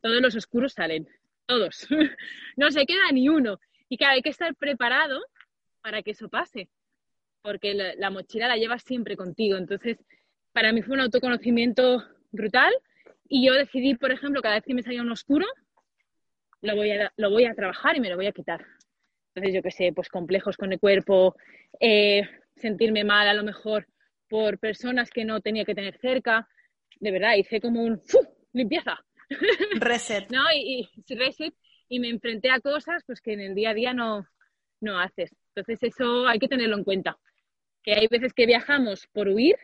todos 0.00 0.20
los 0.20 0.36
oscuros 0.36 0.74
salen, 0.74 1.08
todos. 1.46 1.86
no 2.56 2.70
se 2.70 2.86
queda 2.86 3.10
ni 3.12 3.28
uno. 3.28 3.58
Y 3.88 3.96
claro, 3.96 4.14
hay 4.14 4.22
que 4.22 4.30
estar 4.30 4.54
preparado 4.54 5.22
para 5.80 6.02
que 6.02 6.10
eso 6.10 6.28
pase, 6.28 6.68
porque 7.46 7.74
la, 7.74 8.10
mochila 8.10 8.48
la 8.48 8.56
llevas 8.56 8.82
siempre 8.82 9.16
contigo. 9.16 9.56
Entonces, 9.56 9.98
para 10.52 10.72
mí 10.72 10.82
fue 10.82 10.94
un 10.94 11.02
autoconocimiento 11.02 12.02
brutal 12.32 12.74
y 13.28 13.46
yo 13.46 13.54
decidí, 13.54 13.94
por 13.94 14.10
ejemplo, 14.10 14.42
cada 14.42 14.56
vez 14.56 14.64
que 14.64 14.74
me 14.74 14.82
salía 14.82 15.00
un 15.00 15.12
oscuro, 15.12 15.46
lo 16.60 16.74
voy 16.74 16.90
a, 16.90 17.12
lo 17.16 17.30
voy 17.30 17.44
a 17.44 17.54
trabajar 17.54 17.96
y 17.96 18.00
me 18.00 18.10
lo 18.10 18.16
voy 18.16 18.26
a 18.26 18.32
quitar. 18.32 18.66
Entonces, 19.28 19.54
yo 19.54 19.62
qué 19.62 19.70
sé, 19.70 19.92
pues 19.94 20.08
complejos 20.08 20.56
con 20.56 20.72
el 20.72 20.80
cuerpo, 20.80 21.36
eh, 21.78 22.22
sentirme 22.56 23.04
mal 23.04 23.28
a 23.28 23.34
lo 23.34 23.44
mejor 23.44 23.86
por 24.28 24.58
personas 24.58 25.08
que 25.10 25.24
no 25.24 25.40
tenía 25.40 25.64
que 25.64 25.76
tener 25.76 25.96
cerca. 25.98 26.48
De 26.98 27.12
verdad, 27.12 27.36
hice 27.36 27.60
como 27.60 27.80
un 27.80 28.02
limpieza. 28.52 28.98
Reset. 29.78 30.28
¿No? 30.32 30.42
Y, 30.52 30.88
reset. 31.10 31.54
Y 31.88 32.00
me 32.00 32.08
enfrenté 32.08 32.50
a 32.50 32.58
cosas 32.58 33.04
pues 33.06 33.20
que 33.20 33.34
en 33.34 33.40
el 33.40 33.54
día 33.54 33.70
a 33.70 33.74
día 33.74 33.94
no, 33.94 34.26
no 34.80 34.98
haces. 34.98 35.30
Entonces, 35.54 35.94
eso 35.94 36.26
hay 36.26 36.40
que 36.40 36.48
tenerlo 36.48 36.76
en 36.76 36.82
cuenta. 36.82 37.16
Que 37.86 37.94
hay 37.94 38.06
veces 38.08 38.34
que 38.34 38.44
viajamos 38.44 39.06
por 39.06 39.28
huir 39.28 39.56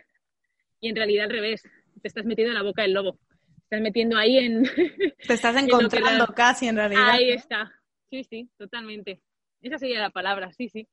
y 0.81 0.89
en 0.89 0.97
realidad 0.97 1.25
al 1.25 1.31
revés. 1.31 1.63
Te 2.01 2.09
estás 2.09 2.25
metiendo 2.25 2.53
en 2.53 2.59
la 2.59 2.63
boca 2.63 2.83
del 2.83 2.95
lobo. 2.95 3.19
Te 3.39 3.63
estás 3.65 3.81
metiendo 3.83 4.17
ahí 4.17 4.39
en. 4.39 4.63
Te 5.27 5.35
estás 5.35 5.57
encontrando 5.57 6.27
casi 6.29 6.69
en 6.69 6.77
realidad. 6.77 7.11
Ahí 7.11 7.33
está. 7.33 7.71
Sí, 8.09 8.25
sí, 8.25 8.49
totalmente. 8.57 9.21
Esa 9.61 9.79
sería 9.79 10.01
la 10.01 10.11
palabra, 10.11 10.53
sí, 10.53 10.69
sí. 10.69 10.89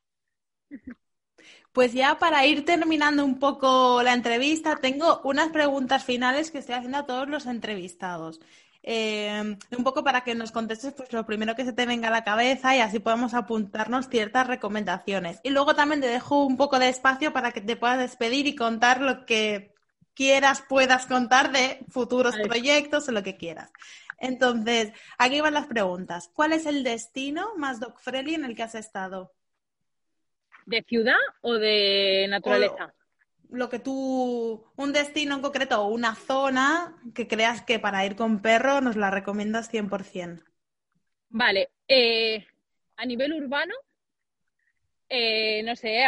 Pues 1.72 1.94
ya 1.94 2.20
para 2.20 2.46
ir 2.46 2.66
terminando 2.66 3.24
un 3.24 3.40
poco 3.40 4.02
la 4.04 4.14
entrevista, 4.14 4.78
tengo 4.78 5.22
unas 5.24 5.50
preguntas 5.52 6.04
finales 6.04 6.52
que 6.52 6.58
estoy 6.58 6.76
haciendo 6.76 6.98
a 6.98 7.06
todos 7.06 7.30
los 7.30 7.46
entrevistados. 7.46 8.42
Eh, 8.82 9.58
un 9.78 9.84
poco 9.84 10.04
para 10.04 10.24
que 10.24 10.36
nos 10.36 10.52
contestes 10.52 10.94
pues 10.94 11.12
lo 11.12 11.26
primero 11.26 11.56
que 11.56 11.66
se 11.66 11.74
te 11.74 11.86
venga 11.86 12.08
a 12.08 12.12
la 12.12 12.24
cabeza 12.24 12.76
y 12.76 12.80
así 12.80 13.00
podemos 13.00 13.34
apuntarnos 13.34 14.08
ciertas 14.10 14.48
recomendaciones. 14.48 15.40
Y 15.44 15.50
luego 15.50 15.76
también 15.76 16.02
te 16.02 16.08
dejo 16.08 16.46
un 16.46 16.58
poco 16.58 16.80
de 16.80 16.90
espacio 16.90 17.34
para 17.34 17.52
que 17.52 17.62
te 17.62 17.76
puedas 17.76 18.00
despedir 18.00 18.48
y 18.48 18.56
contar 18.56 19.02
lo 19.02 19.26
que 19.26 19.74
quieras, 20.14 20.64
puedas 20.68 21.06
contar 21.06 21.52
de 21.52 21.80
futuros 21.90 22.36
proyectos 22.38 23.08
o 23.10 23.12
lo 23.12 23.24
que 23.24 23.38
quieras. 23.38 23.72
Entonces, 24.18 24.92
aquí 25.18 25.40
van 25.42 25.54
las 25.54 25.68
preguntas. 25.68 26.30
¿Cuál 26.34 26.54
es 26.54 26.66
el 26.66 26.84
destino 26.84 27.56
más 27.56 27.80
dog 27.80 28.00
friendly 28.00 28.36
en 28.36 28.44
el 28.44 28.56
que 28.56 28.64
has 28.64 28.76
estado? 28.76 29.34
¿De 30.66 30.84
ciudad 30.84 31.16
o 31.42 31.54
de 31.54 32.28
naturaleza? 32.30 32.94
Lo 33.50 33.70
que 33.70 33.80
tú, 33.80 34.64
un 34.76 34.94
destino 34.94 35.36
en 35.36 35.42
concreto 35.42 35.82
o 35.82 35.88
una 35.88 36.16
zona 36.16 36.96
que 37.16 37.28
creas 37.28 37.62
que 37.62 37.80
para 37.80 38.06
ir 38.06 38.16
con 38.16 38.42
perro 38.42 38.82
nos 38.82 38.96
la 38.96 39.10
recomiendas 39.10 39.72
100%. 39.72 40.44
Vale, 41.30 41.70
eh, 41.88 42.46
a 42.98 43.06
nivel 43.06 43.34
urbano, 43.34 43.74
eh, 45.10 45.64
no 45.64 45.76
sé, 45.76 46.04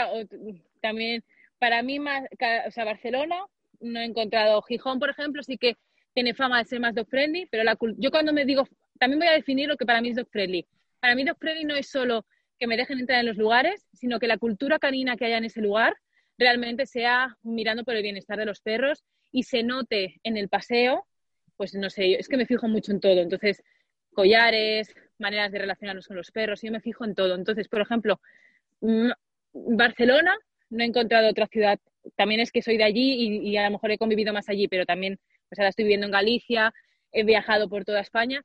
también 0.81 1.23
para 1.57 1.81
mí 1.83 1.99
más, 1.99 2.23
o 2.67 2.71
sea, 2.71 2.85
Barcelona, 2.85 3.45
no 3.79 3.99
he 3.99 4.05
encontrado 4.05 4.61
Gijón, 4.63 4.99
por 4.99 5.09
ejemplo, 5.09 5.43
sí 5.43 5.57
que 5.57 5.77
tiene 6.13 6.33
fama 6.33 6.59
de 6.59 6.65
ser 6.65 6.79
más 6.79 6.95
dog 6.95 7.07
friendly, 7.07 7.47
pero 7.49 7.63
la, 7.63 7.77
yo 7.97 8.11
cuando 8.11 8.33
me 8.33 8.45
digo, 8.45 8.67
también 8.99 9.19
voy 9.19 9.27
a 9.27 9.33
definir 9.33 9.67
lo 9.67 9.77
que 9.77 9.85
para 9.85 10.01
mí 10.01 10.09
es 10.09 10.15
dog 10.15 10.29
friendly. 10.29 10.65
Para 10.99 11.15
mí 11.15 11.23
dog 11.23 11.37
friendly 11.37 11.65
no 11.65 11.75
es 11.75 11.87
solo 11.87 12.25
que 12.59 12.67
me 12.67 12.77
dejen 12.77 12.99
entrar 12.99 13.19
en 13.19 13.27
los 13.27 13.37
lugares, 13.37 13.87
sino 13.93 14.19
que 14.19 14.27
la 14.27 14.37
cultura 14.37 14.77
canina 14.77 15.15
que 15.17 15.25
haya 15.25 15.37
en 15.37 15.45
ese 15.45 15.61
lugar 15.61 15.95
realmente 16.37 16.85
sea 16.85 17.37
mirando 17.43 17.83
por 17.83 17.95
el 17.95 18.03
bienestar 18.03 18.37
de 18.37 18.45
los 18.45 18.61
perros 18.61 19.03
y 19.31 19.43
se 19.43 19.63
note 19.63 20.19
en 20.23 20.37
el 20.37 20.49
paseo, 20.49 21.05
pues 21.57 21.73
no 21.75 21.89
sé, 21.89 22.13
es 22.15 22.27
que 22.27 22.37
me 22.37 22.45
fijo 22.45 22.67
mucho 22.67 22.91
en 22.91 22.99
todo. 22.99 23.21
Entonces, 23.21 23.63
collares, 24.13 24.93
maneras 25.19 25.51
de 25.51 25.59
relacionarnos 25.59 26.07
con 26.07 26.17
los 26.17 26.31
perros, 26.31 26.61
yo 26.61 26.71
me 26.71 26.81
fijo 26.81 27.05
en 27.05 27.15
todo. 27.15 27.35
Entonces, 27.35 27.67
por 27.67 27.81
ejemplo, 27.81 28.19
mm, 28.81 29.11
Barcelona, 29.53 30.35
no 30.69 30.83
he 30.83 30.87
encontrado 30.87 31.29
otra 31.29 31.47
ciudad 31.47 31.79
también 32.15 32.41
es 32.41 32.51
que 32.51 32.61
soy 32.61 32.77
de 32.77 32.83
allí 32.83 33.13
y, 33.13 33.49
y, 33.49 33.57
a 33.57 33.65
lo 33.65 33.71
mejor 33.71 33.91
he 33.91 33.97
convivido 33.97 34.33
más 34.33 34.49
allí, 34.49 34.67
pero 34.67 34.85
también, 34.85 35.19
pues 35.49 35.59
ahora 35.59 35.69
estoy 35.69 35.83
viviendo 35.83 36.07
en 36.07 36.11
Galicia, 36.11 36.73
he 37.11 37.23
viajado 37.23 37.69
por 37.69 37.85
toda 37.85 37.99
España 37.99 38.43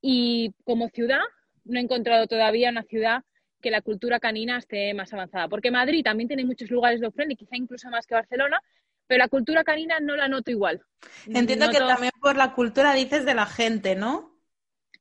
y 0.00 0.52
como 0.64 0.88
ciudad 0.88 1.20
no 1.64 1.78
he 1.78 1.82
encontrado 1.82 2.26
todavía 2.26 2.70
una 2.70 2.82
ciudad 2.84 3.22
que 3.60 3.70
la 3.70 3.82
cultura 3.82 4.20
canina 4.20 4.58
esté 4.58 4.94
más 4.94 5.12
avanzada. 5.12 5.48
Porque 5.48 5.70
Madrid 5.70 6.02
también 6.04 6.28
tiene 6.28 6.44
muchos 6.44 6.70
lugares 6.70 7.00
dog 7.00 7.14
friendly, 7.14 7.36
quizá 7.36 7.56
incluso 7.56 7.88
más 7.90 8.06
que 8.06 8.14
Barcelona, 8.14 8.60
pero 9.06 9.18
la 9.18 9.28
cultura 9.28 9.64
canina 9.64 10.00
no 10.00 10.16
la 10.16 10.28
noto 10.28 10.50
igual. 10.50 10.82
Entiendo 11.26 11.70
que 11.70 11.78
también 11.78 12.12
por 12.20 12.36
la 12.36 12.52
cultura 12.52 12.92
dices 12.94 13.24
de 13.24 13.34
la 13.34 13.46
gente, 13.46 13.96
¿no? 13.96 14.38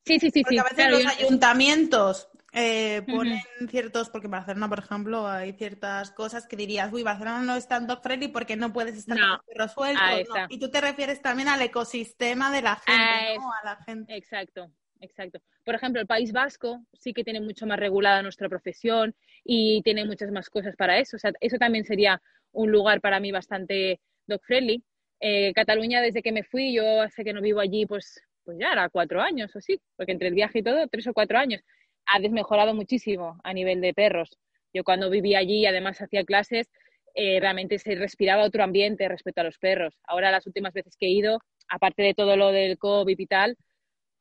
Sí, 0.05 0.19
sí, 0.19 0.31
sí. 0.31 0.43
Porque 0.43 0.59
a 0.59 0.63
veces 0.63 0.89
los 0.89 1.05
ayuntamientos 1.05 2.29
eh, 2.53 3.03
ponen 3.05 3.41
ciertos, 3.69 4.09
porque 4.09 4.27
en 4.27 4.31
Barcelona, 4.31 4.69
por 4.69 4.79
ejemplo, 4.79 5.27
hay 5.27 5.53
ciertas 5.53 6.11
cosas 6.11 6.47
que 6.47 6.55
dirías, 6.55 6.91
uy, 6.93 7.03
Barcelona 7.03 7.41
no 7.41 7.55
es 7.55 7.67
tan 7.67 7.85
dog 7.85 8.01
friendly 8.01 8.29
porque 8.29 8.55
no 8.55 8.71
puedes 8.71 8.97
estar 8.97 9.17
con 9.17 9.29
los 9.29 9.73
perros 9.73 10.47
Y 10.49 10.59
tú 10.59 10.71
te 10.71 10.81
refieres 10.81 11.21
también 11.21 11.49
al 11.49 11.61
ecosistema 11.61 12.51
de 12.51 12.61
la 12.61 12.77
gente, 12.77 13.35
¿no? 13.37 13.51
A 13.51 13.65
la 13.65 13.75
gente. 13.83 14.15
Exacto, 14.15 14.71
exacto. 15.01 15.39
Por 15.63 15.75
ejemplo, 15.75 16.01
el 16.01 16.07
País 16.07 16.31
Vasco 16.31 16.85
sí 16.93 17.13
que 17.13 17.23
tiene 17.23 17.41
mucho 17.41 17.65
más 17.65 17.79
regulada 17.79 18.21
nuestra 18.21 18.49
profesión 18.49 19.15
y 19.43 19.81
tiene 19.83 20.05
muchas 20.05 20.31
más 20.31 20.49
cosas 20.49 20.75
para 20.75 20.99
eso. 20.99 21.17
O 21.17 21.19
sea, 21.19 21.31
eso 21.39 21.57
también 21.57 21.85
sería 21.85 22.21
un 22.51 22.71
lugar 22.71 23.01
para 23.01 23.19
mí 23.19 23.31
bastante 23.31 23.99
dog 24.25 24.41
friendly. 24.43 24.83
Eh, 25.19 25.53
Cataluña, 25.53 26.01
desde 26.01 26.21
que 26.21 26.31
me 26.31 26.43
fui, 26.43 26.73
yo 26.73 27.01
hace 27.01 27.23
que 27.23 27.33
no 27.33 27.41
vivo 27.41 27.59
allí, 27.59 27.85
pues, 27.85 28.21
pues 28.43 28.57
ya 28.59 28.71
era 28.71 28.89
cuatro 28.89 29.21
años 29.21 29.55
o 29.55 29.61
sí, 29.61 29.79
porque 29.95 30.11
entre 30.11 30.27
el 30.29 30.35
viaje 30.35 30.59
y 30.59 30.63
todo, 30.63 30.87
tres 30.87 31.07
o 31.07 31.13
cuatro 31.13 31.37
años. 31.37 31.61
Ha 32.05 32.19
desmejorado 32.19 32.73
muchísimo 32.73 33.39
a 33.43 33.53
nivel 33.53 33.81
de 33.81 33.93
perros. 33.93 34.37
Yo 34.73 34.83
cuando 34.83 35.09
vivía 35.09 35.39
allí 35.39 35.59
y 35.61 35.65
además 35.65 36.01
hacía 36.01 36.23
clases, 36.23 36.69
eh, 37.15 37.39
realmente 37.39 37.79
se 37.79 37.95
respiraba 37.95 38.43
otro 38.43 38.63
ambiente 38.63 39.07
respecto 39.09 39.41
a 39.41 39.43
los 39.43 39.57
perros. 39.57 39.97
Ahora 40.03 40.31
las 40.31 40.45
últimas 40.45 40.73
veces 40.73 40.95
que 40.99 41.07
he 41.07 41.09
ido, 41.09 41.39
aparte 41.67 42.03
de 42.03 42.13
todo 42.13 42.37
lo 42.37 42.51
del 42.51 42.77
COVID 42.77 43.17
y 43.17 43.25
tal, 43.25 43.57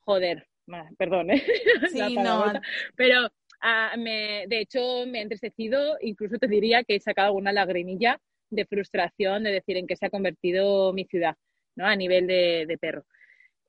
joder, 0.00 0.46
perdón, 0.98 1.30
¿eh? 1.30 1.42
Sí, 1.92 2.16
no. 2.16 2.52
pero 2.96 3.28
ah, 3.60 3.94
de 3.96 4.60
hecho 4.60 5.06
me 5.06 5.18
he 5.18 5.22
entristecido, 5.22 5.96
incluso 6.00 6.38
te 6.38 6.48
diría 6.48 6.84
que 6.84 6.96
he 6.96 7.00
sacado 7.00 7.28
alguna 7.28 7.52
lagrimilla 7.52 8.20
de 8.50 8.66
frustración 8.66 9.44
de 9.44 9.52
decir 9.52 9.76
en 9.76 9.86
qué 9.86 9.96
se 9.96 10.06
ha 10.06 10.10
convertido 10.10 10.92
mi 10.92 11.04
ciudad, 11.04 11.34
¿no? 11.74 11.86
A 11.86 11.96
nivel 11.96 12.26
de, 12.26 12.78
perro. 12.80 13.04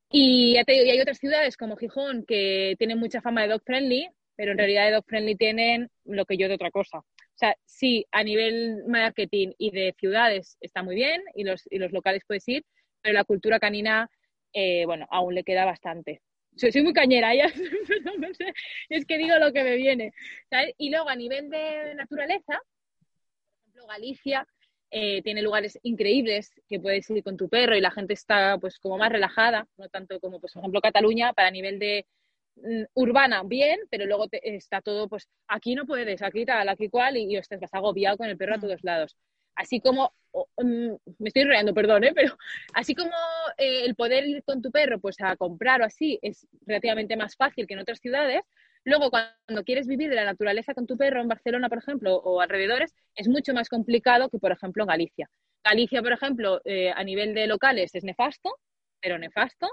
Y 0.09 0.53
ya 0.53 0.63
te 0.63 0.73
digo, 0.73 0.85
y 0.85 0.89
hay 0.89 1.01
otras 1.01 1.17
ciudades 1.17 1.57
como 1.57 1.75
Gijón 1.75 2.25
que 2.25 2.75
tienen 2.77 2.99
mucha 2.99 3.21
fama 3.21 3.41
de 3.41 3.49
dog 3.49 3.61
friendly, 3.65 4.07
pero 4.35 4.51
en 4.51 4.57
realidad 4.57 4.85
de 4.85 4.93
dog 4.93 5.05
friendly 5.05 5.35
tienen 5.35 5.89
lo 6.05 6.25
que 6.25 6.37
yo 6.37 6.47
de 6.47 6.55
otra 6.55 6.71
cosa. 6.71 6.99
O 6.99 7.39
sea, 7.39 7.55
sí, 7.65 8.05
a 8.11 8.23
nivel 8.23 8.83
marketing 8.87 9.53
y 9.57 9.71
de 9.71 9.93
ciudades 9.99 10.57
está 10.61 10.83
muy 10.83 10.95
bien 10.95 11.21
y 11.35 11.43
los, 11.43 11.63
y 11.69 11.77
los 11.77 11.91
locales 11.91 12.23
puedes 12.25 12.47
ir, 12.47 12.63
pero 13.01 13.13
la 13.13 13.25
cultura 13.25 13.59
canina, 13.59 14.09
eh, 14.53 14.85
bueno, 14.85 15.07
aún 15.09 15.35
le 15.35 15.43
queda 15.43 15.65
bastante 15.65 16.21
soy, 16.57 16.81
muy 16.81 16.93
cañera, 16.93 17.33
ya, 17.35 17.47
no 18.19 18.33
sé, 18.33 18.53
es 18.89 19.05
que 19.05 19.17
digo 19.17 19.37
lo 19.37 19.53
que 19.53 19.63
me 19.63 19.75
viene. 19.75 20.11
Y 20.77 20.89
luego 20.89 21.09
a 21.09 21.15
nivel 21.15 21.49
de 21.49 21.95
naturaleza, 21.95 22.61
por 22.97 23.61
ejemplo, 23.61 23.87
Galicia 23.87 24.47
eh, 24.89 25.21
tiene 25.21 25.41
lugares 25.41 25.77
increíbles 25.83 26.51
que 26.67 26.79
puedes 26.79 27.09
ir 27.09 27.23
con 27.23 27.37
tu 27.37 27.49
perro 27.49 27.75
y 27.75 27.81
la 27.81 27.91
gente 27.91 28.13
está 28.13 28.57
pues 28.57 28.79
como 28.79 28.97
más 28.97 29.11
relajada, 29.11 29.67
no 29.77 29.89
tanto 29.89 30.19
como 30.19 30.39
pues, 30.39 30.53
por 30.53 30.61
ejemplo 30.61 30.81
Cataluña, 30.81 31.33
para 31.33 31.51
nivel 31.51 31.77
de 31.79 32.05
mm, 32.55 32.83
urbana 32.93 33.43
bien, 33.43 33.79
pero 33.89 34.05
luego 34.05 34.27
está 34.41 34.81
todo 34.81 35.09
pues 35.09 35.27
aquí 35.47 35.75
no 35.75 35.85
puedes, 35.85 36.21
aquí 36.21 36.45
tal, 36.45 36.69
aquí 36.69 36.89
cual 36.89 37.17
y, 37.17 37.33
y 37.33 37.37
estás 37.37 37.73
agobiado 37.73 38.17
con 38.17 38.27
el 38.27 38.37
perro 38.37 38.55
a 38.55 38.57
mm. 38.57 38.61
todos 38.61 38.83
lados 38.83 39.17
así 39.57 39.81
como, 39.81 40.13
mm, 40.57 40.91
me 41.19 41.27
estoy 41.27 41.41
enrollando, 41.41 41.73
perdón, 41.73 42.03
¿eh? 42.05 42.13
pero 42.15 42.37
así 42.73 42.95
como 42.95 43.11
eh, 43.57 43.83
el 43.85 43.95
poder 43.95 44.25
ir 44.25 44.43
con 44.43 44.61
tu 44.61 44.71
perro 44.71 44.99
pues 44.99 45.17
a 45.19 45.35
comprar 45.35 45.81
o 45.81 45.85
así 45.85 46.19
es 46.21 46.47
relativamente 46.65 47.17
más 47.17 47.35
fácil 47.35 47.67
que 47.67 47.73
en 47.73 47.81
otras 47.81 47.99
ciudades, 47.99 48.41
luego 48.85 49.09
cuando 49.09 49.63
quieres 49.65 49.87
vivir 49.87 50.09
de 50.09 50.15
la 50.15 50.25
naturaleza 50.25 50.73
con 50.73 50.87
tu 50.87 50.95
perro 50.95 51.21
en 51.21 51.27
Barcelona, 51.27 51.69
por 51.69 51.79
ejemplo, 51.79 52.15
o 52.15 52.39
alrededores, 52.39 52.95
es 53.15 53.27
mucho 53.27 53.53
más 53.53 53.67
complicado 53.67 54.29
que, 54.29 54.39
por 54.39 54.51
ejemplo, 54.51 54.83
en 54.83 54.87
Galicia. 54.87 55.29
Galicia, 55.63 56.01
por 56.01 56.13
ejemplo, 56.13 56.61
eh, 56.63 56.91
a 56.95 57.03
nivel 57.03 57.33
de 57.33 57.47
locales 57.47 57.93
es 57.95 58.03
nefasto, 58.03 58.55
pero 59.01 59.17
nefasto, 59.17 59.67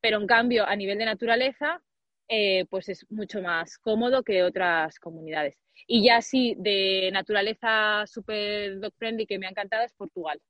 pero 0.00 0.18
en 0.18 0.26
cambio 0.26 0.66
a 0.66 0.76
nivel 0.76 0.98
de 0.98 1.04
naturaleza 1.04 1.82
eh, 2.28 2.64
pues 2.70 2.88
es 2.88 3.06
mucho 3.10 3.42
más 3.42 3.78
cómodo 3.78 4.22
que 4.22 4.42
otras 4.42 4.98
comunidades. 4.98 5.56
Y 5.86 6.04
ya 6.04 6.22
sí, 6.22 6.54
de 6.58 7.10
naturaleza 7.12 8.06
super 8.06 8.80
dog 8.80 8.94
friendly 8.96 9.26
que 9.26 9.38
me 9.38 9.46
ha 9.46 9.50
encantado 9.50 9.84
es 9.84 9.92
Portugal. 9.92 10.40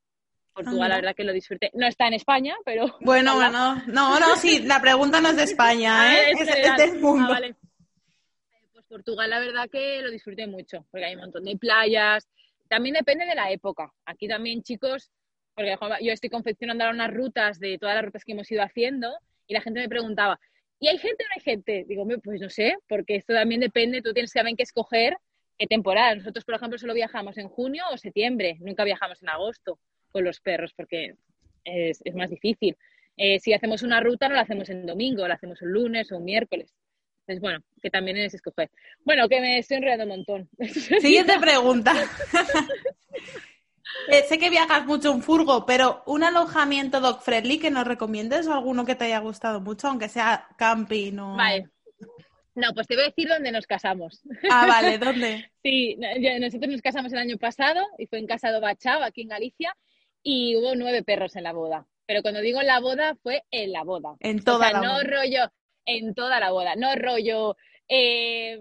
Portugal, 0.53 0.89
la 0.89 0.97
verdad 0.97 1.17
que 1.17 1.25
lo 1.25 1.33
disfruté. 1.33 1.71
No 1.75 1.87
está 1.87 2.07
en 2.07 2.15
España, 2.15 2.55
pero. 2.65 2.87
Bueno, 3.01 3.35
bueno, 3.35 3.83
no, 3.87 4.21
no, 4.21 4.37
sí, 4.37 4.61
la 4.61 4.81
pregunta 4.81 5.21
no 5.21 5.31
es 5.31 5.37
de 5.37 5.43
España, 5.43 5.93
ah, 6.03 6.15
¿eh? 6.15 6.33
es, 6.33 6.77
del 6.77 7.01
mundo. 7.01 7.27
Ah, 7.29 7.33
vale. 7.33 7.57
Pues 8.73 8.85
Portugal, 8.87 9.31
la 9.31 9.41
verdad 9.41 9.69
que 9.69 10.01
lo 10.01 10.11
disfruté 10.11 10.47
mucho, 10.47 10.87
porque 10.91 11.07
hay 11.07 11.15
un 11.15 11.23
montón 11.23 11.45
de 11.45 11.57
playas. 11.57 12.29
También 12.69 12.95
depende 12.95 13.27
de 13.27 13.35
la 13.35 13.51
época. 13.51 13.93
Aquí 14.07 14.29
también, 14.29 14.63
chicos, 14.63 15.11
porque 15.55 15.77
yo 16.01 16.13
estoy 16.13 16.31
confeccionando 16.31 16.85
ahora 16.85 16.95
unas 16.95 17.13
rutas 17.13 17.59
de 17.59 17.79
todas 17.79 17.97
las 17.97 18.05
rutas 18.05 18.25
que 18.25 18.33
hemos 18.33 18.51
ido 18.51 18.63
haciendo 18.63 19.13
y 19.47 19.55
la 19.55 19.61
gente 19.61 19.81
me 19.81 19.89
preguntaba, 19.89 20.41
¿Y 20.85 20.89
hay 20.89 20.99
gente 20.99 21.25
o 21.25 21.27
no 21.27 21.33
hay 21.35 21.43
gente? 21.43 21.87
Digo, 21.89 22.07
pues 22.23 22.43
no 22.43 22.51
sé, 22.51 22.77
porque 22.87 23.17
esto 23.17 23.33
también 23.33 23.63
depende, 23.63 24.03
tú 24.03 24.13
tienes 24.13 24.31
también 24.35 24.55
que 24.55 24.65
escoger 24.65 25.17
qué 25.57 25.67
temporada. 25.67 26.15
Nosotros, 26.15 26.45
por 26.45 26.57
ejemplo, 26.57 26.79
solo 26.79 26.93
viajamos 26.93 27.39
en 27.39 27.49
junio 27.49 27.85
o 27.91 27.97
septiembre, 27.97 28.59
nunca 28.61 28.85
viajamos 28.85 29.23
en 29.23 29.31
agosto 29.31 29.79
con 30.13 30.25
los 30.25 30.41
perros 30.41 30.75
porque 30.77 31.15
es, 31.65 32.03
más 32.15 32.29
difícil. 32.29 32.77
Eh, 33.17 33.41
si 33.41 33.55
hacemos 33.55 33.83
una 33.83 34.01
ruta, 34.01 34.29
no 34.29 34.35
la 34.35 34.43
hacemos 34.43 34.69
en 34.69 34.85
domingo, 34.85 35.27
la 35.27 35.37
hacemos 35.37 35.63
un 35.63 35.73
lunes 35.73 36.13
o 36.13 36.19
un 36.19 36.25
miércoles. 36.27 36.75
Entonces, 37.21 37.41
bueno, 37.41 37.65
que 37.81 37.89
también 37.89 38.19
es 38.19 38.35
escoger. 38.35 38.71
Bueno, 39.07 39.27
que 39.27 39.41
me 39.41 39.61
estoy 39.61 39.79
enredando 39.79 40.05
un 40.05 40.11
montón. 40.11 40.51
Siguiente 41.01 41.33
pregunta. 41.41 41.95
Eh, 44.09 44.25
sé 44.29 44.39
que 44.39 44.51
viajas 44.51 44.87
mucho 44.87 45.13
en 45.13 45.23
furgo, 45.23 45.65
pero 45.67 46.03
un 46.07 46.23
alojamiento 46.23 47.01
dog 47.01 47.23
friendly 47.23 47.59
que 47.59 47.71
nos 47.71 47.87
recomiendes 47.87 48.47
o 48.47 48.53
alguno 48.53 48.85
que 48.85 48.95
te 48.95 49.05
haya 49.05 49.19
gustado 49.19 49.61
mucho, 49.61 49.89
aunque 49.89 50.09
sea 50.09 50.49
camping 50.57 51.19
o... 51.19 51.37
Vale. 51.37 51.71
No, 52.55 52.73
pues 52.73 52.87
te 52.87 52.95
voy 52.95 53.05
a 53.05 53.09
decir 53.09 53.29
dónde 53.29 53.51
nos 53.51 53.67
casamos. 53.67 54.23
Ah, 54.49 54.67
vale, 54.67 54.99
¿dónde? 54.99 55.51
sí, 55.63 55.97
nosotros 56.41 56.71
nos 56.71 56.83
casamos 56.83 57.13
el 57.13 57.19
año 57.19 57.37
pasado 57.37 57.85
y 57.99 58.07
fue 58.07 58.19
en 58.19 58.27
Casa 58.27 58.53
de 58.53 58.61
Bachao, 58.61 59.03
aquí 59.03 59.23
en 59.23 59.29
Galicia, 59.29 59.77
y 60.23 60.57
hubo 60.57 60.75
nueve 60.77 61.03
perros 61.03 61.35
en 61.37 61.45
la 61.45 61.53
boda. 61.53 61.87
Pero 62.07 62.23
cuando 62.23 62.41
digo 62.41 62.61
en 62.61 62.69
la 62.69 62.81
boda, 62.81 63.17
fue 63.23 63.45
en 63.51 63.73
la 63.73 63.83
boda. 63.83 64.15
En 64.21 64.45
toda 64.45 64.69
o 64.69 64.71
sea, 64.71 64.81
la 64.81 64.87
no 64.87 65.03
rollo, 65.03 65.53
en 65.85 66.15
toda 66.15 66.39
la 66.39 66.53
boda, 66.53 66.77
no 66.77 66.95
rollo 66.95 67.57
eh, 67.89 68.59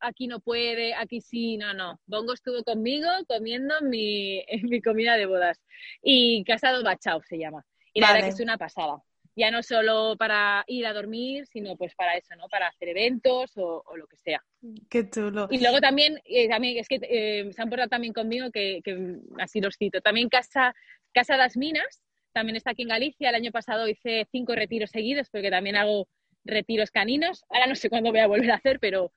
aquí 0.00 0.26
no 0.26 0.40
puede, 0.40 0.94
aquí 0.94 1.20
sí, 1.20 1.56
no, 1.56 1.74
no. 1.74 2.00
Bongo 2.06 2.34
estuvo 2.34 2.62
conmigo 2.62 3.08
comiendo 3.26 3.74
mi, 3.82 4.44
mi 4.62 4.80
comida 4.80 5.16
de 5.16 5.26
bodas. 5.26 5.60
Y 6.02 6.44
Casado 6.44 6.82
Bachao 6.82 7.22
se 7.22 7.38
llama. 7.38 7.64
Y 7.92 8.00
la 8.00 8.12
verdad 8.12 8.28
que 8.28 8.34
es 8.34 8.40
una 8.40 8.56
pasada. 8.56 9.02
Ya 9.36 9.50
no 9.50 9.62
solo 9.62 10.16
para 10.18 10.64
ir 10.66 10.86
a 10.86 10.92
dormir, 10.92 11.46
sino 11.46 11.76
pues 11.76 11.94
para 11.94 12.16
eso, 12.16 12.34
¿no? 12.36 12.48
Para 12.48 12.68
hacer 12.68 12.88
eventos 12.88 13.52
o, 13.56 13.82
lo 13.96 14.06
que 14.06 14.16
sea. 14.16 14.42
Qué 14.88 15.08
chulo. 15.08 15.48
Y 15.50 15.60
luego 15.60 15.80
también, 15.80 16.20
eh, 16.24 16.48
también 16.48 16.78
es 16.78 16.88
que 16.88 17.00
eh, 17.02 17.50
se 17.52 17.62
han 17.62 17.68
portado 17.70 17.88
también 17.88 18.12
conmigo, 18.12 18.50
que, 18.50 18.80
que, 18.84 19.16
así 19.38 19.60
los 19.60 19.76
cito. 19.76 20.00
También 20.00 20.28
Casa, 20.28 20.74
Casa 21.12 21.36
das 21.36 21.56
Minas, 21.56 22.02
también 22.32 22.56
está 22.56 22.72
aquí 22.72 22.82
en 22.82 22.88
Galicia. 22.88 23.30
El 23.30 23.34
año 23.34 23.50
pasado 23.50 23.88
hice 23.88 24.26
cinco 24.30 24.54
retiros 24.54 24.90
seguidos 24.90 25.28
porque 25.30 25.50
también 25.50 25.76
hago 25.76 26.06
retiros 26.44 26.90
caninos. 26.90 27.44
Ahora 27.48 27.66
no 27.66 27.74
sé 27.74 27.88
cuándo 27.90 28.10
voy 28.10 28.20
a 28.20 28.26
volver 28.26 28.50
a 28.50 28.56
hacer, 28.56 28.80
pero... 28.80 29.12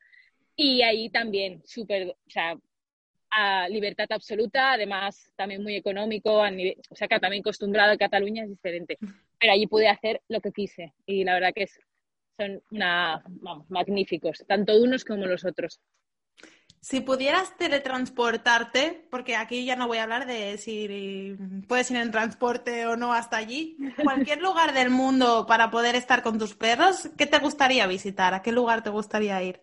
Y 0.56 0.84
ahí 0.84 1.10
también, 1.10 1.64
súper, 1.66 2.10
o 2.10 2.30
sea, 2.30 2.56
a 3.32 3.68
libertad 3.68 4.06
absoluta, 4.12 4.74
además 4.74 5.32
también 5.36 5.64
muy 5.64 5.76
económico, 5.76 6.42
o 6.42 6.96
sea 6.96 7.08
que 7.08 7.20
también 7.20 7.42
acostumbrado 7.42 7.92
a 7.92 7.98
Cataluña 7.98 8.44
es 8.44 8.50
diferente. 8.50 8.98
Pero 9.40 9.54
allí 9.54 9.68
pude 9.68 9.88
hacer 9.88 10.22
lo 10.30 10.40
que 10.42 10.52
quise 10.52 10.94
y 11.06 11.24
la 11.24 11.34
verdad 11.34 11.54
que 11.56 11.64
es, 11.64 11.80
son 12.38 12.62
una, 12.72 13.24
magníficos, 13.70 14.44
tanto 14.48 14.80
unos 14.82 15.04
como 15.04 15.26
los 15.26 15.46
otros. 15.46 15.80
Si 16.84 17.00
pudieras 17.00 17.56
teletransportarte, 17.56 19.08
porque 19.10 19.38
aquí 19.38 19.64
ya 19.64 19.78
no 19.78 19.88
voy 19.88 20.00
a 20.00 20.04
hablar 20.04 20.28
de 20.28 20.58
si 20.58 21.34
puedes 21.66 21.90
ir 21.90 21.96
en 21.96 22.12
transporte 22.12 22.86
o 22.88 22.98
no 22.98 23.14
hasta 23.14 23.38
allí, 23.38 23.78
cualquier 24.04 24.42
lugar 24.42 24.74
del 24.74 24.90
mundo 24.90 25.46
para 25.48 25.72
poder 25.72 25.96
estar 25.96 26.22
con 26.22 26.38
tus 26.38 26.56
perros, 26.56 27.10
¿qué 27.18 27.26
te 27.26 27.40
gustaría 27.40 27.88
visitar? 27.88 28.34
¿A 28.34 28.42
qué 28.42 28.52
lugar 28.52 28.84
te 28.84 28.90
gustaría 28.90 29.42
ir? 29.42 29.62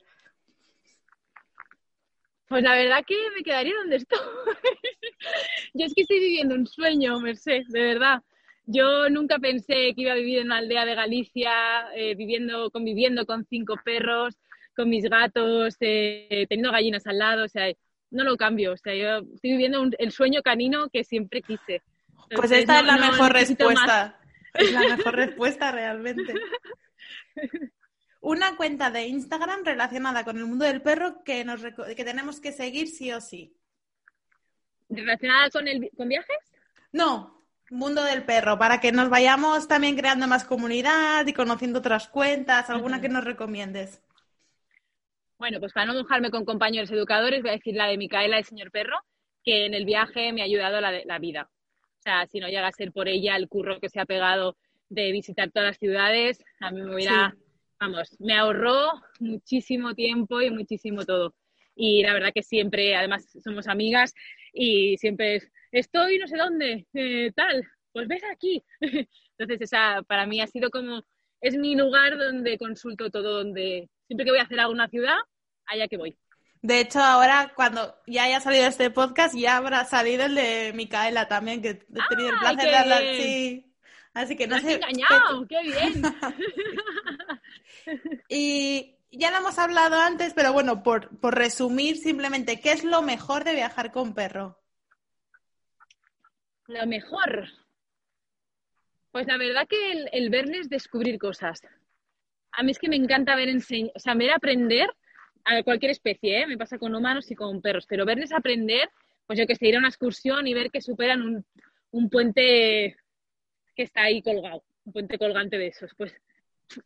Pues 2.49 2.63
la 2.63 2.75
verdad 2.75 3.05
que 3.07 3.17
me 3.37 3.43
quedaría 3.43 3.75
donde 3.77 3.97
estoy. 3.97 4.19
Yo 5.75 5.85
es 5.85 5.93
que 5.93 6.01
estoy 6.01 6.21
viviendo 6.21 6.55
un 6.55 6.67
sueño, 6.67 7.21
Merced, 7.21 7.65
de 7.69 7.83
verdad. 7.83 8.23
Yo 8.65 9.11
nunca 9.11 9.39
pensé 9.39 9.93
que 9.95 10.03
iba 10.03 10.13
a 10.13 10.17
vivir 10.17 10.39
en 10.39 10.47
una 10.47 10.57
aldea 10.57 10.87
de 10.87 10.95
Galicia, 10.95 11.53
eh, 11.95 12.15
viviendo, 12.15 12.71
conviviendo 12.71 13.27
con 13.27 13.45
cinco 13.45 13.75
perros 13.85 14.39
con 14.81 14.89
mis 14.89 15.05
gatos, 15.05 15.77
eh, 15.81 16.47
teniendo 16.49 16.73
gallinas 16.73 17.07
al 17.07 17.19
lado, 17.19 17.45
o 17.45 17.49
sea, 17.49 17.71
no 18.11 18.25
lo 18.25 18.39
cambio. 18.39 18.73
O 18.73 18.77
sea, 18.79 18.95
yo 18.95 19.19
estoy 19.35 19.51
viviendo 19.53 19.87
el 19.99 20.11
sueño 20.11 20.43
canino 20.43 20.89
que 20.89 21.05
siempre 21.05 21.43
quise. 21.43 21.83
pues 22.35 22.51
esta 22.51 22.81
es 22.81 22.87
la 22.87 22.97
mejor 22.97 23.33
respuesta. 23.33 24.17
Es 24.53 24.73
la 24.73 24.81
mejor 24.97 25.15
respuesta 25.15 25.71
realmente. 25.71 26.35
Una 28.21 28.57
cuenta 28.57 28.91
de 28.91 29.07
Instagram 29.07 29.63
relacionada 29.65 30.25
con 30.25 30.39
el 30.39 30.45
mundo 30.45 30.65
del 30.65 30.83
perro 30.83 31.23
que, 31.23 31.45
nos, 31.45 31.63
que 31.63 32.05
tenemos 32.05 32.41
que 32.41 32.51
seguir 32.51 32.89
sí 32.89 33.13
o 33.13 33.21
sí. 33.21 33.55
¿Relacionada 34.89 35.51
con, 35.51 35.69
el, 35.69 35.89
con 35.97 36.09
viajes? 36.09 36.37
No, 36.91 37.45
mundo 37.71 38.03
del 38.03 38.25
perro, 38.25 38.59
para 38.59 38.81
que 38.81 38.91
nos 38.91 39.09
vayamos 39.09 39.69
también 39.69 39.97
creando 39.97 40.27
más 40.27 40.43
comunidad 40.43 41.25
y 41.29 41.33
conociendo 41.33 41.79
otras 41.79 42.09
cuentas, 42.09 42.71
alguna 42.71 43.01
que 43.01 43.09
nos 43.09 43.23
recomiendes. 43.23 44.03
Bueno, 45.41 45.59
pues 45.59 45.73
para 45.73 45.87
no 45.87 45.95
mojarme 45.95 46.31
con 46.31 46.45
compañeros 46.45 46.91
educadores, 46.91 47.41
voy 47.41 47.49
a 47.49 47.55
decir 47.55 47.75
la 47.75 47.87
de 47.87 47.97
Micaela, 47.97 48.37
el 48.37 48.45
señor 48.45 48.71
perro, 48.71 48.99
que 49.43 49.65
en 49.65 49.73
el 49.73 49.87
viaje 49.87 50.35
me 50.35 50.43
ha 50.43 50.45
ayudado 50.45 50.83
la, 50.83 51.03
la 51.03 51.19
vida. 51.19 51.49
O 51.99 52.03
sea, 52.03 52.27
si 52.27 52.41
no 52.41 52.49
llega 52.49 52.67
a 52.67 52.73
ser 52.73 52.93
por 52.93 53.09
ella 53.09 53.37
el 53.37 53.49
curro 53.49 53.81
que 53.81 53.89
se 53.89 54.01
ha 54.01 54.05
pegado 54.05 54.59
de 54.91 55.11
visitar 55.13 55.51
todas 55.51 55.71
las 55.71 55.79
ciudades, 55.79 56.45
a 56.61 56.71
mí 56.71 56.83
me 56.83 56.95
hubiera, 56.95 57.35
vamos, 57.81 58.15
me 58.21 58.35
ahorró 58.35 58.93
muchísimo 59.19 59.95
tiempo 59.95 60.43
y 60.43 60.51
muchísimo 60.51 61.07
todo. 61.07 61.35
Y 61.75 62.03
la 62.03 62.13
verdad 62.13 62.33
que 62.35 62.43
siempre, 62.43 62.95
además, 62.95 63.27
somos 63.43 63.67
amigas 63.67 64.13
y 64.53 64.99
siempre 64.99 65.41
estoy 65.73 66.19
no 66.19 66.27
sé 66.27 66.37
dónde, 66.37 66.87
eh, 66.93 67.33
tal, 67.35 67.67
pues 67.93 68.09
ves 68.09 68.25
aquí. 68.31 68.63
Entonces, 69.39 69.63
esa 69.63 70.03
para 70.07 70.27
mí 70.27 70.43
ha 70.43 70.47
sido 70.47 70.69
como, 70.69 71.03
es 71.41 71.57
mi 71.57 71.77
lugar 71.77 72.19
donde 72.19 72.59
consulto 72.59 73.11
todo, 73.11 73.39
donde 73.39 73.89
siempre 74.11 74.25
que 74.25 74.33
voy 74.33 74.41
a 74.41 74.43
hacer 74.43 74.59
alguna 74.59 74.89
ciudad, 74.89 75.19
allá 75.67 75.87
que 75.87 75.97
voy. 75.97 76.19
De 76.63 76.81
hecho, 76.81 76.99
ahora 76.99 77.53
cuando 77.55 77.95
ya 78.09 78.25
haya 78.25 78.41
salido 78.41 78.67
este 78.67 78.91
podcast, 78.91 79.37
ya 79.37 79.57
habrá 79.57 79.85
salido 79.85 80.25
el 80.25 80.35
de 80.35 80.73
Micaela 80.75 81.29
también, 81.29 81.63
que 81.63 81.69
he 81.69 82.09
tenido 82.09 82.31
el 82.31 82.39
placer 82.41 82.71
de 82.71 82.77
hablar. 82.77 83.03
Sí. 83.15 83.73
Así 84.13 84.37
que 84.37 84.49
no 84.49 84.59
sé. 84.59 84.75
engañado! 84.75 85.47
¡Qué 85.47 85.63
bien! 85.63 86.03
y 88.29 88.97
ya 89.13 89.31
lo 89.31 89.37
hemos 89.37 89.57
hablado 89.61 90.01
antes, 90.01 90.35
pero 90.35 90.53
bueno, 90.53 90.83
por, 90.83 91.17
por 91.21 91.37
resumir 91.37 91.97
simplemente, 91.97 92.61
¿qué 92.61 92.73
es 92.73 92.83
lo 92.83 93.03
mejor 93.03 93.45
de 93.45 93.55
viajar 93.55 93.93
con 93.93 94.13
perro? 94.13 94.59
Lo 96.67 96.85
mejor. 96.89 97.47
Pues 99.13 99.29
la 99.29 99.39
verdad 99.39 99.69
que 99.69 99.93
el, 99.93 100.09
el 100.13 100.31
verles 100.31 100.69
descubrir 100.69 101.17
cosas 101.17 101.63
a 102.53 102.63
mí 102.63 102.71
es 102.71 102.79
que 102.79 102.89
me 102.89 102.97
encanta 102.97 103.37
ver 103.37 103.49
enseñar, 103.49 103.93
o 103.95 103.99
sea, 103.99 104.15
ver 104.15 104.31
aprender 104.31 104.89
a 105.45 105.63
cualquier 105.63 105.91
especie, 105.91 106.43
¿eh? 106.43 106.47
me 106.47 106.59
pasa 106.59 106.79
con 106.79 106.95
humanos 106.95 107.31
y 107.31 107.35
con 107.35 107.63
perros, 107.63 107.87
pero 107.89 108.05
verles 108.05 108.33
aprender, 108.33 108.89
pues 109.27 109.39
yo 109.39 109.47
que 109.47 109.55
sé, 109.55 109.69
ir 109.69 109.77
a 109.77 109.79
una 109.79 109.89
excursión 109.89 110.47
y 110.47 110.55
ver 110.55 110.71
que 110.71 110.81
superan 110.81 111.23
un, 111.23 111.45
un 111.91 112.11
puente 112.11 112.97
que 113.75 113.83
está 113.83 114.03
ahí 114.03 114.23
colgado, 114.23 114.65
un 114.85 114.93
puente 114.93 115.19
colgante 115.19 115.59
de 115.59 115.69
esos, 115.69 115.95
pues 115.97 116.15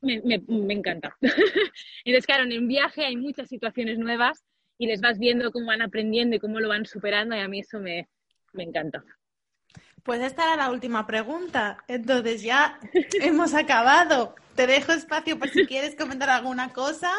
me, 0.00 0.20
me, 0.22 0.38
me 0.46 0.74
encanta. 0.74 1.16
Entonces, 2.04 2.26
claro, 2.26 2.44
en 2.44 2.58
un 2.58 2.68
viaje 2.68 3.04
hay 3.04 3.16
muchas 3.16 3.48
situaciones 3.48 3.98
nuevas 3.98 4.44
y 4.78 4.86
les 4.86 5.00
vas 5.00 5.18
viendo 5.18 5.52
cómo 5.52 5.66
van 5.66 5.82
aprendiendo 5.82 6.36
y 6.36 6.40
cómo 6.40 6.60
lo 6.60 6.68
van 6.68 6.86
superando 6.86 7.36
y 7.36 7.40
a 7.40 7.48
mí 7.48 7.60
eso 7.60 7.80
me, 7.80 8.08
me 8.52 8.64
encanta. 8.64 9.04
Pues 10.04 10.20
esta 10.20 10.44
era 10.44 10.56
la 10.56 10.70
última 10.70 11.06
pregunta. 11.06 11.82
Entonces 11.88 12.42
ya 12.42 12.78
hemos 13.22 13.54
acabado. 13.54 14.34
Te 14.54 14.66
dejo 14.66 14.92
espacio 14.92 15.38
por 15.38 15.48
si 15.48 15.66
quieres 15.66 15.96
comentar 15.96 16.28
alguna 16.30 16.72
cosa 16.72 17.10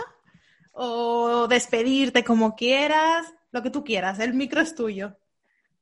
o 0.71 1.47
despedirte 1.47 2.23
como 2.23 2.55
quieras, 2.55 3.33
lo 3.51 3.63
que 3.63 3.71
tú 3.71 3.83
quieras. 3.83 4.19
El 4.19 4.33
micro 4.33 4.61
es 4.61 4.75
tuyo. 4.75 5.17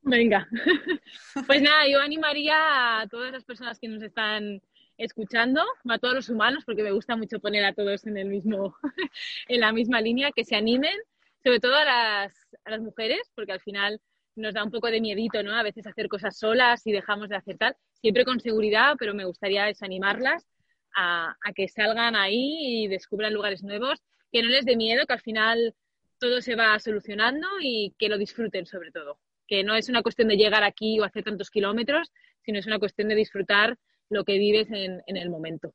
Venga. 0.01 0.47
Pues 1.47 1.61
nada, 1.61 1.87
yo 1.89 1.99
animaría 1.99 3.01
a 3.01 3.07
todas 3.07 3.31
las 3.31 3.43
personas 3.43 3.79
que 3.79 3.87
nos 3.87 4.01
están 4.03 4.61
escuchando, 4.97 5.63
a 5.89 5.97
todos 5.97 6.13
los 6.13 6.29
humanos, 6.29 6.63
porque 6.63 6.83
me 6.83 6.91
gusta 6.91 7.15
mucho 7.15 7.39
poner 7.39 7.65
a 7.65 7.73
todos 7.73 8.05
en 8.05 8.17
el 8.17 8.27
mismo, 8.27 8.75
en 9.47 9.59
la 9.59 9.73
misma 9.73 9.99
línea, 9.99 10.31
que 10.31 10.45
se 10.45 10.55
animen, 10.55 10.95
sobre 11.43 11.59
todo 11.59 11.75
a 11.75 11.83
las, 11.83 12.33
a 12.65 12.71
las 12.71 12.81
mujeres, 12.81 13.31
porque 13.35 13.51
al 13.51 13.61
final 13.61 13.99
nos 14.35 14.53
da 14.53 14.63
un 14.63 14.71
poco 14.71 14.87
de 14.87 15.01
miedito, 15.01 15.43
¿no? 15.43 15.55
A 15.55 15.63
veces 15.63 15.85
hacer 15.87 16.07
cosas 16.07 16.37
solas 16.37 16.85
y 16.87 16.91
dejamos 16.91 17.29
de 17.29 17.35
hacer 17.35 17.57
tal, 17.57 17.75
siempre 17.93 18.25
con 18.25 18.39
seguridad, 18.39 18.95
pero 18.97 19.13
me 19.13 19.25
gustaría 19.25 19.65
desanimarlas 19.65 20.47
a, 20.95 21.35
que 21.55 21.67
salgan 21.67 22.15
ahí 22.15 22.83
y 22.83 22.87
descubran 22.87 23.33
lugares 23.33 23.63
nuevos, 23.63 24.01
que 24.31 24.41
no 24.41 24.49
les 24.49 24.65
dé 24.65 24.75
miedo, 24.75 25.05
que 25.05 25.13
al 25.13 25.21
final 25.21 25.75
todo 26.19 26.41
se 26.41 26.55
va 26.55 26.77
solucionando 26.79 27.47
y 27.61 27.93
que 27.97 28.09
lo 28.09 28.17
disfruten 28.17 28.65
sobre 28.65 28.91
todo. 28.91 29.19
Que 29.47 29.63
no 29.63 29.75
es 29.75 29.89
una 29.89 30.01
cuestión 30.01 30.27
de 30.27 30.37
llegar 30.37 30.63
aquí 30.63 30.99
o 30.99 31.03
hacer 31.03 31.23
tantos 31.23 31.49
kilómetros, 31.49 32.11
sino 32.41 32.59
es 32.59 32.65
una 32.65 32.79
cuestión 32.79 33.09
de 33.09 33.15
disfrutar 33.15 33.77
lo 34.09 34.23
que 34.23 34.37
vives 34.37 34.69
en, 34.71 35.01
en 35.05 35.17
el 35.17 35.29
momento. 35.29 35.73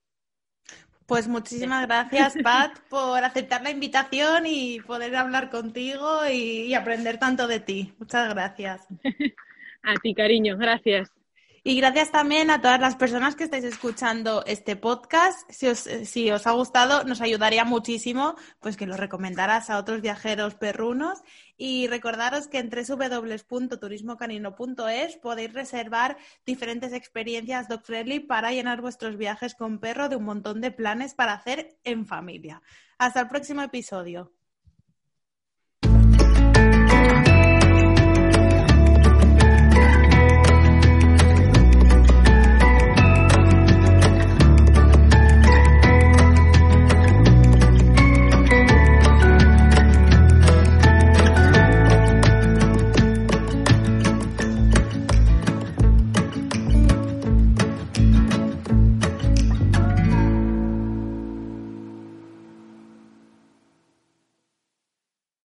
Pues 1.09 1.27
muchísimas 1.27 1.87
gracias, 1.87 2.35
Pat, 2.43 2.79
por 2.91 3.25
aceptar 3.25 3.63
la 3.63 3.71
invitación 3.71 4.45
y 4.45 4.79
poder 4.81 5.17
hablar 5.17 5.49
contigo 5.49 6.21
y, 6.31 6.75
aprender 6.75 7.19
tanto 7.19 7.47
de 7.47 7.61
ti. 7.61 7.95
Muchas 7.99 8.29
gracias. 8.29 8.87
A 9.83 9.95
ti, 10.03 10.13
cariño, 10.13 10.59
gracias. 10.59 11.11
Y 11.69 11.77
gracias 11.77 12.11
también 12.11 12.51
a 12.51 12.61
todas 12.62 12.81
las 12.81 12.97
personas 12.97 13.37
que 13.37 13.45
estáis 13.45 13.64
escuchando 13.64 14.43
este 14.47 14.75
podcast. 14.75 15.39
Si 15.51 15.66
os, 15.66 15.81
si 15.81 16.31
os 16.31 16.47
ha 16.47 16.53
gustado, 16.53 17.05
nos 17.05 17.21
ayudaría 17.21 17.66
muchísimo 17.66 18.37
pues 18.59 18.79
que 18.79 18.87
lo 18.87 18.97
recomendaras 18.97 19.69
a 19.69 19.77
otros 19.77 20.01
viajeros 20.01 20.55
perrunos. 20.55 21.21
Y 21.59 21.87
recordaros 21.87 22.49
que 22.49 22.61
en 22.61 22.71
www.turismocanino.es 22.71 25.19
podéis 25.19 25.53
reservar 25.53 26.16
diferentes 26.47 26.95
experiencias 26.95 27.69
dog 27.69 27.83
friendly 27.83 28.21
para 28.21 28.51
llenar 28.51 28.81
vuestros 28.81 29.19
viajes 29.19 29.55
con 29.55 29.79
perro 29.79 30.09
de 30.09 30.16
un 30.16 30.25
montón 30.25 30.62
de 30.62 30.71
planes 30.71 31.12
para 31.12 31.35
hacer 31.35 31.77
en 31.85 32.07
familia. 32.07 32.62
Hasta 32.97 33.21
el 33.21 33.29
próximo 33.29 33.61
episodio. 33.61 34.33